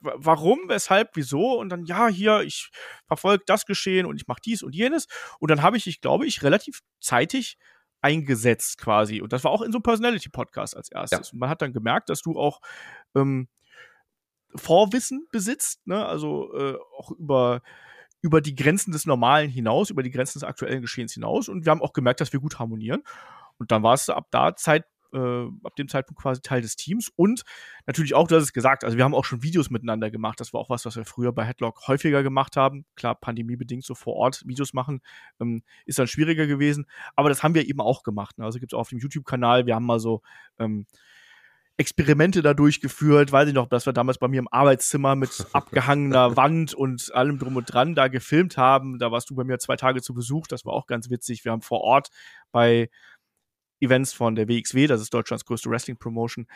warum, 0.00 0.60
weshalb, 0.66 1.10
wieso? 1.14 1.58
Und 1.58 1.68
dann, 1.68 1.84
ja, 1.84 2.08
hier, 2.08 2.40
ich 2.40 2.70
verfolge 3.06 3.44
das 3.46 3.64
Geschehen 3.64 4.06
und 4.06 4.16
ich 4.16 4.26
mache 4.26 4.40
dies 4.44 4.62
und 4.62 4.74
jenes. 4.74 5.06
Und 5.38 5.50
dann 5.50 5.62
habe 5.62 5.76
ich 5.76 5.86
ich 5.86 6.00
glaube 6.00 6.26
ich, 6.26 6.42
relativ 6.42 6.80
zeitig 7.00 7.58
eingesetzt 8.00 8.78
quasi. 8.78 9.20
Und 9.20 9.32
das 9.32 9.44
war 9.44 9.52
auch 9.52 9.62
in 9.62 9.70
so 9.70 9.78
einem 9.78 9.84
Personality-Podcast 9.84 10.76
als 10.76 10.90
erstes. 10.90 11.28
Ja. 11.28 11.32
Und 11.32 11.38
man 11.38 11.48
hat 11.48 11.62
dann 11.62 11.72
gemerkt, 11.72 12.08
dass 12.08 12.20
du 12.20 12.38
auch 12.38 12.60
ähm, 13.14 13.48
Vorwissen 14.54 15.26
besitzt, 15.32 15.86
ne? 15.86 16.04
also 16.04 16.54
äh, 16.54 16.76
auch 16.98 17.10
über 17.12 17.62
über 18.22 18.40
die 18.40 18.54
Grenzen 18.54 18.92
des 18.92 19.04
Normalen 19.04 19.50
hinaus, 19.50 19.90
über 19.90 20.04
die 20.04 20.10
Grenzen 20.10 20.38
des 20.38 20.44
aktuellen 20.44 20.80
Geschehens 20.80 21.12
hinaus. 21.12 21.48
Und 21.48 21.66
wir 21.66 21.70
haben 21.70 21.82
auch 21.82 21.92
gemerkt, 21.92 22.20
dass 22.20 22.32
wir 22.32 22.40
gut 22.40 22.58
harmonieren. 22.58 23.02
Und 23.58 23.72
dann 23.72 23.82
war 23.82 23.94
es 23.94 24.08
ab 24.08 24.28
da 24.30 24.54
Zeit, 24.54 24.84
äh, 25.12 25.46
ab 25.64 25.74
dem 25.76 25.88
Zeitpunkt 25.88 26.22
quasi 26.22 26.40
Teil 26.40 26.62
des 26.62 26.76
Teams. 26.76 27.10
Und 27.16 27.42
natürlich 27.84 28.14
auch, 28.14 28.28
du 28.28 28.36
hast 28.36 28.44
es 28.44 28.52
gesagt, 28.52 28.84
also 28.84 28.96
wir 28.96 29.04
haben 29.04 29.14
auch 29.14 29.24
schon 29.24 29.42
Videos 29.42 29.70
miteinander 29.70 30.08
gemacht. 30.10 30.38
Das 30.38 30.52
war 30.52 30.60
auch 30.60 30.70
was, 30.70 30.86
was 30.86 30.94
wir 30.94 31.04
früher 31.04 31.32
bei 31.32 31.44
Headlock 31.44 31.88
häufiger 31.88 32.22
gemacht 32.22 32.56
haben. 32.56 32.86
Klar, 32.94 33.16
pandemiebedingt 33.16 33.84
so 33.84 33.96
vor 33.96 34.14
Ort 34.14 34.46
Videos 34.46 34.72
machen, 34.72 35.00
ähm, 35.40 35.64
ist 35.84 35.98
dann 35.98 36.06
schwieriger 36.06 36.46
gewesen. 36.46 36.86
Aber 37.16 37.28
das 37.28 37.42
haben 37.42 37.56
wir 37.56 37.68
eben 37.68 37.80
auch 37.80 38.04
gemacht. 38.04 38.38
Ne? 38.38 38.44
Also 38.44 38.60
gibt 38.60 38.72
es 38.72 38.76
auch 38.76 38.82
auf 38.82 38.90
dem 38.90 39.00
YouTube-Kanal, 39.00 39.66
wir 39.66 39.74
haben 39.74 39.86
mal 39.86 39.98
so 39.98 40.22
ähm, 40.60 40.86
Experimente 41.82 42.42
da 42.42 42.54
durchgeführt, 42.54 43.32
weiß 43.32 43.48
ich 43.48 43.54
noch, 43.54 43.68
dass 43.68 43.86
wir 43.86 43.92
damals 43.92 44.18
bei 44.18 44.28
mir 44.28 44.38
im 44.38 44.48
Arbeitszimmer 44.48 45.16
mit 45.16 45.46
abgehangener 45.52 46.36
Wand 46.36 46.74
und 46.74 47.12
allem 47.12 47.38
drum 47.38 47.56
und 47.56 47.72
dran 47.72 47.94
da 47.96 48.06
gefilmt 48.08 48.56
haben. 48.56 48.98
Da 48.98 49.10
warst 49.10 49.28
du 49.30 49.34
bei 49.34 49.42
mir 49.42 49.58
zwei 49.58 49.76
Tage 49.76 50.00
zu 50.00 50.14
Besuch, 50.14 50.46
das 50.46 50.64
war 50.64 50.72
auch 50.72 50.86
ganz 50.86 51.10
witzig. 51.10 51.44
Wir 51.44 51.50
haben 51.50 51.62
vor 51.62 51.80
Ort 51.80 52.10
bei 52.52 52.88
Events 53.80 54.12
von 54.12 54.36
der 54.36 54.48
WXW, 54.48 54.86
das 54.86 55.00
ist 55.00 55.12
Deutschlands 55.12 55.44
größte 55.44 55.68
Wrestling-Promotion, 55.68 56.46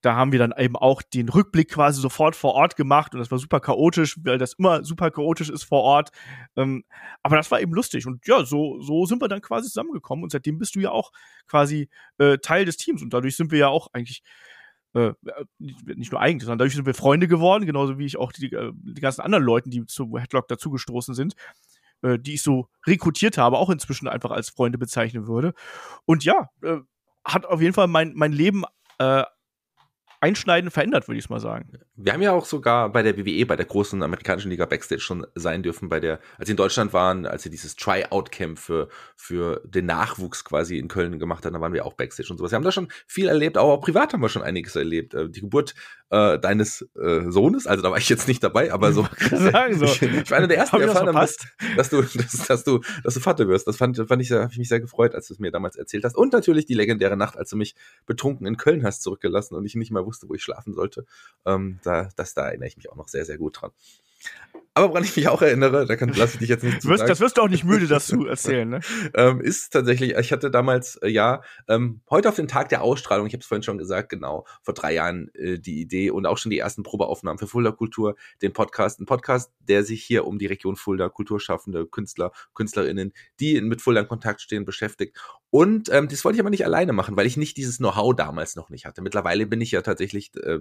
da 0.00 0.14
haben 0.14 0.30
wir 0.30 0.38
dann 0.38 0.54
eben 0.56 0.76
auch 0.76 1.02
den 1.02 1.28
Rückblick 1.28 1.70
quasi 1.72 2.00
sofort 2.00 2.36
vor 2.36 2.54
Ort 2.54 2.76
gemacht 2.76 3.14
und 3.14 3.18
das 3.18 3.32
war 3.32 3.38
super 3.38 3.58
chaotisch, 3.58 4.16
weil 4.22 4.38
das 4.38 4.52
immer 4.52 4.84
super 4.84 5.10
chaotisch 5.10 5.50
ist 5.50 5.64
vor 5.64 5.82
Ort. 5.82 6.10
Ähm, 6.56 6.84
aber 7.24 7.36
das 7.36 7.50
war 7.50 7.60
eben 7.60 7.72
lustig 7.72 8.06
und 8.06 8.24
ja, 8.26 8.44
so, 8.44 8.80
so 8.80 9.06
sind 9.06 9.20
wir 9.20 9.28
dann 9.28 9.40
quasi 9.40 9.68
zusammengekommen 9.68 10.22
und 10.22 10.30
seitdem 10.30 10.58
bist 10.58 10.76
du 10.76 10.80
ja 10.80 10.90
auch 10.90 11.10
quasi 11.48 11.88
äh, 12.18 12.38
Teil 12.38 12.64
des 12.64 12.76
Teams 12.76 13.02
und 13.02 13.12
dadurch 13.12 13.36
sind 13.36 13.50
wir 13.50 13.58
ja 13.58 13.68
auch 13.68 13.88
eigentlich 13.92 14.22
äh, 14.94 15.12
nicht 15.58 16.12
nur 16.12 16.20
eigentlich, 16.20 16.44
sondern 16.44 16.58
dadurch 16.58 16.74
sind 16.74 16.86
wir 16.86 16.94
Freunde 16.94 17.28
geworden, 17.28 17.66
genauso 17.66 17.98
wie 17.98 18.06
ich 18.06 18.16
auch 18.16 18.32
die, 18.32 18.52
äh, 18.52 18.72
die 18.74 19.00
ganzen 19.00 19.20
anderen 19.20 19.44
Leuten, 19.44 19.70
die 19.70 19.84
zu 19.86 20.18
Headlock 20.18 20.48
dazugestoßen 20.48 21.14
sind, 21.14 21.34
äh, 22.02 22.18
die 22.18 22.34
ich 22.34 22.42
so 22.42 22.68
rekrutiert 22.86 23.38
habe, 23.38 23.58
auch 23.58 23.70
inzwischen 23.70 24.08
einfach 24.08 24.30
als 24.30 24.50
Freunde 24.50 24.78
bezeichnen 24.78 25.26
würde. 25.26 25.52
Und 26.04 26.24
ja, 26.24 26.48
äh, 26.62 26.78
hat 27.24 27.44
auf 27.46 27.60
jeden 27.60 27.74
Fall 27.74 27.88
mein, 27.88 28.12
mein 28.14 28.32
Leben 28.32 28.64
äh, 28.98 29.24
einschneidend 30.20 30.72
verändert, 30.72 31.08
würde 31.08 31.18
ich 31.18 31.28
mal 31.28 31.40
sagen. 31.40 31.70
Wir 32.00 32.12
haben 32.12 32.22
ja 32.22 32.32
auch 32.32 32.44
sogar 32.44 32.92
bei 32.92 33.02
der 33.02 33.16
WWE, 33.16 33.44
bei 33.44 33.56
der 33.56 33.66
großen 33.66 34.00
amerikanischen 34.02 34.50
Liga 34.50 34.66
Backstage 34.66 35.00
schon 35.00 35.26
sein 35.34 35.64
dürfen, 35.64 35.88
bei 35.88 35.98
der, 35.98 36.20
als 36.38 36.46
sie 36.46 36.52
in 36.52 36.56
Deutschland 36.56 36.92
waren, 36.92 37.26
als 37.26 37.42
sie 37.42 37.50
dieses 37.50 37.74
Tryout-Camp 37.74 38.56
für, 38.56 38.88
für 39.16 39.60
den 39.64 39.86
Nachwuchs 39.86 40.44
quasi 40.44 40.78
in 40.78 40.86
Köln 40.86 41.18
gemacht 41.18 41.44
haben, 41.44 41.54
da 41.54 41.60
waren 41.60 41.72
wir 41.72 41.84
auch 41.84 41.94
Backstage 41.94 42.28
und 42.30 42.38
sowas. 42.38 42.52
Wir 42.52 42.56
haben 42.56 42.62
da 42.62 42.70
schon 42.70 42.86
viel 43.08 43.26
erlebt, 43.26 43.56
aber 43.56 43.72
auch 43.72 43.80
privat 43.80 44.12
haben 44.12 44.20
wir 44.20 44.28
schon 44.28 44.42
einiges 44.42 44.76
erlebt. 44.76 45.14
Äh, 45.14 45.28
die 45.28 45.40
Geburt 45.40 45.74
äh, 46.10 46.38
deines 46.38 46.88
äh, 47.00 47.30
Sohnes, 47.30 47.66
also 47.66 47.82
da 47.82 47.90
war 47.90 47.98
ich 47.98 48.08
jetzt 48.08 48.28
nicht 48.28 48.42
dabei, 48.42 48.72
aber 48.72 48.92
so. 48.92 49.06
sagen 49.30 49.78
so. 49.78 49.84
Ich, 49.84 50.02
ich 50.02 50.30
war 50.30 50.38
einer 50.38 50.46
der 50.46 50.58
ersten, 50.58 50.78
der 50.78 50.88
erfahren 50.88 51.08
haben, 51.08 51.28
dass, 51.76 51.90
du, 51.90 52.02
dass, 52.14 52.46
dass 52.46 52.64
du, 52.64 52.80
dass 53.04 53.14
du 53.14 53.20
Vater 53.20 53.48
wirst. 53.48 53.66
Das 53.66 53.76
fand, 53.76 53.96
fand 53.96 54.22
ich, 54.22 54.30
habe 54.32 54.50
ich 54.52 54.58
mich 54.58 54.68
sehr 54.68 54.80
gefreut, 54.80 55.14
als 55.14 55.28
du 55.28 55.34
es 55.34 55.40
mir 55.40 55.50
damals 55.50 55.76
erzählt 55.76 56.04
hast. 56.04 56.16
Und 56.16 56.32
natürlich 56.32 56.66
die 56.66 56.74
legendäre 56.74 57.16
Nacht, 57.16 57.36
als 57.36 57.50
du 57.50 57.56
mich 57.56 57.74
betrunken 58.06 58.46
in 58.46 58.56
Köln 58.56 58.84
hast 58.84 59.02
zurückgelassen 59.02 59.54
und 59.54 59.64
ich 59.66 59.74
nicht 59.74 59.90
mal 59.90 60.06
wusste, 60.06 60.28
wo 60.28 60.34
ich 60.34 60.42
schlafen 60.42 60.72
sollte. 60.72 61.04
Ähm, 61.44 61.78
da, 61.88 62.10
das, 62.16 62.34
da 62.34 62.48
erinnere 62.48 62.68
ich 62.68 62.76
mich 62.76 62.90
auch 62.90 62.96
noch 62.96 63.08
sehr, 63.08 63.24
sehr 63.24 63.38
gut 63.38 63.60
dran. 63.62 63.72
Aber 64.78 64.90
woran 64.90 65.02
ich 65.02 65.16
mich 65.16 65.26
auch 65.26 65.42
erinnere, 65.42 65.86
da 65.86 65.96
kann, 65.96 66.12
lasse 66.12 66.34
ich 66.34 66.38
dich 66.38 66.48
jetzt 66.50 66.62
nicht 66.62 66.82
zu 66.82 66.88
wirst, 66.88 67.08
Das 67.08 67.18
wirst 67.18 67.36
du 67.36 67.42
auch 67.42 67.48
nicht 67.48 67.64
müde, 67.64 67.88
das 67.88 68.06
zu 68.06 68.26
erzählen, 68.26 68.68
ne? 68.68 68.80
ähm, 69.14 69.40
ist 69.40 69.72
tatsächlich, 69.72 70.14
ich 70.14 70.30
hatte 70.30 70.52
damals, 70.52 70.94
äh, 71.02 71.08
ja, 71.08 71.42
ähm, 71.66 72.00
heute 72.10 72.28
auf 72.28 72.36
den 72.36 72.46
Tag 72.46 72.68
der 72.68 72.82
Ausstrahlung, 72.82 73.26
ich 73.26 73.32
habe 73.32 73.40
es 73.40 73.46
vorhin 73.46 73.64
schon 73.64 73.76
gesagt, 73.76 74.08
genau, 74.08 74.46
vor 74.62 74.74
drei 74.74 74.94
Jahren 74.94 75.34
äh, 75.34 75.58
die 75.58 75.80
Idee 75.80 76.12
und 76.12 76.26
auch 76.26 76.38
schon 76.38 76.50
die 76.50 76.60
ersten 76.60 76.84
Probeaufnahmen 76.84 77.40
für 77.40 77.48
Fulda 77.48 77.72
Kultur, 77.72 78.14
den 78.40 78.52
Podcast, 78.52 79.00
ein 79.00 79.06
Podcast, 79.06 79.50
der 79.58 79.82
sich 79.82 80.04
hier 80.04 80.24
um 80.28 80.38
die 80.38 80.46
Region 80.46 80.76
Fulda, 80.76 81.08
Kulturschaffende, 81.08 81.84
Künstler, 81.86 82.30
Künstlerinnen, 82.54 83.12
die 83.40 83.60
mit 83.60 83.82
Fulda 83.82 84.02
in 84.02 84.08
Kontakt 84.08 84.40
stehen, 84.42 84.64
beschäftigt. 84.64 85.18
Und 85.50 85.88
ähm, 85.90 86.08
das 86.08 86.24
wollte 86.24 86.36
ich 86.36 86.40
aber 86.40 86.50
nicht 86.50 86.64
alleine 86.64 86.92
machen, 86.92 87.16
weil 87.16 87.26
ich 87.26 87.36
nicht 87.36 87.56
dieses 87.56 87.78
Know-how 87.78 88.14
damals 88.14 88.54
noch 88.54 88.70
nicht 88.70 88.84
hatte. 88.84 89.02
Mittlerweile 89.02 89.46
bin 89.46 89.60
ich 89.60 89.72
ja 89.72 89.82
tatsächlich 89.82 90.30
äh, 90.36 90.58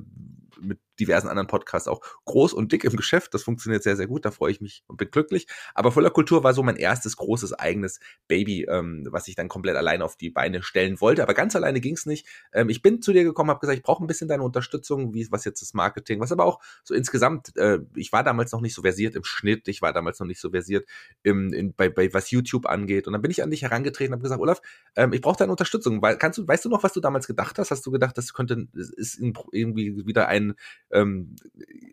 mit 0.59 0.79
diversen 0.99 1.27
anderen 1.27 1.47
Podcasts 1.47 1.87
auch 1.87 2.01
groß 2.25 2.53
und 2.53 2.71
dick 2.71 2.83
im 2.83 2.95
Geschäft. 2.95 3.33
Das 3.33 3.43
funktioniert 3.47 3.81
sehr, 3.81 3.95
sehr 3.95 4.07
gut. 4.07 4.25
Da 4.25 4.31
freue 4.31 4.51
ich 4.51 4.59
mich 4.59 4.83
und 4.87 4.97
bin 4.97 5.09
glücklich. 5.09 5.47
Aber 5.73 5.93
Voller 5.93 6.09
Kultur 6.09 6.43
war 6.43 6.53
so 6.53 6.63
mein 6.63 6.75
erstes 6.75 7.15
großes 7.15 7.53
eigenes 7.53 8.01
Baby, 8.27 8.65
ähm, 8.69 9.07
was 9.09 9.29
ich 9.29 9.35
dann 9.35 9.47
komplett 9.47 9.77
alleine 9.77 10.03
auf 10.03 10.17
die 10.17 10.29
Beine 10.29 10.61
stellen 10.61 10.99
wollte. 10.99 11.23
Aber 11.23 11.33
ganz 11.33 11.55
alleine 11.55 11.79
ging 11.79 11.93
es 11.93 12.05
nicht. 12.05 12.27
Ähm, 12.51 12.67
ich 12.67 12.81
bin 12.81 13.01
zu 13.01 13.13
dir 13.13 13.23
gekommen, 13.23 13.49
habe 13.49 13.61
gesagt, 13.61 13.77
ich 13.77 13.83
brauche 13.83 14.03
ein 14.03 14.07
bisschen 14.07 14.27
deine 14.27 14.43
Unterstützung, 14.43 15.13
wie 15.13 15.25
was 15.31 15.45
jetzt 15.45 15.61
das 15.61 15.73
Marketing, 15.73 16.19
was 16.19 16.33
aber 16.33 16.43
auch 16.43 16.59
so 16.83 16.93
insgesamt. 16.93 17.55
Äh, 17.55 17.79
ich 17.95 18.11
war 18.11 18.23
damals 18.23 18.51
noch 18.51 18.59
nicht 18.59 18.73
so 18.73 18.81
versiert 18.81 19.15
im 19.15 19.23
Schnitt. 19.23 19.69
Ich 19.69 19.81
war 19.81 19.93
damals 19.93 20.19
noch 20.19 20.27
nicht 20.27 20.41
so 20.41 20.49
versiert 20.49 20.85
im, 21.23 21.53
in, 21.53 21.73
bei, 21.73 21.87
bei 21.87 22.13
was 22.13 22.29
YouTube 22.31 22.65
angeht. 22.65 23.07
Und 23.07 23.13
dann 23.13 23.21
bin 23.21 23.31
ich 23.31 23.41
an 23.41 23.49
dich 23.49 23.61
herangetreten 23.61 24.13
und 24.13 24.17
habe 24.17 24.23
gesagt, 24.23 24.41
Olaf, 24.41 24.61
ähm, 24.97 25.13
ich 25.13 25.21
brauche 25.21 25.37
deine 25.37 25.51
Unterstützung. 25.51 26.01
Weil, 26.01 26.17
kannst 26.17 26.37
du, 26.37 26.45
weißt 26.45 26.65
du 26.65 26.69
noch, 26.69 26.83
was 26.83 26.91
du 26.91 26.99
damals 26.99 27.27
gedacht 27.27 27.57
hast? 27.59 27.71
Hast 27.71 27.85
du 27.85 27.91
gedacht, 27.91 28.17
das 28.17 28.33
könnte 28.33 28.67
ist 28.73 29.21
irgendwie 29.51 30.05
wieder 30.05 30.27
ein, 30.27 30.55
ähm, 30.91 31.35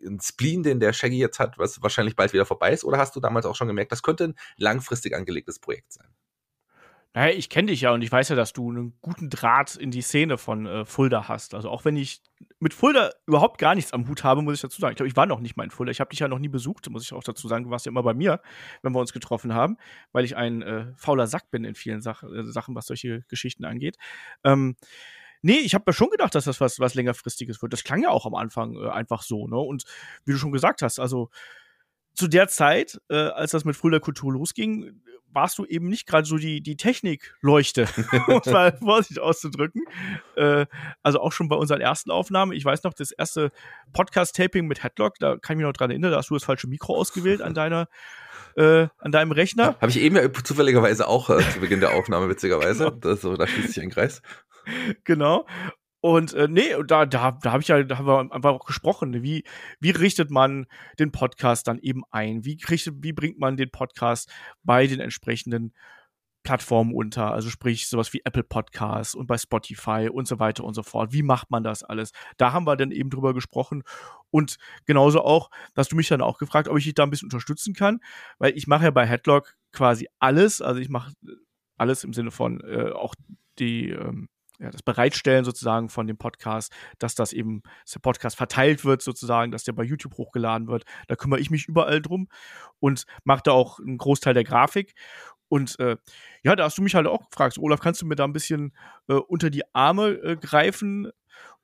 ein 0.05 0.19
Spleen, 0.21 0.63
den 0.63 0.79
der 0.79 0.93
Shaggy 0.93 1.17
jetzt 1.17 1.39
hat, 1.39 1.44
was 1.57 1.81
wahrscheinlich 1.81 2.15
bald 2.15 2.33
wieder 2.33 2.45
vorbei 2.45 2.71
ist? 2.71 2.83
Oder 2.83 2.97
hast 2.97 3.15
du 3.15 3.19
damals 3.19 3.45
auch 3.45 3.55
schon 3.55 3.67
gemerkt, 3.67 3.91
das 3.91 4.03
könnte 4.03 4.25
ein 4.25 4.35
langfristig 4.57 5.15
angelegtes 5.15 5.59
Projekt 5.59 5.93
sein? 5.93 6.07
Naja, 7.15 7.33
ich 7.33 7.49
kenne 7.49 7.71
dich 7.71 7.79
ja 7.79 7.91
und 7.93 8.01
ich 8.01 8.11
weiß 8.11 8.27
ja, 8.27 8.35
dass 8.35 8.51
du 8.51 8.69
einen 8.69 8.97
guten 8.99 9.29
Draht 9.29 9.77
in 9.77 9.89
die 9.89 10.01
Szene 10.01 10.37
von 10.37 10.65
äh, 10.65 10.83
Fulda 10.83 11.29
hast. 11.29 11.53
Also 11.53 11.69
auch 11.69 11.85
wenn 11.85 11.95
ich 11.95 12.21
mit 12.59 12.73
Fulda 12.73 13.11
überhaupt 13.25 13.57
gar 13.57 13.73
nichts 13.73 13.93
am 13.93 14.09
Hut 14.09 14.25
habe, 14.25 14.41
muss 14.41 14.55
ich 14.55 14.61
dazu 14.61 14.81
sagen. 14.81 14.91
Ich 14.91 14.97
glaube, 14.97 15.07
ich 15.07 15.15
war 15.15 15.25
noch 15.25 15.39
nicht 15.39 15.55
mal 15.55 15.63
in 15.63 15.71
Fulda. 15.71 15.91
Ich 15.91 16.01
habe 16.01 16.09
dich 16.09 16.19
ja 16.19 16.27
noch 16.27 16.39
nie 16.39 16.49
besucht, 16.49 16.89
muss 16.89 17.03
ich 17.03 17.13
auch 17.13 17.23
dazu 17.23 17.47
sagen. 17.47 17.63
Du 17.63 17.69
warst 17.69 17.85
ja 17.85 17.89
immer 17.89 18.03
bei 18.03 18.13
mir, 18.13 18.41
wenn 18.81 18.93
wir 18.93 18.99
uns 18.99 19.13
getroffen 19.13 19.53
haben, 19.53 19.77
weil 20.11 20.25
ich 20.25 20.35
ein 20.35 20.61
äh, 20.61 20.87
fauler 20.97 21.27
Sack 21.27 21.49
bin 21.51 21.63
in 21.63 21.75
vielen 21.75 22.01
Sach 22.01 22.21
äh, 22.23 22.43
Sachen, 22.43 22.75
was 22.75 22.87
solche 22.87 23.21
Geschichten 23.29 23.63
angeht. 23.63 23.95
Ähm, 24.43 24.75
Nee, 25.45 25.59
ich 25.59 25.75
habe 25.75 25.83
mir 25.85 25.93
schon 25.93 26.09
gedacht, 26.09 26.33
dass 26.33 26.45
das 26.45 26.59
was, 26.59 26.79
was 26.79 26.95
längerfristiges 26.95 27.61
wird. 27.61 27.71
Das 27.71 27.83
klang 27.83 28.01
ja 28.01 28.09
auch 28.09 28.25
am 28.25 28.33
Anfang 28.33 28.75
äh, 28.77 28.89
einfach 28.89 29.21
so, 29.21 29.47
ne? 29.47 29.57
Und 29.57 29.83
wie 30.25 30.31
du 30.31 30.39
schon 30.39 30.51
gesagt 30.51 30.81
hast, 30.81 30.99
also 30.99 31.29
zu 32.15 32.27
der 32.27 32.47
Zeit, 32.47 32.99
äh, 33.09 33.15
als 33.15 33.51
das 33.51 33.65
mit 33.65 33.75
Früher 33.75 33.99
Kultur 33.99 34.33
losging, 34.33 35.01
warst 35.31 35.57
du 35.57 35.65
eben 35.65 35.89
nicht 35.89 36.07
gerade 36.07 36.25
so 36.25 36.37
die, 36.37 36.61
die 36.61 36.77
Technikleuchte, 36.77 37.87
um 38.27 38.41
es 38.43 38.51
mal 38.51 38.77
vorsichtig 38.77 39.19
auszudrücken. 39.19 39.83
Äh, 40.35 40.65
also 41.03 41.19
auch 41.19 41.31
schon 41.31 41.49
bei 41.49 41.55
unseren 41.55 41.81
ersten 41.81 42.11
Aufnahmen. 42.11 42.53
Ich 42.53 42.63
weiß 42.63 42.83
noch, 42.83 42.93
das 42.93 43.11
erste 43.11 43.51
Podcast-Taping 43.93 44.65
mit 44.65 44.83
Headlock, 44.83 45.15
da 45.19 45.37
kann 45.37 45.55
ich 45.55 45.57
mich 45.57 45.65
noch 45.65 45.73
dran 45.73 45.89
erinnern, 45.89 46.11
da 46.11 46.17
hast 46.17 46.29
du 46.29 46.35
das 46.35 46.45
falsche 46.45 46.67
Mikro 46.67 46.95
ausgewählt 46.95 47.41
an 47.41 47.53
deiner 47.53 47.87
äh, 48.55 48.87
an 48.99 49.11
deinem 49.11 49.31
Rechner. 49.31 49.75
Habe 49.81 49.89
ich 49.89 49.99
eben 49.99 50.15
ja 50.15 50.31
zufälligerweise 50.31 51.07
auch 51.07 51.29
äh, 51.29 51.39
zu 51.51 51.59
Beginn 51.59 51.81
der 51.81 51.93
Aufnahme, 51.95 52.29
witzigerweise. 52.29 52.85
Genau. 52.85 52.97
Das, 52.97 53.21
so, 53.21 53.35
da 53.35 53.47
schließt 53.47 53.73
sich 53.73 53.83
ein 53.83 53.89
Kreis. 53.89 54.21
Genau. 55.03 55.45
Und 56.05 56.35
äh, 56.35 56.47
nee, 56.47 56.69
da, 56.85 57.07
da, 57.07 57.31
da 57.31 57.51
habe 57.51 57.63
ich 57.63 57.67
ja, 57.67 57.81
da 57.81 57.97
haben 57.97 58.05
wir 58.05 58.31
einfach 58.31 58.51
auch 58.51 58.67
gesprochen. 58.67 59.23
Wie, 59.23 59.43
wie 59.79 59.89
richtet 59.89 60.29
man 60.29 60.67
den 60.99 61.11
Podcast 61.11 61.67
dann 61.67 61.79
eben 61.79 62.03
ein? 62.11 62.45
Wie, 62.45 62.59
richtet, 62.69 62.97
wie 62.99 63.11
bringt 63.11 63.39
man 63.39 63.57
den 63.57 63.71
Podcast 63.71 64.31
bei 64.61 64.85
den 64.85 64.99
entsprechenden 64.99 65.73
Plattformen 66.43 66.93
unter? 66.93 67.31
Also 67.31 67.49
sprich 67.49 67.87
sowas 67.87 68.13
wie 68.13 68.21
Apple 68.23 68.43
Podcasts 68.43 69.15
und 69.15 69.25
bei 69.25 69.39
Spotify 69.39 70.07
und 70.13 70.27
so 70.27 70.37
weiter 70.37 70.63
und 70.63 70.75
so 70.75 70.83
fort. 70.83 71.11
Wie 71.11 71.23
macht 71.23 71.49
man 71.49 71.63
das 71.63 71.81
alles? 71.81 72.11
Da 72.37 72.53
haben 72.53 72.67
wir 72.67 72.75
dann 72.75 72.91
eben 72.91 73.09
drüber 73.09 73.33
gesprochen. 73.33 73.81
Und 74.29 74.57
genauso 74.85 75.23
auch, 75.23 75.49
dass 75.73 75.87
du 75.87 75.95
mich 75.95 76.07
dann 76.07 76.21
auch 76.21 76.37
gefragt, 76.37 76.67
ob 76.67 76.77
ich 76.77 76.83
dich 76.83 76.93
da 76.93 77.01
ein 77.01 77.09
bisschen 77.09 77.31
unterstützen 77.31 77.73
kann, 77.73 77.99
weil 78.37 78.55
ich 78.55 78.67
mache 78.67 78.83
ja 78.83 78.91
bei 78.91 79.07
Headlock 79.07 79.55
quasi 79.71 80.07
alles. 80.19 80.61
Also 80.61 80.79
ich 80.79 80.89
mache 80.89 81.13
alles 81.77 82.03
im 82.03 82.13
Sinne 82.13 82.29
von 82.29 82.61
äh, 82.61 82.91
auch 82.91 83.15
die 83.57 83.89
ähm, 83.89 84.29
ja, 84.59 84.69
das 84.71 84.83
Bereitstellen 84.83 85.45
sozusagen 85.45 85.89
von 85.89 86.07
dem 86.07 86.17
Podcast, 86.17 86.73
dass 86.99 87.15
das 87.15 87.33
eben, 87.33 87.61
dass 87.83 87.91
der 87.93 87.99
Podcast 87.99 88.35
verteilt 88.35 88.85
wird 88.85 89.01
sozusagen, 89.01 89.51
dass 89.51 89.63
der 89.63 89.73
bei 89.73 89.83
YouTube 89.83 90.17
hochgeladen 90.17 90.67
wird. 90.67 90.83
Da 91.07 91.15
kümmere 91.15 91.39
ich 91.39 91.49
mich 91.49 91.67
überall 91.67 92.01
drum 92.01 92.27
und 92.79 93.05
mache 93.23 93.43
da 93.43 93.51
auch 93.51 93.79
einen 93.79 93.97
Großteil 93.97 94.33
der 94.33 94.43
Grafik. 94.43 94.93
Und 95.47 95.79
äh, 95.79 95.97
ja, 96.43 96.55
da 96.55 96.65
hast 96.65 96.77
du 96.77 96.81
mich 96.81 96.95
halt 96.95 97.07
auch 97.07 97.29
gefragt, 97.29 97.57
Olaf, 97.59 97.79
kannst 97.79 98.01
du 98.01 98.05
mir 98.05 98.15
da 98.15 98.23
ein 98.23 98.33
bisschen 98.33 98.73
äh, 99.07 99.13
unter 99.13 99.49
die 99.49 99.63
Arme 99.73 100.09
äh, 100.09 100.35
greifen? 100.35 101.11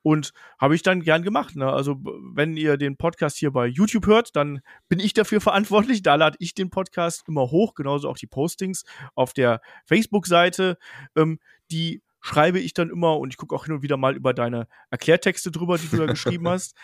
Und 0.04 0.34
habe 0.58 0.74
ich 0.74 0.82
dann 0.82 1.04
gern 1.04 1.22
gemacht. 1.22 1.56
Ne? 1.56 1.72
Also, 1.72 1.98
wenn 2.34 2.58
ihr 2.58 2.78
den 2.78 2.98
Podcast 2.98 3.38
hier 3.38 3.52
bei 3.52 3.68
YouTube 3.68 4.08
hört, 4.08 4.36
dann 4.36 4.62
bin 4.90 5.00
ich 5.00 5.14
dafür 5.14 5.42
verantwortlich. 5.42 6.02
Da 6.02 6.16
lade 6.16 6.38
ich 6.40 6.56
den 6.56 6.72
Podcast 6.72 7.24
immer 7.28 7.52
hoch, 7.52 7.76
genauso 7.76 8.10
auch 8.10 8.18
die 8.18 8.26
Postings 8.26 8.84
auf 9.14 9.34
der 9.34 9.62
Facebook-Seite. 9.86 10.80
Ähm, 11.16 11.40
die 11.70 12.02
schreibe 12.22 12.60
ich 12.60 12.74
dann 12.74 12.90
immer 12.90 13.18
und 13.18 13.34
ich 13.34 13.38
gucke 13.38 13.56
auch 13.56 13.66
hin 13.66 13.74
und 13.74 13.82
wieder 13.82 13.98
mal 13.98 14.16
über 14.16 14.34
deine 14.34 14.68
Erklärtexte 14.90 15.52
drüber, 15.52 15.78
die 15.78 15.88
du 15.88 15.98
da 15.98 16.06
geschrieben 16.06 16.48
hast. 16.50 16.76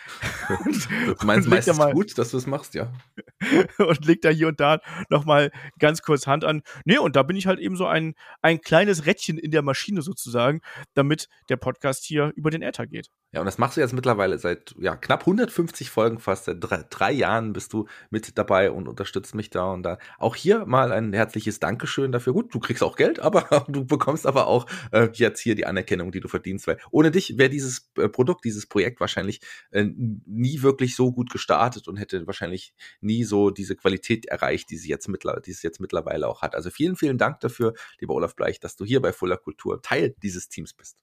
und, 0.64 0.88
du 1.20 1.26
meinst 1.26 1.48
meistens 1.48 1.78
mal, 1.78 1.92
gut, 1.92 2.18
dass 2.18 2.30
du 2.30 2.36
es 2.36 2.46
machst, 2.46 2.74
ja. 2.74 2.92
und 3.78 4.04
leg 4.04 4.20
da 4.20 4.30
hier 4.30 4.48
und 4.48 4.60
da 4.60 4.80
nochmal 5.08 5.50
ganz 5.78 6.02
kurz 6.02 6.26
Hand 6.26 6.44
an. 6.44 6.62
Nee, 6.84 6.98
und 6.98 7.16
da 7.16 7.22
bin 7.22 7.36
ich 7.36 7.46
halt 7.46 7.60
eben 7.60 7.76
so 7.76 7.86
ein, 7.86 8.14
ein 8.42 8.60
kleines 8.60 9.06
Rädchen 9.06 9.38
in 9.38 9.50
der 9.50 9.62
Maschine 9.62 10.02
sozusagen, 10.02 10.60
damit 10.94 11.28
der 11.48 11.56
Podcast 11.56 12.04
hier 12.04 12.32
über 12.34 12.50
den 12.50 12.62
Äther 12.62 12.86
geht. 12.86 13.10
Ja, 13.32 13.40
und 13.40 13.46
das 13.46 13.58
machst 13.58 13.76
du 13.76 13.82
jetzt 13.82 13.92
mittlerweile 13.92 14.38
seit 14.38 14.74
ja, 14.78 14.96
knapp 14.96 15.20
150 15.20 15.90
Folgen, 15.90 16.18
fast 16.18 16.46
seit 16.46 16.56
drei, 16.60 16.82
drei, 16.88 17.12
Jahren 17.12 17.52
bist 17.52 17.74
du 17.74 17.86
mit 18.08 18.38
dabei 18.38 18.70
und 18.70 18.88
unterstützt 18.88 19.34
mich 19.34 19.50
da 19.50 19.70
und 19.72 19.82
da. 19.82 19.98
Auch 20.18 20.34
hier 20.34 20.64
mal 20.64 20.92
ein 20.92 21.12
herzliches 21.12 21.60
Dankeschön 21.60 22.10
dafür. 22.10 22.32
Gut, 22.32 22.54
du 22.54 22.58
kriegst 22.58 22.82
auch 22.82 22.96
Geld, 22.96 23.20
aber 23.20 23.42
du 23.68 23.84
bekommst 23.84 24.26
aber 24.26 24.46
auch 24.46 24.66
äh, 24.92 25.08
jetzt 25.28 25.40
hier 25.40 25.54
die 25.54 25.66
Anerkennung, 25.66 26.12
die 26.12 26.20
du 26.20 26.28
verdienst, 26.28 26.66
weil 26.66 26.78
ohne 26.90 27.10
dich 27.10 27.38
wäre 27.38 27.50
dieses 27.50 27.90
äh, 27.96 28.08
Produkt, 28.08 28.44
dieses 28.44 28.66
Projekt 28.66 29.00
wahrscheinlich 29.00 29.40
äh, 29.70 29.84
nie 29.84 30.62
wirklich 30.62 30.96
so 30.96 31.12
gut 31.12 31.30
gestartet 31.30 31.88
und 31.88 31.96
hätte 31.96 32.26
wahrscheinlich 32.26 32.74
nie 33.00 33.24
so 33.24 33.50
diese 33.50 33.76
Qualität 33.76 34.26
erreicht, 34.26 34.70
die 34.70 34.76
sie 34.76 34.88
jetzt, 34.88 35.08
mittler 35.08 35.40
die 35.40 35.50
es 35.50 35.62
jetzt 35.62 35.80
mittlerweile 35.80 36.28
auch 36.28 36.42
hat. 36.42 36.54
Also 36.54 36.70
vielen, 36.70 36.96
vielen 36.96 37.18
Dank 37.18 37.40
dafür, 37.40 37.74
lieber 38.00 38.14
Olaf 38.14 38.34
Bleich, 38.34 38.60
dass 38.60 38.76
du 38.76 38.84
hier 38.84 39.00
bei 39.00 39.12
Fuller 39.12 39.36
Kultur 39.36 39.82
Teil 39.82 40.14
dieses 40.22 40.48
Teams 40.48 40.74
bist. 40.74 40.96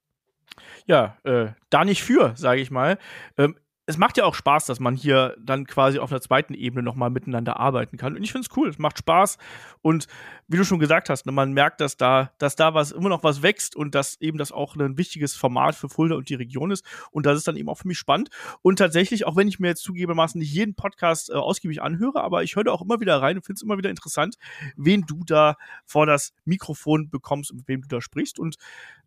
Ja, 0.86 1.18
äh, 1.24 1.52
da 1.70 1.86
nicht 1.86 2.04
für, 2.04 2.34
sage 2.38 2.62
ich 2.62 2.72
mal. 2.72 2.98
Ähm, 3.38 3.56
es 3.88 3.98
macht 3.98 4.18
ja 4.18 4.26
auch 4.26 4.34
Spaß, 4.34 4.66
dass 4.66 4.80
man 4.80 4.96
hier 4.96 5.36
dann 5.40 5.68
quasi 5.68 6.00
auf 6.00 6.12
einer 6.12 6.22
zweiten 6.22 6.56
Ebene 6.56 6.82
nochmal 6.82 7.12
miteinander 7.12 7.60
arbeiten 7.60 7.98
kann. 7.98 8.16
Und 8.16 8.24
ich 8.24 8.32
finde 8.32 8.48
es 8.50 8.58
cool, 8.58 8.68
es 8.68 8.80
macht 8.80 8.98
Spaß. 8.98 9.38
Und 9.82 10.08
wie 10.48 10.58
du 10.58 10.64
schon 10.64 10.80
gesagt 10.80 11.10
hast, 11.10 11.28
ne, 11.28 11.32
man 11.32 11.54
merkt, 11.54 11.82
dass 11.82 11.96
da, 11.96 12.32
dass 12.40 12.56
da 12.56 12.74
was 12.74 12.92
immer 12.92 13.10
noch 13.10 13.24
was 13.24 13.44
wächst 13.44 13.76
und 13.76 13.94
dass 13.94 14.20
eben 14.22 14.40
das 14.40 14.52
auch 14.52 14.76
ein 14.76 14.98
wichtiges 14.98 15.36
Format 15.36 15.76
für 15.76 15.88
Fulda 15.88 16.16
und 16.16 16.30
die 16.30 16.36
Region 16.36 16.72
ist. 16.72 16.84
Und 17.12 17.28
das 17.28 17.38
ist 17.38 17.48
dann 17.48 17.58
eben 17.58 17.70
auch 17.70 17.78
für 17.78 17.88
mich 17.88 18.00
spannend. 18.00 18.30
Und 18.64 18.80
tatsächlich, 18.80 19.28
auch 19.28 19.36
wenn 19.36 19.48
ich 19.48 19.60
mir 19.60 19.68
jetzt 19.68 19.84
zugegebenermaßen 19.84 20.40
nicht 20.40 20.52
jeden 20.52 20.74
Podcast 20.74 21.30
äh, 21.30 21.34
ausgiebig 21.34 21.84
anhöre, 21.84 22.24
aber 22.24 22.42
ich 22.42 22.56
höre 22.56 22.72
auch 22.74 22.82
immer 22.82 23.00
wieder 23.00 23.22
rein 23.22 23.38
und 23.38 23.46
finde 23.46 23.58
es 23.60 23.64
immer 23.64 23.78
wieder 23.78 23.92
interessant, 23.92 24.36
wen 24.76 25.02
du 25.02 25.24
da 25.26 25.58
vor 25.86 26.08
das 26.08 26.34
Mikrofon 26.44 27.12
bekommst 27.12 27.52
und 27.52 27.58
mit 27.58 27.68
wem 27.68 27.82
du 27.82 27.88
da 27.88 28.02
sprichst. 28.02 28.40
Und 28.40 28.56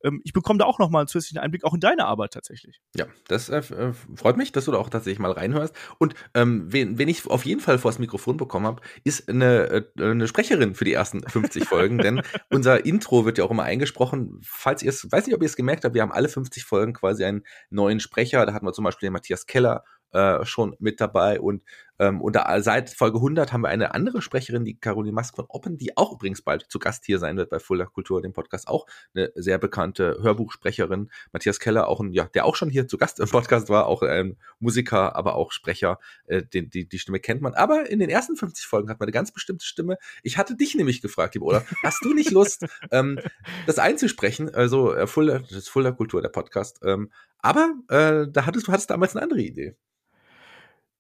ähm, 0.05 0.21
ich 0.23 0.33
bekomme 0.33 0.59
da 0.59 0.67
auch 0.67 0.79
nochmal 0.79 1.01
einen 1.01 1.09
zusätzlichen 1.09 1.39
Einblick 1.39 1.65
auch 1.65 1.75
in 1.75 1.81
deine 1.81 2.07
Arbeit 2.07 2.33
tatsächlich. 2.33 2.81
Ja, 2.95 3.07
das 3.27 3.49
äh, 3.49 3.59
äh 3.59 3.93
freut 4.15 4.37
mich, 4.37 4.53
dass 4.53 4.68
da 4.73 4.79
auch 4.79 4.91
tatsächlich 4.91 5.19
mal 5.19 5.33
reinhörst. 5.33 5.75
Und 5.99 6.15
ähm, 6.35 6.65
wen, 6.69 6.99
wen 6.99 7.09
ich 7.09 7.27
auf 7.27 7.45
jeden 7.45 7.61
Fall 7.61 7.79
vors 7.79 7.99
Mikrofon 7.99 8.37
bekommen 8.37 8.67
habe, 8.67 8.83
ist 9.05 9.29
eine, 9.29 9.87
äh, 9.97 10.03
eine 10.03 10.29
Sprecherin 10.29 10.75
für 10.75 10.85
die 10.85 10.93
ersten 10.93 11.23
50 11.23 11.65
Folgen, 11.65 11.99
denn 11.99 12.23
unser 12.51 12.85
Intro 12.85 13.25
wird 13.25 13.39
ja 13.39 13.45
auch 13.45 13.51
immer 13.51 13.65
eingesprochen. 13.65 14.41
Falls 14.45 14.83
ihr 14.83 14.91
es, 14.91 15.11
weiß 15.11 15.27
nicht, 15.27 15.35
ob 15.35 15.43
ihr 15.43 15.47
es 15.47 15.57
gemerkt 15.57 15.85
habt, 15.85 15.95
wir 15.95 16.03
haben 16.03 16.13
alle 16.13 16.29
50 16.29 16.65
Folgen 16.65 16.93
quasi 16.93 17.25
einen 17.25 17.45
neuen 17.71 18.01
Sprecher. 18.01 18.45
Da 18.47 18.53
hatten 18.53 18.67
wir 18.67 18.73
zum 18.73 18.85
Beispiel 18.85 19.09
den 19.09 19.13
Matthias 19.13 19.47
Keller 19.47 19.85
äh, 20.13 20.45
schon 20.45 20.75
mit 20.79 21.01
dabei 21.01 21.41
und 21.41 21.65
ähm, 21.99 22.21
und 22.21 22.37
da, 22.37 22.61
seit 22.63 22.91
Folge 22.91 23.19
100 23.19 23.53
haben 23.53 23.63
wir 23.63 23.69
eine 23.69 23.95
andere 23.95 24.23
Sprecherin, 24.23 24.65
die 24.65 24.79
Caroline 24.79 25.15
Mask 25.15 25.35
von 25.37 25.47
Oppen, 25.49 25.79
die 25.79 25.97
auch 25.97 26.13
übrigens 26.13 26.43
bald 26.43 26.67
zu 26.69 26.79
Gast 26.79 27.05
hier 27.05 27.19
sein 27.19 27.37
wird 27.37 27.51
bei 27.51 27.59
Fuller 27.59 27.87
Kultur, 27.87 28.23
dem 28.23 28.33
Podcast, 28.33 28.69
auch 28.69 28.87
eine 29.15 29.33
sehr 29.35 29.59
bekannte 29.59 30.19
Hörbuchsprecherin. 30.23 31.11
Matthias 31.33 31.59
Keller, 31.59 31.89
auch 31.89 32.01
ein, 32.01 32.13
ja, 32.13 32.25
der 32.25 32.45
auch 32.45 32.57
schon 32.57 32.71
hier 32.71 32.87
zu 32.87 32.99
Gast 32.99 33.21
im 33.21 33.29
Podcast 33.29 33.69
war, 33.69 33.87
auch 33.87 34.03
ein 34.03 34.37
Musiker, 34.61 35.17
aber 35.17 35.35
auch 35.35 35.53
Sprecher. 35.53 35.99
Äh, 36.27 36.43
den, 36.43 36.71
die, 36.71 36.89
die 36.89 36.99
Stimme 36.99 37.21
kennt 37.21 37.41
man. 37.41 37.55
Aber 37.55 37.91
in 37.91 37.99
den 37.99 38.11
ersten 38.11 38.37
50 38.37 38.67
Folgen 38.67 38.91
hat 38.91 39.01
man 39.01 39.07
eine 39.07 39.13
ganz 39.13 39.33
bestimmte 39.33 39.65
Stimme. 39.65 39.99
Ich 40.23 40.39
hatte 40.39 40.57
dich 40.57 40.75
nämlich 40.75 41.03
gefragt, 41.03 41.35
lieber 41.35 41.47
Olaf, 41.47 41.75
hast 41.83 42.05
du 42.05 42.15
nicht 42.15 42.31
Lust, 42.31 42.67
ähm, 42.91 43.19
das 43.67 43.79
einzusprechen? 43.79 44.55
Also 44.55 44.95
äh, 44.95 45.07
Fuller, 45.07 45.41
das 45.41 45.53
ist 45.53 45.69
Fuller 45.69 45.93
Kultur, 45.93 46.23
der 46.23 46.29
Podcast. 46.29 46.81
Ähm, 46.85 47.11
aber 47.39 47.75
äh, 47.89 48.27
da 48.31 48.47
hattest 48.47 48.69
du 48.69 48.73
hattest 48.73 48.91
damals 48.91 49.15
eine 49.15 49.23
andere 49.23 49.41
Idee. 49.41 49.77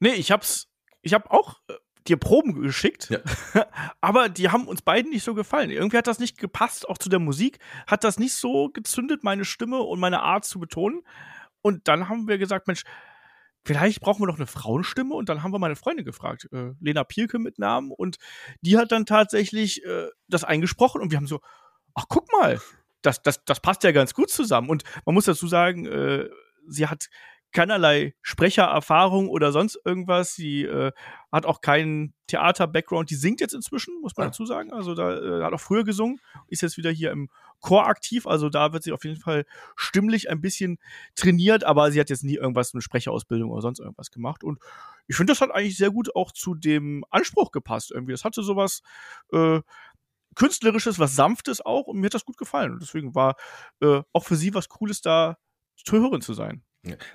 Nee, 0.00 0.14
ich 0.14 0.30
hab's 0.30 0.68
ich 1.08 1.14
habe 1.14 1.30
auch 1.30 1.60
äh, 1.68 1.74
dir 2.06 2.16
Proben 2.16 2.60
geschickt, 2.62 3.10
ja. 3.10 3.18
aber 4.00 4.28
die 4.28 4.50
haben 4.50 4.68
uns 4.68 4.82
beiden 4.82 5.10
nicht 5.10 5.24
so 5.24 5.34
gefallen. 5.34 5.70
Irgendwie 5.70 5.96
hat 5.96 6.06
das 6.06 6.18
nicht 6.18 6.38
gepasst, 6.38 6.88
auch 6.88 6.98
zu 6.98 7.08
der 7.08 7.18
Musik, 7.18 7.58
hat 7.86 8.04
das 8.04 8.18
nicht 8.18 8.34
so 8.34 8.68
gezündet, 8.68 9.24
meine 9.24 9.44
Stimme 9.44 9.80
und 9.80 10.00
meine 10.00 10.22
Art 10.22 10.44
zu 10.44 10.58
betonen. 10.58 11.02
Und 11.62 11.88
dann 11.88 12.08
haben 12.08 12.28
wir 12.28 12.38
gesagt, 12.38 12.66
Mensch, 12.66 12.84
vielleicht 13.64 14.00
brauchen 14.00 14.22
wir 14.22 14.26
noch 14.26 14.36
eine 14.36 14.46
Frauenstimme. 14.46 15.14
Und 15.14 15.28
dann 15.28 15.42
haben 15.42 15.52
wir 15.52 15.58
meine 15.58 15.76
Freundin 15.76 16.04
gefragt, 16.04 16.48
äh, 16.52 16.72
Lena 16.80 17.04
Pielke 17.04 17.38
mit 17.38 17.58
Namen. 17.58 17.90
Und 17.90 18.16
die 18.60 18.76
hat 18.76 18.92
dann 18.92 19.06
tatsächlich 19.06 19.84
äh, 19.84 20.08
das 20.28 20.44
eingesprochen 20.44 21.00
und 21.00 21.10
wir 21.10 21.16
haben 21.16 21.26
so, 21.26 21.40
ach 21.94 22.04
guck 22.08 22.30
mal, 22.32 22.60
das, 23.02 23.22
das, 23.22 23.44
das 23.44 23.60
passt 23.60 23.84
ja 23.84 23.92
ganz 23.92 24.14
gut 24.14 24.30
zusammen. 24.30 24.70
Und 24.70 24.84
man 25.04 25.14
muss 25.14 25.26
dazu 25.26 25.46
sagen, 25.46 25.86
äh, 25.86 26.28
sie 26.66 26.86
hat 26.86 27.08
keinerlei 27.52 28.14
Sprechererfahrung 28.22 29.28
oder 29.28 29.52
sonst 29.52 29.78
irgendwas. 29.84 30.34
Sie 30.34 30.64
äh, 30.64 30.92
hat 31.32 31.46
auch 31.46 31.60
keinen 31.60 32.14
Theater-Background. 32.26 33.10
Die 33.10 33.14
singt 33.14 33.40
jetzt 33.40 33.54
inzwischen, 33.54 34.00
muss 34.00 34.16
man 34.16 34.26
ja. 34.26 34.30
dazu 34.30 34.44
sagen. 34.44 34.72
Also 34.72 34.94
da 34.94 35.16
äh, 35.16 35.42
hat 35.42 35.52
auch 35.52 35.60
früher 35.60 35.84
gesungen, 35.84 36.20
ist 36.48 36.62
jetzt 36.62 36.76
wieder 36.76 36.90
hier 36.90 37.10
im 37.10 37.30
Chor 37.60 37.86
aktiv. 37.86 38.26
Also 38.26 38.50
da 38.50 38.72
wird 38.72 38.82
sie 38.82 38.92
auf 38.92 39.04
jeden 39.04 39.20
Fall 39.20 39.46
stimmlich 39.76 40.30
ein 40.30 40.40
bisschen 40.40 40.78
trainiert, 41.14 41.64
aber 41.64 41.90
sie 41.90 42.00
hat 42.00 42.10
jetzt 42.10 42.24
nie 42.24 42.36
irgendwas 42.36 42.74
mit 42.74 42.82
Sprecherausbildung 42.82 43.50
oder 43.50 43.62
sonst 43.62 43.80
irgendwas 43.80 44.10
gemacht. 44.10 44.44
Und 44.44 44.58
ich 45.06 45.16
finde, 45.16 45.32
das 45.32 45.40
hat 45.40 45.50
eigentlich 45.50 45.76
sehr 45.76 45.90
gut 45.90 46.14
auch 46.14 46.32
zu 46.32 46.54
dem 46.54 47.04
Anspruch 47.10 47.50
gepasst. 47.50 47.90
Irgendwie, 47.92 48.12
das 48.12 48.24
hatte 48.24 48.42
sowas 48.42 48.82
äh, 49.32 49.60
künstlerisches, 50.34 50.98
was 50.98 51.16
sanftes 51.16 51.64
auch. 51.64 51.86
Und 51.86 51.98
mir 51.98 52.06
hat 52.06 52.14
das 52.14 52.26
gut 52.26 52.36
gefallen. 52.36 52.72
Und 52.72 52.82
deswegen 52.82 53.14
war 53.14 53.36
äh, 53.80 54.02
auch 54.12 54.24
für 54.24 54.36
sie 54.36 54.54
was 54.54 54.68
Cooles 54.68 55.00
da 55.00 55.38
zu 55.76 55.96
hören 55.96 56.20
zu 56.20 56.34
sein. 56.34 56.62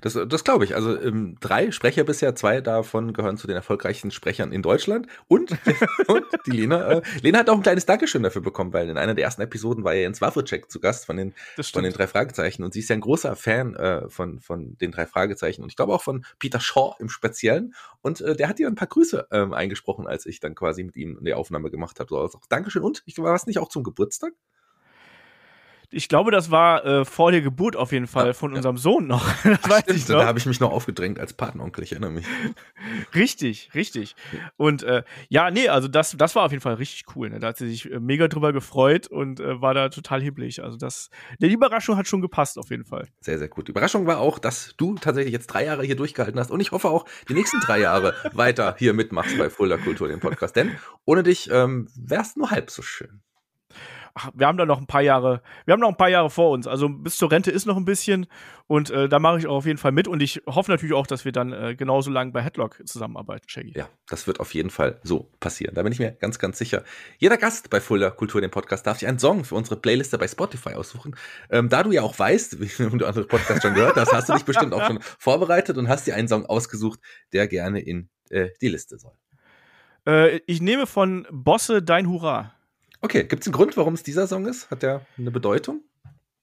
Das, 0.01 0.17
das 0.27 0.43
glaube 0.43 0.65
ich. 0.65 0.75
Also 0.75 0.99
ähm, 0.99 1.37
drei 1.39 1.71
Sprecher 1.71 2.03
bisher, 2.03 2.35
zwei 2.35 2.61
davon 2.61 3.13
gehören 3.13 3.37
zu 3.37 3.47
den 3.47 3.55
erfolgreichsten 3.55 4.11
Sprechern 4.11 4.51
in 4.51 4.61
Deutschland. 4.61 5.07
Und, 5.27 5.51
und 6.07 6.25
die 6.45 6.51
Lena. 6.51 6.87
Äh, 6.89 7.01
Lena 7.21 7.39
hat 7.39 7.49
auch 7.49 7.55
ein 7.55 7.63
kleines 7.63 7.85
Dankeschön 7.85 8.23
dafür 8.23 8.41
bekommen, 8.41 8.73
weil 8.73 8.89
in 8.89 8.97
einer 8.97 9.13
der 9.13 9.25
ersten 9.25 9.41
Episoden 9.41 9.83
war 9.83 9.93
ja 9.93 10.01
Jens 10.01 10.21
Wawrczyk 10.21 10.69
zu 10.69 10.79
Gast 10.79 11.05
von 11.05 11.17
den, 11.17 11.33
von 11.61 11.83
den 11.83 11.93
drei 11.93 12.07
Fragezeichen. 12.07 12.63
Und 12.63 12.73
sie 12.73 12.79
ist 12.79 12.89
ja 12.89 12.95
ein 12.95 13.01
großer 13.01 13.35
Fan 13.35 13.75
äh, 13.75 14.09
von, 14.09 14.39
von 14.39 14.77
den 14.77 14.91
drei 14.91 15.05
Fragezeichen. 15.05 15.63
Und 15.63 15.69
ich 15.69 15.75
glaube 15.75 15.93
auch 15.93 16.01
von 16.01 16.25
Peter 16.39 16.59
Shaw 16.59 16.95
im 16.99 17.09
Speziellen. 17.09 17.73
Und 18.01 18.21
äh, 18.21 18.35
der 18.35 18.49
hat 18.49 18.59
ihr 18.59 18.67
ein 18.67 18.75
paar 18.75 18.87
Grüße 18.87 19.27
ähm, 19.31 19.53
eingesprochen, 19.53 20.07
als 20.07 20.25
ich 20.25 20.39
dann 20.39 20.55
quasi 20.55 20.83
mit 20.83 20.95
ihm 20.95 21.19
die 21.21 21.33
Aufnahme 21.33 21.71
gemacht 21.71 21.99
habe. 21.99 22.09
So, 22.09 22.19
also 22.19 22.39
Dankeschön. 22.49 22.83
Und 22.83 23.03
ich 23.05 23.17
war 23.17 23.35
es 23.35 23.47
nicht 23.47 23.59
auch 23.59 23.69
zum 23.69 23.83
Geburtstag? 23.83 24.33
Ich 25.93 26.09
glaube, 26.09 26.31
das 26.31 26.51
war 26.51 26.85
äh, 26.85 27.05
vor 27.05 27.31
der 27.31 27.41
Geburt 27.41 27.75
auf 27.75 27.91
jeden 27.91 28.07
Fall 28.07 28.27
ja, 28.27 28.33
von 28.33 28.51
ja. 28.51 28.57
unserem 28.57 28.77
Sohn 28.77 29.07
noch. 29.07 29.25
das 29.43 29.59
Ach, 29.63 29.69
weiß 29.69 29.81
stimmt, 29.81 29.99
ich 29.99 30.07
noch. 30.09 30.19
Da 30.19 30.25
habe 30.25 30.39
ich 30.39 30.45
mich 30.45 30.59
noch 30.59 30.71
aufgedrängt 30.71 31.19
als 31.19 31.33
Patenonkel, 31.33 31.83
ich 31.83 31.91
erinnere 31.91 32.11
mich. 32.11 32.25
richtig, 33.15 33.69
richtig. 33.75 34.15
Und 34.57 34.83
äh, 34.83 35.03
ja, 35.29 35.51
nee, 35.51 35.69
also 35.69 35.87
das, 35.87 36.15
das 36.17 36.35
war 36.35 36.43
auf 36.43 36.51
jeden 36.51 36.61
Fall 36.61 36.75
richtig 36.75 37.05
cool. 37.15 37.29
Ne? 37.29 37.39
Da 37.39 37.47
hat 37.47 37.57
sie 37.57 37.69
sich 37.69 37.91
äh, 37.91 37.99
mega 37.99 38.27
drüber 38.27 38.53
gefreut 38.53 39.07
und 39.07 39.39
äh, 39.39 39.61
war 39.61 39.73
da 39.73 39.89
total 39.89 40.21
hibbelig. 40.21 40.63
Also 40.63 40.77
das, 40.77 41.09
die 41.39 41.51
Überraschung 41.51 41.97
hat 41.97 42.07
schon 42.07 42.21
gepasst 42.21 42.57
auf 42.57 42.69
jeden 42.69 42.85
Fall. 42.85 43.07
Sehr, 43.21 43.37
sehr 43.37 43.47
gut. 43.47 43.67
Die 43.67 43.71
Überraschung 43.71 44.07
war 44.07 44.19
auch, 44.19 44.39
dass 44.39 44.73
du 44.77 44.95
tatsächlich 44.95 45.33
jetzt 45.33 45.47
drei 45.47 45.65
Jahre 45.65 45.83
hier 45.83 45.95
durchgehalten 45.95 46.39
hast 46.39 46.51
und 46.51 46.59
ich 46.59 46.71
hoffe 46.71 46.89
auch 46.89 47.05
die 47.29 47.33
nächsten 47.33 47.59
drei 47.59 47.79
Jahre 47.79 48.15
weiter 48.33 48.75
hier 48.77 48.93
mitmachst 48.93 49.37
bei 49.37 49.49
Fulda 49.49 49.77
Kultur, 49.77 50.07
dem 50.07 50.19
Podcast. 50.19 50.55
Denn 50.55 50.71
ohne 51.05 51.23
dich 51.23 51.49
ähm, 51.51 51.87
wär's 51.95 52.35
nur 52.35 52.51
halb 52.51 52.71
so 52.71 52.81
schön 52.81 53.21
ach, 54.15 54.31
wir 54.33 54.47
haben 54.47 54.57
da 54.57 54.65
noch 54.65 54.79
ein 54.79 54.87
paar 54.87 55.01
Jahre, 55.01 55.41
wir 55.65 55.73
haben 55.73 55.79
noch 55.79 55.89
ein 55.89 55.97
paar 55.97 56.09
Jahre 56.09 56.29
vor 56.29 56.51
uns. 56.51 56.67
Also 56.67 56.89
bis 56.89 57.17
zur 57.17 57.31
Rente 57.31 57.51
ist 57.51 57.65
noch 57.65 57.77
ein 57.77 57.85
bisschen 57.85 58.27
und 58.67 58.89
äh, 58.89 59.09
da 59.09 59.19
mache 59.19 59.39
ich 59.39 59.47
auch 59.47 59.57
auf 59.57 59.65
jeden 59.65 59.77
Fall 59.77 59.91
mit 59.91 60.07
und 60.07 60.21
ich 60.21 60.41
hoffe 60.47 60.71
natürlich 60.71 60.93
auch, 60.93 61.07
dass 61.07 61.25
wir 61.25 61.31
dann 61.31 61.51
äh, 61.51 61.75
genauso 61.75 62.11
lange 62.11 62.31
bei 62.31 62.41
Headlock 62.41 62.81
zusammenarbeiten, 62.85 63.49
Shaggy. 63.49 63.73
Ja, 63.75 63.89
das 64.07 64.27
wird 64.27 64.39
auf 64.39 64.53
jeden 64.53 64.69
Fall 64.69 64.99
so 65.03 65.31
passieren. 65.39 65.75
Da 65.75 65.83
bin 65.83 65.91
ich 65.91 65.99
mir 65.99 66.11
ganz, 66.11 66.39
ganz 66.39 66.57
sicher. 66.57 66.83
Jeder 67.17 67.37
Gast 67.37 67.69
bei 67.69 67.81
Fuller 67.81 68.11
Kultur, 68.11 68.41
dem 68.41 68.51
Podcast, 68.51 68.85
darf 68.85 68.99
sich 68.99 69.07
einen 69.07 69.19
Song 69.19 69.45
für 69.45 69.55
unsere 69.55 69.77
Playliste 69.77 70.17
bei 70.17 70.27
Spotify 70.27 70.73
aussuchen. 70.73 71.15
Ähm, 71.49 71.69
da 71.69 71.83
du 71.83 71.91
ja 71.91 72.01
auch 72.03 72.17
weißt, 72.17 72.59
wie 72.61 72.97
du 72.97 73.05
andere 73.05 73.25
Podcasts 73.25 73.63
schon 73.63 73.73
gehört 73.73 73.95
hast, 73.95 74.13
hast 74.13 74.29
du 74.29 74.33
dich 74.33 74.45
bestimmt 74.45 74.73
auch 74.73 74.85
schon 74.85 74.99
vorbereitet 75.19 75.77
und 75.77 75.87
hast 75.89 76.07
dir 76.07 76.15
einen 76.15 76.27
Song 76.27 76.45
ausgesucht, 76.45 76.99
der 77.31 77.47
gerne 77.47 77.79
in 77.79 78.09
äh, 78.29 78.49
die 78.61 78.69
Liste 78.69 78.97
soll. 78.97 79.13
Äh, 80.05 80.39
ich 80.45 80.61
nehme 80.61 80.87
von 80.87 81.27
Bosse 81.31 81.81
Dein 81.81 82.07
Hurra. 82.07 82.53
Okay, 83.03 83.25
gibt 83.25 83.43
es 83.43 83.47
einen 83.47 83.53
Grund, 83.53 83.75
warum 83.75 83.95
es 83.95 84.03
dieser 84.03 84.27
Song 84.27 84.45
ist? 84.45 84.71
Hat 84.71 84.81
der 84.81 85.05
eine 85.17 85.29
Bedeutung? 85.29 85.83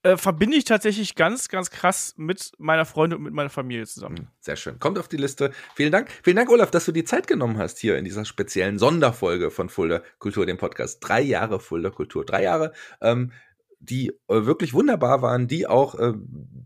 Äh, 0.03 0.19
verbinde 0.19 0.59
ich 0.59 0.65
tatsächlich 0.65 1.15
ganz, 1.15 1.49
ganz 1.49 1.71
krass 1.71 2.13
mit 2.19 2.53
meiner 2.59 2.85
Freundin 2.85 3.17
und 3.17 3.25
mit 3.25 3.33
meiner 3.33 3.49
Familie 3.49 3.87
zusammen. 3.87 4.19
Hm, 4.19 4.29
sehr 4.41 4.57
schön. 4.57 4.79
Kommt 4.79 4.99
auf 4.99 5.09
die 5.09 5.17
Liste. 5.17 5.53
Vielen 5.75 5.91
Dank. 5.91 6.11
Vielen 6.23 6.37
Dank, 6.37 6.51
Olaf, 6.51 6.71
dass 6.71 6.85
du 6.85 6.93
die 6.93 7.05
Zeit 7.05 7.27
genommen 7.27 7.57
hast 7.57 7.79
hier 7.79 7.97
in 7.97 8.05
dieser 8.05 8.27
speziellen 8.27 8.79
Sonderfolge 8.79 9.51
von 9.51 9.71
Fulda 9.71 10.03
Kultur, 10.19 10.45
dem 10.45 10.59
Podcast. 10.59 10.99
Drei 11.01 11.23
Jahre 11.23 11.61
Fulda 11.61 11.89
Kultur. 11.89 12.27
Drei 12.27 12.43
Jahre. 12.43 12.75
Ähm, 13.01 13.33
die 13.81 14.09
äh, 14.29 14.45
wirklich 14.45 14.75
wunderbar 14.75 15.23
waren, 15.23 15.49
die 15.49 15.67
auch 15.67 15.95
äh, 15.99 16.13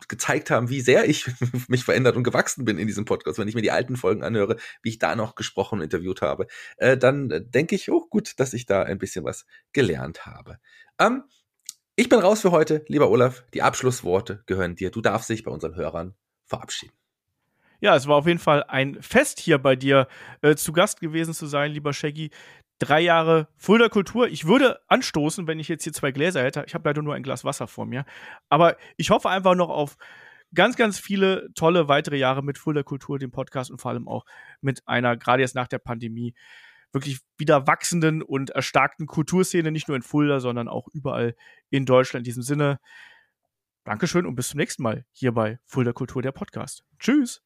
gezeigt 0.08 0.50
haben, 0.50 0.68
wie 0.68 0.80
sehr 0.80 1.08
ich 1.08 1.26
mich 1.68 1.84
verändert 1.84 2.16
und 2.16 2.24
gewachsen 2.24 2.64
bin 2.64 2.78
in 2.78 2.86
diesem 2.86 3.04
Podcast. 3.04 3.38
Wenn 3.38 3.48
ich 3.48 3.54
mir 3.54 3.62
die 3.62 3.70
alten 3.70 3.96
Folgen 3.96 4.22
anhöre, 4.22 4.56
wie 4.82 4.90
ich 4.90 4.98
da 4.98 5.14
noch 5.14 5.36
gesprochen 5.36 5.78
und 5.78 5.84
interviewt 5.84 6.22
habe, 6.22 6.48
äh, 6.76 6.98
dann 6.98 7.30
äh, 7.30 7.40
denke 7.42 7.76
ich, 7.76 7.90
oh 7.90 8.06
gut, 8.10 8.38
dass 8.38 8.52
ich 8.52 8.66
da 8.66 8.82
ein 8.82 8.98
bisschen 8.98 9.24
was 9.24 9.46
gelernt 9.72 10.26
habe. 10.26 10.58
Ähm, 10.98 11.22
ich 11.96 12.08
bin 12.08 12.18
raus 12.18 12.40
für 12.40 12.50
heute, 12.50 12.84
lieber 12.88 13.08
Olaf. 13.08 13.44
Die 13.54 13.62
Abschlussworte 13.62 14.42
gehören 14.46 14.74
dir. 14.74 14.90
Du 14.90 15.00
darfst 15.00 15.30
dich 15.30 15.44
bei 15.44 15.52
unseren 15.52 15.76
Hörern 15.76 16.16
verabschieden. 16.44 16.94
Ja, 17.80 17.94
es 17.94 18.08
war 18.08 18.16
auf 18.16 18.26
jeden 18.26 18.38
Fall 18.38 18.64
ein 18.64 19.00
Fest 19.02 19.38
hier 19.38 19.58
bei 19.58 19.76
dir 19.76 20.08
äh, 20.42 20.56
zu 20.56 20.72
Gast 20.72 21.00
gewesen 21.00 21.34
zu 21.34 21.46
sein, 21.46 21.70
lieber 21.70 21.92
Shaggy 21.92 22.30
drei 22.78 23.00
Jahre 23.00 23.48
Fulda 23.56 23.88
Kultur. 23.88 24.28
Ich 24.28 24.46
würde 24.46 24.80
anstoßen, 24.88 25.46
wenn 25.46 25.58
ich 25.58 25.68
jetzt 25.68 25.84
hier 25.84 25.92
zwei 25.92 26.12
Gläser 26.12 26.42
hätte. 26.42 26.64
Ich 26.66 26.74
habe 26.74 26.88
leider 26.88 27.02
nur 27.02 27.14
ein 27.14 27.22
Glas 27.22 27.44
Wasser 27.44 27.66
vor 27.66 27.86
mir. 27.86 28.04
Aber 28.48 28.76
ich 28.96 29.10
hoffe 29.10 29.28
einfach 29.30 29.54
noch 29.54 29.70
auf 29.70 29.96
ganz, 30.54 30.76
ganz 30.76 30.98
viele 30.98 31.48
tolle 31.54 31.88
weitere 31.88 32.16
Jahre 32.16 32.42
mit 32.42 32.58
Fulda 32.58 32.82
Kultur, 32.82 33.18
dem 33.18 33.30
Podcast 33.30 33.70
und 33.70 33.80
vor 33.80 33.90
allem 33.90 34.08
auch 34.08 34.24
mit 34.60 34.86
einer, 34.86 35.16
gerade 35.16 35.42
jetzt 35.42 35.54
nach 35.54 35.68
der 35.68 35.78
Pandemie, 35.78 36.34
wirklich 36.92 37.20
wieder 37.36 37.66
wachsenden 37.66 38.22
und 38.22 38.50
erstarkten 38.50 39.06
Kulturszene, 39.06 39.72
nicht 39.72 39.88
nur 39.88 39.96
in 39.96 40.02
Fulda, 40.02 40.40
sondern 40.40 40.68
auch 40.68 40.86
überall 40.92 41.34
in 41.70 41.86
Deutschland. 41.86 42.22
In 42.22 42.30
diesem 42.30 42.42
Sinne, 42.42 42.78
Dankeschön 43.84 44.24
und 44.24 44.34
bis 44.34 44.48
zum 44.48 44.58
nächsten 44.58 44.82
Mal 44.82 45.04
hier 45.12 45.32
bei 45.32 45.58
Fulda 45.66 45.92
Kultur, 45.92 46.22
der 46.22 46.32
Podcast. 46.32 46.84
Tschüss! 46.98 47.42